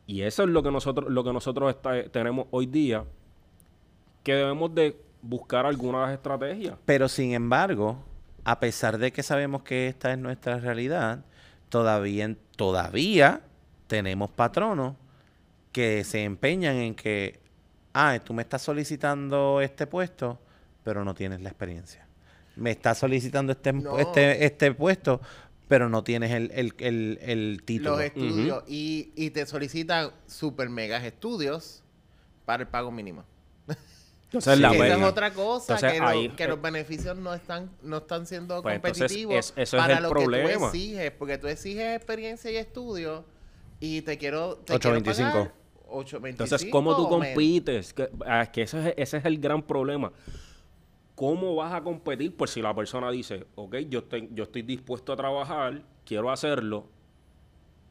Y 0.07 0.21
eso 0.23 0.43
es 0.43 0.49
lo 0.49 0.63
que 0.63 0.71
nosotros, 0.71 1.11
lo 1.11 1.23
que 1.23 1.33
nosotros 1.33 1.69
está- 1.75 2.03
tenemos 2.09 2.47
hoy 2.51 2.65
día, 2.65 3.03
que 4.23 4.33
debemos 4.33 4.73
de 4.73 4.99
buscar 5.21 5.65
algunas 5.65 6.11
estrategias. 6.11 6.75
Pero 6.85 7.07
sin 7.07 7.33
embargo, 7.33 7.97
a 8.43 8.59
pesar 8.59 8.97
de 8.97 9.11
que 9.11 9.23
sabemos 9.23 9.63
que 9.63 9.87
esta 9.87 10.11
es 10.11 10.17
nuestra 10.17 10.57
realidad, 10.59 11.23
todavía, 11.69 12.35
todavía 12.55 13.41
tenemos 13.87 14.31
patronos 14.31 14.95
que 15.71 16.03
se 16.05 16.23
empeñan 16.23 16.77
en 16.77 16.95
que, 16.95 17.39
ah, 17.93 18.17
tú 18.23 18.33
me 18.33 18.41
estás 18.41 18.61
solicitando 18.61 19.59
este 19.61 19.85
puesto, 19.87 20.39
pero 20.83 21.03
no 21.05 21.13
tienes 21.13 21.41
la 21.41 21.49
experiencia. 21.49 22.05
Me 22.55 22.71
estás 22.71 22.97
solicitando 22.99 23.51
este, 23.53 23.73
No. 23.73 23.97
este, 23.97 24.45
este 24.45 24.73
puesto, 24.73 25.21
pero 25.67 25.87
no 25.89 26.03
tienes 26.03 26.31
el, 26.31 26.51
el, 26.53 26.73
el, 26.79 27.19
el 27.21 27.61
título. 27.65 27.91
los 27.91 28.01
estudios. 28.01 28.63
y, 28.67 29.11
y 29.15 29.29
te 29.29 29.45
solicitan 29.45 30.11
super 30.27 30.69
megas 30.69 31.03
estudios 31.03 31.83
para 32.45 32.63
el 32.63 32.69
pago 32.69 32.91
mínimo. 32.91 33.23
Entonces, 34.25 34.55
Sí, 34.55 34.61
la 34.61 34.71
Esa 34.73 34.87
es 34.97 35.03
otra 35.03 35.33
cosa, 35.33 35.73
Entonces, 35.75 35.91
que, 35.93 35.99
lo- 35.99 36.07
ahí- 36.07 36.29
que 36.29 36.47
los 36.47 36.61
beneficios 36.61 37.17
no 37.17 37.33
están 37.33 37.69
no 37.83 37.97
están 37.97 38.25
siendo 38.25 38.61
Pues, 38.61 38.75
entonces, 38.75 38.99
competitivos 39.03 39.35
es- 39.35 39.53
eso 39.57 39.77
es 39.77 39.81
para 39.83 39.97
el 39.97 40.03
lo 40.03 40.09
problema. 40.09 40.47
que 40.49 40.57
tú 40.57 40.65
exiges, 40.65 41.11
porque 41.11 41.37
tú 41.37 41.47
exiges 41.47 41.95
experiencia 41.95 42.51
y 42.51 42.55
estudio 42.57 43.23
y 43.79 44.01
te 44.01 44.17
quiero 44.17 44.55
te 44.57 44.73
8.25. 44.73 44.79
quiero 44.79 45.03
pagar 45.33 45.53
8.25 45.89 46.27
Entonces, 46.29 46.65
¿cómo 46.71 46.95
tú 46.95 47.07
compites? 47.09 47.93
Que, 47.93 48.09
ah, 48.25 48.45
que 48.51 48.61
ese, 48.63 48.89
es, 48.89 48.93
ese 48.97 49.17
es 49.17 49.25
el 49.25 49.37
gran 49.39 49.61
problema. 49.63 50.11
¿Cómo 51.21 51.53
vas 51.53 51.71
a 51.71 51.83
competir? 51.83 52.35
Por 52.35 52.49
si 52.49 52.63
la 52.63 52.73
persona 52.73 53.11
dice, 53.11 53.45
ok, 53.53 53.75
yo 53.87 53.99
estoy, 53.99 54.27
yo 54.33 54.45
estoy 54.45 54.63
dispuesto 54.63 55.13
a 55.13 55.15
trabajar, 55.15 55.83
quiero 56.03 56.31
hacerlo, 56.31 56.87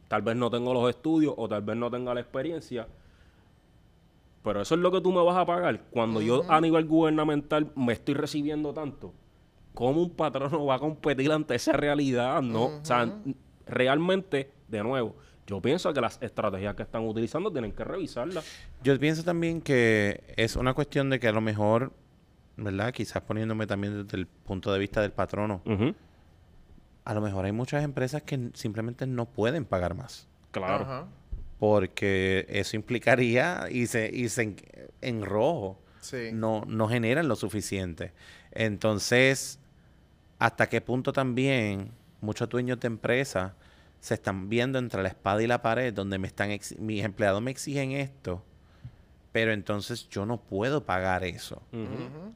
tal 0.08 0.22
vez 0.22 0.34
no 0.34 0.50
tengo 0.50 0.74
los 0.74 0.90
estudios 0.90 1.34
o 1.36 1.48
tal 1.48 1.62
vez 1.62 1.76
no 1.76 1.88
tenga 1.92 2.12
la 2.12 2.22
experiencia, 2.22 2.88
pero 4.42 4.62
eso 4.62 4.74
es 4.74 4.80
lo 4.80 4.90
que 4.90 5.00
tú 5.00 5.12
me 5.12 5.22
vas 5.22 5.36
a 5.36 5.46
pagar. 5.46 5.80
Cuando 5.92 6.20
yo 6.20 6.42
a 6.48 6.60
nivel 6.60 6.86
gubernamental 6.86 7.70
me 7.76 7.92
estoy 7.92 8.14
recibiendo 8.14 8.74
tanto, 8.74 9.14
¿cómo 9.74 10.02
un 10.02 10.10
patrono 10.10 10.66
va 10.66 10.74
a 10.74 10.78
competir 10.80 11.30
ante 11.30 11.54
esa 11.54 11.72
realidad? 11.72 12.42
No, 12.42 12.64
o 12.64 12.80
sea, 12.84 13.16
realmente, 13.64 14.50
de 14.66 14.82
nuevo, 14.82 15.14
yo 15.46 15.62
pienso 15.62 15.92
que 15.92 16.00
las 16.00 16.20
estrategias 16.20 16.74
que 16.74 16.82
están 16.82 17.06
utilizando 17.06 17.52
tienen 17.52 17.70
que 17.70 17.84
revisarlas. 17.84 18.44
Yo 18.82 18.98
pienso 18.98 19.22
también 19.22 19.60
que 19.60 20.20
es 20.36 20.56
una 20.56 20.74
cuestión 20.74 21.10
de 21.10 21.20
que 21.20 21.28
a 21.28 21.32
lo 21.32 21.40
mejor, 21.40 21.92
¿verdad? 22.62 22.92
Quizás 22.92 23.22
poniéndome 23.22 23.66
también 23.66 24.04
desde 24.04 24.18
el 24.18 24.26
punto 24.26 24.72
de 24.72 24.78
vista 24.78 25.00
del 25.00 25.12
patrono, 25.12 25.62
a 27.04 27.14
lo 27.14 27.20
mejor 27.20 27.44
hay 27.44 27.52
muchas 27.52 27.82
empresas 27.82 28.22
que 28.22 28.50
simplemente 28.54 29.06
no 29.06 29.26
pueden 29.26 29.64
pagar 29.64 29.94
más. 29.94 30.28
Claro. 30.50 31.08
Porque 31.58 32.46
eso 32.48 32.76
implicaría 32.76 33.66
irse, 33.70 34.10
irse 34.12 34.42
en, 34.42 34.56
en 35.00 35.24
rojo. 35.24 35.78
Sí. 36.00 36.30
No, 36.32 36.64
no 36.66 36.88
generan 36.88 37.28
lo 37.28 37.36
suficiente. 37.36 38.12
Entonces, 38.52 39.58
¿hasta 40.38 40.68
qué 40.68 40.80
punto 40.80 41.12
también 41.12 41.92
muchos 42.20 42.48
dueños 42.48 42.80
de 42.80 42.86
empresas 42.86 43.52
se 44.00 44.14
están 44.14 44.48
viendo 44.48 44.78
entre 44.78 45.02
la 45.02 45.08
espada 45.08 45.42
y 45.42 45.46
la 45.46 45.62
pared, 45.62 45.92
donde 45.92 46.18
me 46.18 46.26
están 46.26 46.50
mis 46.78 47.04
empleados 47.04 47.42
me 47.42 47.50
exigen 47.50 47.92
esto, 47.92 48.42
pero 49.32 49.52
entonces 49.52 50.08
yo 50.08 50.26
no 50.26 50.38
puedo 50.40 50.84
pagar 50.84 51.24
eso? 51.24 51.62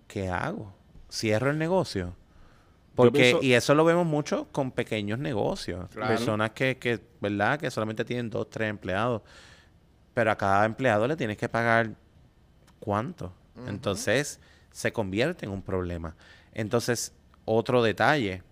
¿Qué 0.07 0.29
hago? 0.29 0.73
¿Cierro 1.11 1.51
el 1.51 1.59
negocio? 1.59 2.15
Porque, 2.95 3.19
pienso- 3.19 3.43
y 3.43 3.55
eso 3.55 3.75
lo 3.75 3.85
vemos 3.85 4.07
mucho 4.07 4.47
con 4.53 4.71
pequeños 4.71 5.19
negocios. 5.19 5.89
Claro. 5.91 6.15
Personas 6.15 6.51
que, 6.53 6.79
que, 6.79 7.01
¿verdad? 7.21 7.59
Que 7.59 7.71
solamente 7.71 8.05
tienen 8.05 8.31
dos, 8.31 8.49
tres 8.49 8.71
empleados. 8.71 9.23
Pero 10.15 10.31
a 10.31 10.37
cada 10.37 10.65
empleado 10.65 11.09
le 11.09 11.17
tienes 11.17 11.37
que 11.37 11.49
pagar 11.49 11.91
cuánto. 12.79 13.33
Entonces, 13.67 14.39
se 14.71 14.93
convierte 14.93 15.47
en 15.47 15.53
un 15.53 15.63
problema. 15.63 16.15
Entonces, 16.53 17.13
otro 17.45 17.83
detalle. 17.83 18.43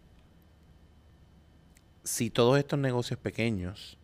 Si 2.05 2.31
todos 2.31 2.59
estos 2.59 2.79
negocios 2.81 3.19
pequeños 3.21 3.97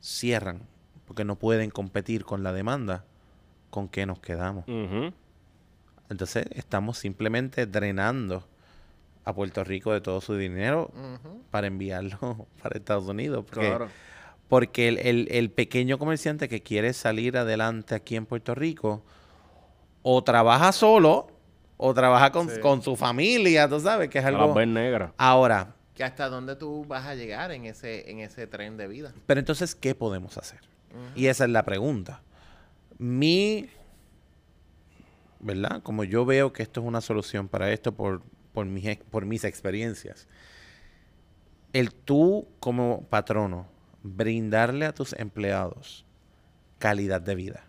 cierran 0.00 0.60
porque 1.06 1.24
no 1.24 1.36
pueden 1.36 1.70
competir 1.70 2.24
con 2.24 2.42
la 2.44 2.52
demanda, 2.52 3.04
¿con 3.74 3.88
qué 3.88 4.06
nos 4.06 4.20
quedamos? 4.20 4.64
Entonces 6.08 6.46
estamos 6.52 6.96
simplemente 6.98 7.66
drenando 7.66 8.46
a 9.24 9.32
Puerto 9.34 9.64
Rico 9.64 9.92
de 9.92 10.00
todo 10.00 10.20
su 10.20 10.36
dinero 10.36 10.92
para 11.50 11.66
enviarlo 11.66 12.46
para 12.62 12.78
Estados 12.78 13.08
Unidos. 13.08 13.44
Porque, 13.48 13.66
Claro. 13.68 13.88
porque 14.48 14.86
el, 14.88 14.98
el- 14.98 15.28
el 15.30 15.50
pequeño 15.50 15.98
comerciante 15.98 16.48
que 16.48 16.62
quiere 16.62 16.92
salir 16.92 17.36
adelante 17.36 17.94
aquí 17.96 18.14
en 18.16 18.26
Puerto 18.26 18.54
Rico 18.54 19.02
o 20.02 20.22
trabaja 20.22 20.70
solo 20.72 21.26
o 21.76 21.92
trabaja 21.94 22.30
con, 22.30 22.48
Sí. 22.50 22.60
con 22.60 22.80
su 22.82 22.94
familia, 22.94 23.68
tú 23.68 23.80
sabes, 23.80 24.08
que 24.08 24.20
es 24.20 24.24
algo... 24.24 24.46
las 24.46 24.54
ves 24.54 24.68
negras. 24.68 25.10
Ahora, 25.16 25.74
Que 25.94 26.04
hasta 26.04 26.28
dónde 26.28 26.54
tú 26.54 26.84
vas 26.86 27.06
a 27.06 27.14
llegar 27.16 27.50
en 27.50 27.64
ese 27.64 28.08
en 28.10 28.20
ese 28.20 28.46
tren 28.46 28.76
de 28.76 28.86
vida. 28.86 29.12
pero 29.26 29.40
entonces, 29.40 29.74
¿qué 29.74 29.94
podemos 29.96 30.38
hacer? 30.38 30.60
Y 31.16 31.26
esa 31.26 31.44
es 31.44 31.50
la 31.50 31.64
pregunta. 31.64 32.20
Mi, 32.98 33.68
¿verdad? 35.40 35.82
Como 35.82 36.04
yo 36.04 36.24
veo 36.24 36.52
que 36.52 36.62
esto 36.62 36.80
es 36.80 36.86
una 36.86 37.00
solución 37.00 37.48
para 37.48 37.72
esto 37.72 37.92
por, 37.92 38.22
por, 38.52 38.66
mis, 38.66 38.98
por 39.10 39.26
mis 39.26 39.44
experiencias, 39.44 40.28
el 41.72 41.92
tú 41.92 42.46
como 42.60 43.02
patrono 43.10 43.66
brindarle 44.02 44.86
a 44.86 44.92
tus 44.92 45.12
empleados 45.14 46.04
calidad 46.78 47.20
de 47.20 47.34
vida. 47.34 47.64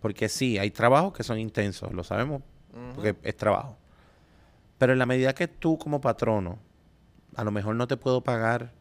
Porque 0.00 0.28
sí, 0.28 0.58
hay 0.58 0.70
trabajos 0.70 1.12
que 1.12 1.22
son 1.22 1.38
intensos, 1.38 1.92
lo 1.92 2.04
sabemos, 2.04 2.42
porque 2.94 3.14
es 3.22 3.36
trabajo. 3.36 3.76
Pero 4.78 4.94
en 4.94 4.98
la 4.98 5.06
medida 5.06 5.34
que 5.34 5.46
tú 5.46 5.78
como 5.78 6.00
patrono, 6.00 6.58
a 7.36 7.44
lo 7.44 7.50
mejor 7.50 7.76
no 7.76 7.86
te 7.86 7.96
puedo 7.98 8.22
pagar 8.22 8.72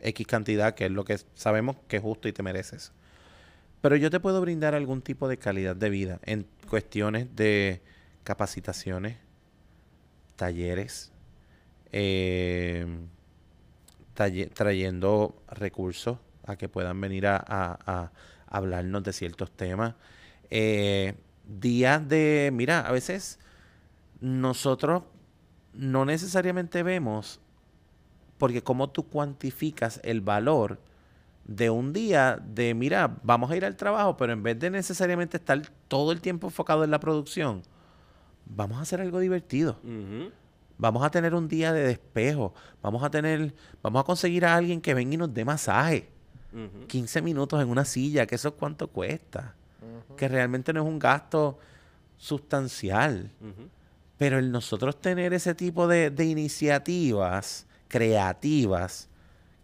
X 0.00 0.26
cantidad, 0.26 0.74
que 0.74 0.86
es 0.86 0.90
lo 0.90 1.04
que 1.04 1.18
sabemos 1.34 1.76
que 1.86 1.96
es 1.96 2.02
justo 2.02 2.28
y 2.28 2.32
te 2.32 2.42
mereces. 2.42 2.92
Pero 3.84 3.96
yo 3.96 4.08
te 4.08 4.18
puedo 4.18 4.40
brindar 4.40 4.74
algún 4.74 5.02
tipo 5.02 5.28
de 5.28 5.36
calidad 5.36 5.76
de 5.76 5.90
vida 5.90 6.18
en 6.24 6.46
cuestiones 6.70 7.36
de 7.36 7.82
capacitaciones, 8.22 9.18
talleres, 10.36 11.12
talle- 14.14 14.48
trayendo 14.54 15.36
recursos 15.48 16.16
a 16.46 16.56
que 16.56 16.70
puedan 16.70 16.98
venir 16.98 17.26
a 17.26 18.10
hablarnos 18.46 19.02
de 19.02 19.12
ciertos 19.12 19.50
temas. 19.50 19.96
Eh, 20.48 21.12
días 21.46 22.08
de, 22.08 22.48
mira, 22.54 22.80
a 22.88 22.90
veces 22.90 23.38
nosotros 24.18 25.02
no 25.74 26.06
necesariamente 26.06 26.82
vemos, 26.82 27.38
porque 28.38 28.62
como 28.62 28.88
tú 28.88 29.06
cuantificas 29.10 30.00
el 30.04 30.22
valor 30.22 30.78
de 31.44 31.70
un 31.70 31.92
día 31.92 32.40
de, 32.42 32.74
mira, 32.74 33.18
vamos 33.22 33.50
a 33.50 33.56
ir 33.56 33.64
al 33.64 33.76
trabajo, 33.76 34.16
pero 34.16 34.32
en 34.32 34.42
vez 34.42 34.58
de 34.58 34.70
necesariamente 34.70 35.36
estar 35.36 35.60
todo 35.88 36.12
el 36.12 36.20
tiempo 36.20 36.46
enfocado 36.46 36.84
en 36.84 36.90
la 36.90 37.00
producción, 37.00 37.62
vamos 38.46 38.78
a 38.78 38.82
hacer 38.82 39.00
algo 39.00 39.18
divertido. 39.20 39.78
Vamos 40.76 41.04
a 41.04 41.10
tener 41.10 41.34
un 41.34 41.48
día 41.48 41.72
de 41.72 41.86
despejo. 41.86 42.54
Vamos 42.82 43.02
a 43.02 43.10
tener, 43.10 43.54
vamos 43.82 44.00
a 44.00 44.04
conseguir 44.04 44.44
a 44.44 44.56
alguien 44.56 44.80
que 44.80 44.94
venga 44.94 45.14
y 45.14 45.16
nos 45.16 45.32
dé 45.32 45.44
masaje. 45.44 46.08
Ujú. 46.52 46.86
15 46.86 47.22
minutos 47.22 47.62
en 47.62 47.68
una 47.68 47.84
silla, 47.84 48.26
que 48.26 48.34
eso 48.34 48.48
es 48.48 48.54
cuánto 48.54 48.88
cuesta. 48.88 49.54
Que 50.16 50.28
realmente 50.28 50.72
no 50.72 50.82
es 50.82 50.88
un 50.88 50.98
gasto 50.98 51.58
sustancial. 52.16 53.30
Pero 54.16 54.38
el 54.38 54.50
nosotros 54.50 55.00
tener 55.00 55.34
ese 55.34 55.54
tipo 55.54 55.86
de, 55.86 56.10
de 56.10 56.24
iniciativas 56.24 57.66
creativas 57.88 59.08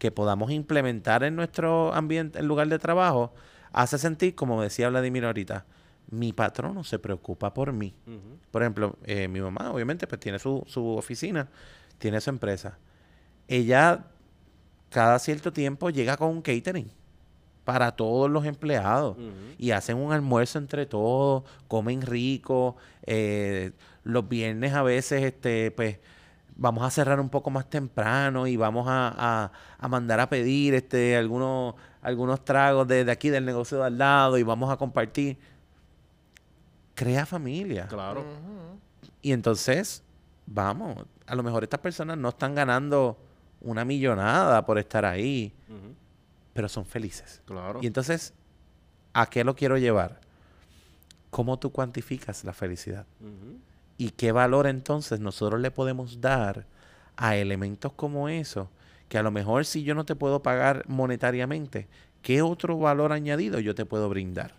que 0.00 0.10
podamos 0.10 0.50
implementar 0.50 1.22
en 1.22 1.36
nuestro 1.36 1.92
ambiente, 1.94 2.38
en 2.38 2.48
lugar 2.48 2.66
de 2.68 2.78
trabajo, 2.78 3.32
hace 3.70 3.98
sentir, 3.98 4.34
como 4.34 4.62
decía 4.62 4.88
Vladimir 4.88 5.26
ahorita, 5.26 5.66
mi 6.10 6.32
patrono 6.32 6.82
se 6.82 6.98
preocupa 6.98 7.52
por 7.52 7.72
mí. 7.72 7.94
Por 8.50 8.62
ejemplo, 8.62 8.96
eh, 9.04 9.28
mi 9.28 9.40
mamá 9.40 9.70
obviamente 9.70 10.06
pues 10.06 10.18
tiene 10.18 10.38
su, 10.38 10.64
su 10.66 10.84
oficina, 10.96 11.48
tiene 11.98 12.20
su 12.20 12.30
empresa. 12.30 12.78
Ella 13.46 14.06
cada 14.88 15.18
cierto 15.18 15.52
tiempo 15.52 15.90
llega 15.90 16.16
con 16.16 16.30
un 16.30 16.42
catering 16.42 16.90
para 17.64 17.92
todos 17.92 18.28
los 18.30 18.46
empleados 18.46 19.16
y 19.58 19.70
hacen 19.70 19.98
un 19.98 20.12
almuerzo 20.12 20.58
entre 20.58 20.86
todos, 20.86 21.44
comen 21.68 22.00
rico. 22.02 22.76
eh, 23.04 23.72
los 24.02 24.26
viernes 24.26 24.72
a 24.72 24.82
veces, 24.82 25.22
este, 25.22 25.70
pues, 25.72 25.98
vamos 26.56 26.84
a 26.84 26.90
cerrar 26.90 27.20
un 27.20 27.28
poco 27.30 27.50
más 27.50 27.68
temprano 27.70 28.46
y 28.46 28.56
vamos 28.56 28.86
a, 28.88 29.14
a- 29.16 29.52
a 29.78 29.88
mandar 29.88 30.20
a 30.20 30.28
pedir 30.28 30.74
este, 30.74 31.16
algunos, 31.16 31.74
algunos 32.02 32.44
tragos 32.44 32.86
de, 32.88 33.04
de 33.04 33.12
aquí 33.12 33.30
del 33.30 33.44
negocio 33.44 33.78
de 33.78 33.86
al 33.86 33.98
lado 33.98 34.36
y 34.38 34.42
vamos 34.42 34.70
a 34.70 34.76
compartir. 34.76 35.38
Crea 36.94 37.24
familia. 37.24 37.86
Claro. 37.88 38.24
Y 39.22 39.32
entonces, 39.32 40.02
vamos, 40.46 40.96
a 41.26 41.34
lo 41.34 41.42
mejor 41.42 41.62
estas 41.64 41.80
personas 41.80 42.18
no 42.18 42.28
están 42.30 42.54
ganando 42.54 43.16
una 43.62 43.84
millonada 43.84 44.64
por 44.66 44.78
estar 44.78 45.04
ahí, 45.04 45.52
pero 46.52 46.68
son 46.68 46.84
felices. 46.84 47.40
Claro. 47.46 47.78
Y 47.82 47.86
entonces, 47.86 48.34
¿a 49.14 49.26
qué 49.26 49.44
lo 49.44 49.54
quiero 49.54 49.78
llevar? 49.78 50.20
¿Cómo 51.30 51.58
tú 51.58 51.70
cuantificas 51.70 52.44
la 52.44 52.52
felicidad? 52.52 53.06
¿Y 54.00 54.12
qué 54.12 54.32
valor 54.32 54.66
entonces 54.66 55.20
nosotros 55.20 55.60
le 55.60 55.70
podemos 55.70 56.22
dar 56.22 56.64
a 57.18 57.36
elementos 57.36 57.92
como 57.92 58.30
eso? 58.30 58.70
Que 59.10 59.18
a 59.18 59.22
lo 59.22 59.30
mejor 59.30 59.66
si 59.66 59.82
yo 59.82 59.94
no 59.94 60.06
te 60.06 60.16
puedo 60.16 60.42
pagar 60.42 60.84
monetariamente, 60.88 61.86
¿qué 62.22 62.40
otro 62.40 62.78
valor 62.78 63.12
añadido 63.12 63.60
yo 63.60 63.74
te 63.74 63.84
puedo 63.84 64.08
brindar? 64.08 64.54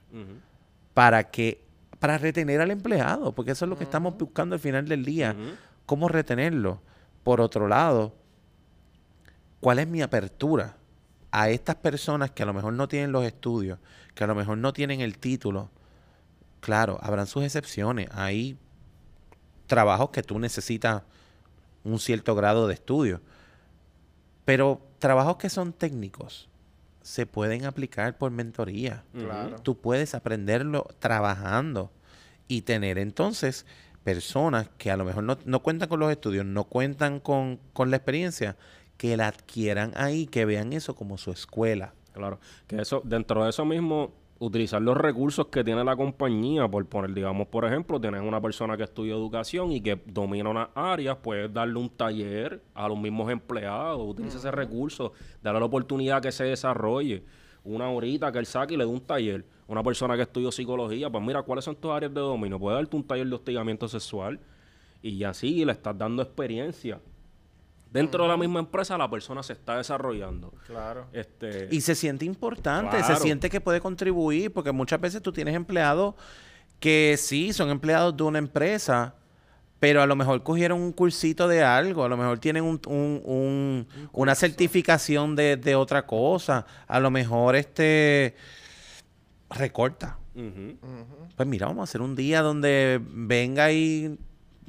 Para 0.94 1.32
que 1.32 1.64
para 1.98 2.20
retener 2.20 2.62
al 2.62 2.70
empleado, 2.70 3.32
porque 3.32 3.54
eso 3.54 3.66
es 3.66 3.70
lo 3.70 3.80
que 3.80 3.84
estamos 3.84 4.16
buscando 4.16 4.54
al 4.54 4.60
final 4.60 4.88
del 4.88 5.04
día, 5.04 5.36
cómo 5.88 6.08
retenerlo. 6.08 6.80
Por 7.24 7.42
otro 7.42 7.68
lado, 7.68 8.14
¿cuál 9.60 9.80
es 9.80 9.88
mi 9.88 10.04
apertura 10.04 10.76
a 11.32 11.50
estas 11.50 11.78
personas 11.78 12.30
que 12.30 12.44
a 12.44 12.46
lo 12.46 12.54
mejor 12.54 12.74
no 12.74 12.88
tienen 12.88 13.12
los 13.12 13.26
estudios, 13.26 13.80
que 14.14 14.24
a 14.24 14.28
lo 14.28 14.36
mejor 14.36 14.60
no 14.60 14.72
tienen 14.72 15.02
el 15.02 15.18
título? 15.18 15.72
Claro, 16.60 17.00
habrán 17.02 17.26
sus 17.26 17.44
excepciones. 17.44 18.08
Hay 18.12 18.56
trabajos 19.72 20.10
que 20.10 20.22
tú 20.22 20.38
necesitas 20.38 21.04
un 21.86 21.98
cierto 21.98 22.36
grado 22.36 22.68
de 22.68 22.74
estudio. 22.74 23.22
Pero 24.44 24.82
trabajos 25.00 25.38
que 25.38 25.50
son 25.50 25.72
técnicos 25.72 26.50
se 27.02 27.26
pueden 27.26 27.64
aplicar 27.64 28.18
por 28.18 28.32
mentoría. 28.32 29.06
Claro. 29.14 29.62
Tú 29.62 29.80
puedes 29.80 30.14
aprenderlo 30.14 30.90
trabajando 31.00 31.90
y 32.50 32.64
tener 32.64 32.98
entonces 32.98 33.66
personas 34.04 34.68
que 34.78 34.92
a 34.92 34.98
lo 34.98 35.06
mejor 35.06 35.24
no, 35.24 35.38
no 35.46 35.62
cuentan 35.62 35.88
con 35.88 36.02
los 36.02 36.12
estudios, 36.12 36.46
no 36.46 36.66
cuentan 36.66 37.22
con, 37.22 37.58
con 37.72 37.92
la 37.92 37.96
experiencia, 37.96 38.58
que 38.98 39.16
la 39.16 39.28
adquieran 39.28 39.94
ahí, 39.96 40.28
que 40.28 40.44
vean 40.44 40.74
eso 40.74 40.96
como 40.96 41.18
su 41.18 41.32
escuela. 41.32 41.94
Claro, 42.12 42.42
que 42.68 42.82
eso, 42.82 43.02
dentro 43.06 43.46
de 43.46 43.52
eso 43.52 43.64
mismo, 43.64 44.12
utilizar 44.42 44.82
los 44.82 44.98
recursos 44.98 45.48
que 45.48 45.64
tiene 45.64 45.84
la 45.84 45.96
compañía, 45.96 46.68
por 46.68 46.84
poner, 46.88 47.14
digamos, 47.14 47.48
por 47.48 47.64
ejemplo, 47.64 48.02
tienes 48.02 48.24
una 48.24 48.42
persona 48.42 48.76
que 48.76 48.84
estudia 48.84 49.14
educación 49.14 49.72
y 49.72 49.82
que 49.82 50.02
domina 50.08 50.50
unas 50.50 50.70
áreas, 50.74 51.18
puedes 51.22 51.54
darle 51.54 51.78
un 51.78 51.90
taller 51.90 52.60
a 52.74 52.88
los 52.88 53.00
mismos 53.00 53.32
empleados, 53.32 54.02
utiliza 54.02 54.40
ese 54.40 54.50
recurso, 54.50 55.14
darle 55.44 55.60
la 55.60 55.68
oportunidad 55.68 56.24
que 56.24 56.32
se 56.32 56.46
desarrolle. 56.46 57.24
Una 57.64 57.88
horita 57.92 58.32
que 58.32 58.40
él 58.40 58.48
saque 58.48 58.74
y 58.74 58.78
le 58.78 58.84
dé 58.84 58.90
un 58.90 59.02
taller. 59.02 59.46
Una 59.68 59.84
persona 59.84 60.16
que 60.16 60.24
estudió 60.24 60.52
psicología, 60.52 61.12
pues 61.12 61.24
mira, 61.24 61.44
¿cuáles 61.44 61.64
son 61.64 61.76
tus 61.76 61.92
áreas 61.92 62.12
de 62.12 62.20
dominio? 62.20 62.60
Puede 62.60 62.78
darte 62.78 62.96
un 62.96 63.04
taller 63.04 63.28
de 63.28 63.36
hostigamiento 63.36 63.88
sexual 63.88 64.40
y 65.04 65.24
así 65.24 65.64
le 65.64 65.72
estás 65.72 65.96
dando 65.96 66.24
experiencia. 66.24 67.00
Dentro 67.92 68.24
de 68.24 68.30
la 68.30 68.38
misma 68.38 68.60
empresa 68.60 68.98
la 68.98 69.10
persona 69.10 69.44
se 69.44 69.54
está 69.54 69.78
desarrollando. 69.78 70.54
Claro. 70.66 71.08
Este, 71.12 71.68
Y 71.72 71.82
se 71.82 71.94
siente 71.94 72.26
importante, 72.26 73.04
se 73.04 73.16
siente 73.18 73.50
que 73.50 73.60
puede 73.62 73.82
contribuir, 73.82 74.52
porque 74.54 74.72
muchas 74.72 75.00
veces 75.02 75.22
tú 75.22 75.32
tienes 75.34 75.54
empleados 75.56 76.16
que 76.80 77.16
sí, 77.20 77.54
son 77.54 77.70
empleados 77.70 78.16
de 78.18 78.24
una 78.24 78.40
empresa, 78.40 79.16
pero 79.80 80.02
a 80.02 80.06
lo 80.08 80.16
mejor 80.16 80.42
cogieron 80.42 80.80
un 80.82 80.92
cursito 80.94 81.48
de 81.48 81.64
algo, 81.64 82.04
a 82.06 82.10
lo 82.10 82.16
mejor 82.18 82.40
tienen 82.40 82.64
un, 82.64 82.80
un- 82.88 83.22
un- 83.26 83.88
una 84.14 84.36
certificación 84.36 85.36
de, 85.36 85.58
de 85.58 85.76
otra 85.76 86.06
cosa, 86.06 86.66
a 86.88 87.00
lo 87.00 87.12
mejor 87.12 87.56
este 87.56 88.36
recorta. 89.50 90.18
Pues 91.36 91.48
mira, 91.48 91.68
vamos 91.68 91.82
a 91.82 91.84
hacer 91.84 92.02
un 92.02 92.16
día 92.16 92.42
donde 92.42 93.02
venga 93.04 93.72
y 93.72 94.18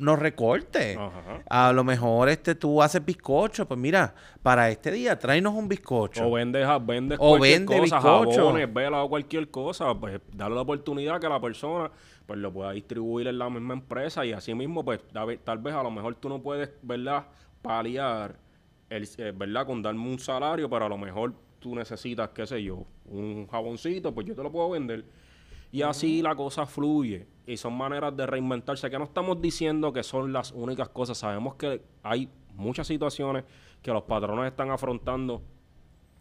nos 0.03 0.18
recorte. 0.18 0.96
Ajá. 0.98 1.42
A 1.48 1.72
lo 1.72 1.84
mejor 1.84 2.28
este 2.28 2.55
tú 2.55 2.82
haces 2.82 3.05
bizcocho, 3.05 3.66
pues 3.66 3.78
mira, 3.78 4.14
para 4.42 4.68
este 4.70 4.90
día 4.90 5.18
tráenos 5.18 5.55
un 5.55 5.68
bizcocho. 5.68 6.26
O 6.26 6.32
vendes, 6.32 6.66
vendes 6.84 7.18
O 7.20 7.38
cualquier 7.38 7.59
vende 7.61 7.78
cosa, 7.78 8.00
jabones, 8.00 8.74
velas 8.74 9.00
o 9.05 9.09
cualquier 9.09 9.50
cosa, 9.50 9.94
pues 9.94 10.20
darle 10.32 10.57
la 10.57 10.62
oportunidad 10.62 11.20
que 11.20 11.28
la 11.28 11.40
persona 11.40 11.90
pues 12.26 12.38
lo 12.38 12.53
pueda 12.53 12.72
distribuir 12.72 13.28
en 13.28 13.38
la 13.38 13.48
misma 13.50 13.74
empresa 13.74 14.24
y 14.24 14.32
así 14.32 14.55
mismo 14.55 14.84
pues 14.84 15.00
tal 15.12 15.59
vez 15.59 15.74
a 15.74 15.82
lo 15.82 15.90
mejor 15.90 16.14
tú 16.16 16.28
no 16.28 16.42
puedes, 16.42 16.70
¿verdad? 16.82 17.26
Paliar, 17.62 18.36
el, 18.90 19.09
eh, 19.18 19.32
¿verdad? 19.34 19.66
Con 19.66 19.82
darme 19.82 20.09
un 20.09 20.18
salario, 20.18 20.68
pero 20.68 20.86
a 20.86 20.88
lo 20.88 20.98
mejor 20.98 21.32
tú 21.61 21.74
necesitas, 21.74 22.30
qué 22.30 22.46
sé 22.46 22.62
yo, 22.62 22.84
un 23.07 23.46
jaboncito, 23.46 24.12
pues 24.12 24.26
yo 24.26 24.34
te 24.34 24.42
lo 24.42 24.50
puedo 24.50 24.70
vender. 24.70 25.05
Y 25.70 25.80
así 25.82 26.20
la 26.20 26.34
cosa 26.34 26.66
fluye. 26.66 27.26
Y 27.47 27.57
son 27.57 27.76
maneras 27.76 28.16
de 28.16 28.26
reinventarse. 28.26 28.90
Que 28.90 28.99
no 28.99 29.05
estamos 29.05 29.40
diciendo 29.40 29.93
que 29.93 30.03
son 30.03 30.32
las 30.32 30.53
únicas 30.53 30.88
cosas. 30.88 31.18
Sabemos 31.18 31.57
que 31.57 31.82
hay 32.03 32.28
muchas 32.55 32.86
situaciones 32.86 33.45
que 33.82 33.90
los 33.93 34.03
patrones 34.05 34.51
están 34.51 34.70
afrontando. 34.70 35.43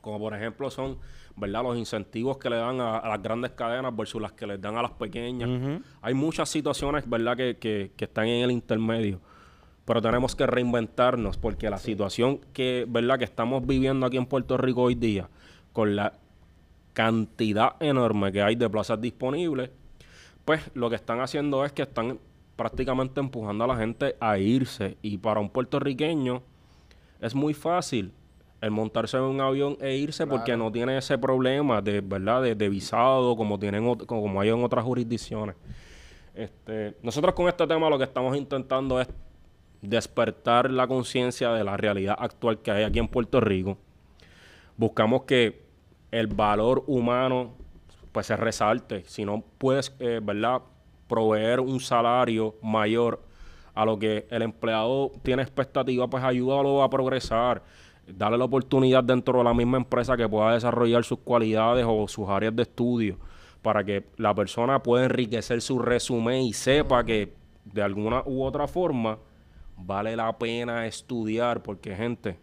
Como 0.01 0.17
por 0.17 0.33
ejemplo 0.33 0.71
son, 0.71 0.97
¿verdad? 1.35 1.61
Los 1.61 1.77
incentivos 1.77 2.37
que 2.37 2.49
le 2.49 2.55
dan 2.55 2.81
a, 2.81 2.97
a 2.97 3.09
las 3.09 3.21
grandes 3.21 3.51
cadenas 3.51 3.95
versus 3.95 4.19
las 4.19 4.31
que 4.31 4.47
les 4.47 4.59
dan 4.59 4.75
a 4.77 4.81
las 4.81 4.91
pequeñas. 4.91 5.81
Hay 6.01 6.15
muchas 6.15 6.49
situaciones, 6.49 7.07
¿verdad? 7.07 7.37
Que, 7.37 7.57
que, 7.57 7.91
que 7.95 8.05
están 8.05 8.25
en 8.27 8.43
el 8.43 8.51
intermedio. 8.51 9.21
Pero 9.85 10.01
tenemos 10.01 10.35
que 10.35 10.47
reinventarnos 10.47 11.37
porque 11.37 11.69
la 11.69 11.77
situación 11.77 12.39
que, 12.53 12.85
¿verdad? 12.87 13.19
Que 13.19 13.25
estamos 13.25 13.65
viviendo 13.65 14.05
aquí 14.07 14.17
en 14.17 14.25
Puerto 14.25 14.57
Rico 14.57 14.81
hoy 14.81 14.95
día, 14.95 15.29
con 15.71 15.95
la 15.95 16.13
cantidad 16.93 17.75
enorme 17.79 18.31
que 18.31 18.41
hay 18.41 18.55
de 18.55 18.69
plazas 18.69 18.99
disponibles, 18.99 19.69
pues 20.51 20.69
lo 20.73 20.89
que 20.89 20.97
están 20.97 21.21
haciendo 21.21 21.63
es 21.63 21.71
que 21.71 21.83
están 21.83 22.19
prácticamente 22.57 23.21
empujando 23.21 23.63
a 23.63 23.67
la 23.67 23.77
gente 23.77 24.17
a 24.19 24.37
irse. 24.37 24.97
Y 25.01 25.17
para 25.17 25.39
un 25.39 25.49
puertorriqueño 25.49 26.41
es 27.21 27.33
muy 27.33 27.53
fácil 27.53 28.11
el 28.59 28.69
montarse 28.69 29.15
en 29.15 29.23
un 29.23 29.39
avión 29.39 29.77
e 29.79 29.95
irse 29.95 30.27
porque 30.27 30.57
no 30.57 30.69
tiene 30.69 30.97
ese 30.97 31.17
problema 31.17 31.81
de 31.81 32.01
verdad 32.01 32.41
de, 32.41 32.55
de 32.55 32.67
visado 32.67 33.37
como 33.37 33.57
tienen 33.57 33.95
como 33.95 34.41
hay 34.41 34.49
en 34.49 34.61
otras 34.61 34.83
jurisdicciones. 34.83 35.55
Este, 36.35 36.97
nosotros 37.01 37.33
con 37.33 37.47
este 37.47 37.65
tema 37.65 37.89
lo 37.89 37.97
que 37.97 38.03
estamos 38.03 38.35
intentando 38.35 38.99
es 38.99 39.07
despertar 39.81 40.69
la 40.69 40.85
conciencia 40.85 41.53
de 41.53 41.63
la 41.63 41.77
realidad 41.77 42.17
actual 42.19 42.59
que 42.59 42.71
hay 42.71 42.83
aquí 42.83 42.99
en 42.99 43.07
Puerto 43.07 43.39
Rico. 43.39 43.77
Buscamos 44.75 45.21
que 45.21 45.61
el 46.11 46.27
valor 46.27 46.83
humano 46.87 47.60
pues 48.11 48.27
se 48.27 48.35
resalte. 48.35 49.03
Si 49.05 49.25
no 49.25 49.43
puedes, 49.57 49.95
eh, 49.99 50.19
¿verdad?, 50.21 50.61
proveer 51.07 51.59
un 51.59 51.79
salario 51.79 52.55
mayor 52.61 53.21
a 53.73 53.85
lo 53.85 53.99
que 53.99 54.27
el 54.29 54.41
empleado 54.41 55.11
tiene 55.23 55.41
expectativa, 55.41 56.09
pues 56.09 56.23
ayúdalo 56.23 56.83
a 56.83 56.89
progresar. 56.89 57.63
Darle 58.07 58.37
la 58.37 58.45
oportunidad 58.45 59.03
dentro 59.03 59.37
de 59.37 59.43
la 59.43 59.53
misma 59.53 59.77
empresa 59.77 60.17
que 60.17 60.27
pueda 60.27 60.53
desarrollar 60.53 61.03
sus 61.03 61.19
cualidades 61.19 61.85
o 61.87 62.07
sus 62.07 62.27
áreas 62.27 62.55
de 62.55 62.63
estudio 62.63 63.17
para 63.61 63.83
que 63.83 64.07
la 64.17 64.33
persona 64.33 64.81
pueda 64.81 65.05
enriquecer 65.05 65.61
su 65.61 65.79
resumen 65.79 66.41
y 66.41 66.53
sepa 66.53 67.03
que 67.03 67.33
de 67.63 67.81
alguna 67.81 68.23
u 68.25 68.43
otra 68.43 68.67
forma 68.67 69.19
vale 69.77 70.15
la 70.15 70.37
pena 70.37 70.87
estudiar 70.87 71.61
porque 71.61 71.95
gente, 71.95 72.39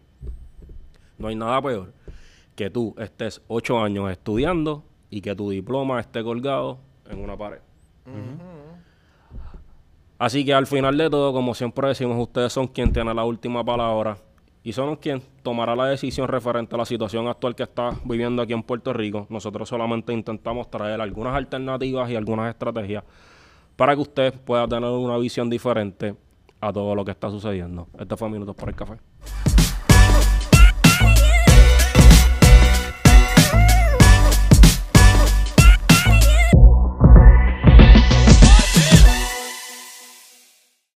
no 1.17 1.27
hay 1.27 1.35
nada 1.35 1.61
peor 1.61 1.93
que 2.55 2.69
tú 2.69 2.95
estés 2.97 3.41
ocho 3.47 3.79
años 3.79 4.11
estudiando 4.11 4.83
y 5.09 5.21
que 5.21 5.35
tu 5.35 5.49
diploma 5.49 5.99
esté 5.99 6.23
colgado 6.23 6.79
en 7.09 7.19
una 7.19 7.37
pared. 7.37 7.59
Así 10.17 10.43
que 10.43 10.53
al 10.53 10.67
final 10.67 10.97
de 10.97 11.09
todo, 11.09 11.31
como 11.31 11.53
siempre 11.53 11.87
decimos, 11.87 12.17
ustedes 12.19 12.51
son 12.51 12.67
quien 12.67 12.91
tiene 12.91 13.13
la 13.13 13.23
última 13.23 13.63
palabra 13.63 14.17
y 14.63 14.73
son 14.73 14.97
quien 14.97 15.21
tomará 15.43 15.75
la 15.75 15.85
decisión 15.85 16.27
referente 16.27 16.75
a 16.75 16.77
la 16.77 16.85
situación 16.85 17.27
actual 17.27 17.55
que 17.55 17.63
está 17.63 17.91
viviendo 18.03 18.41
aquí 18.41 18.53
en 18.53 18.63
Puerto 18.63 18.91
Rico. 18.91 19.25
Nosotros 19.29 19.69
solamente 19.69 20.11
intentamos 20.11 20.69
traer 20.69 20.99
algunas 20.99 21.35
alternativas 21.35 22.09
y 22.09 22.15
algunas 22.15 22.49
estrategias 22.49 23.03
para 23.77 23.95
que 23.95 24.01
usted 24.01 24.33
pueda 24.33 24.67
tener 24.67 24.89
una 24.89 25.17
visión 25.17 25.49
diferente 25.49 26.15
a 26.59 26.73
todo 26.73 26.93
lo 26.93 27.05
que 27.05 27.11
está 27.11 27.29
sucediendo. 27.29 27.87
Este 27.97 28.17
fue 28.17 28.29
Minutos 28.29 28.55
por 28.55 28.67
el 28.67 28.75
Café. 28.75 28.97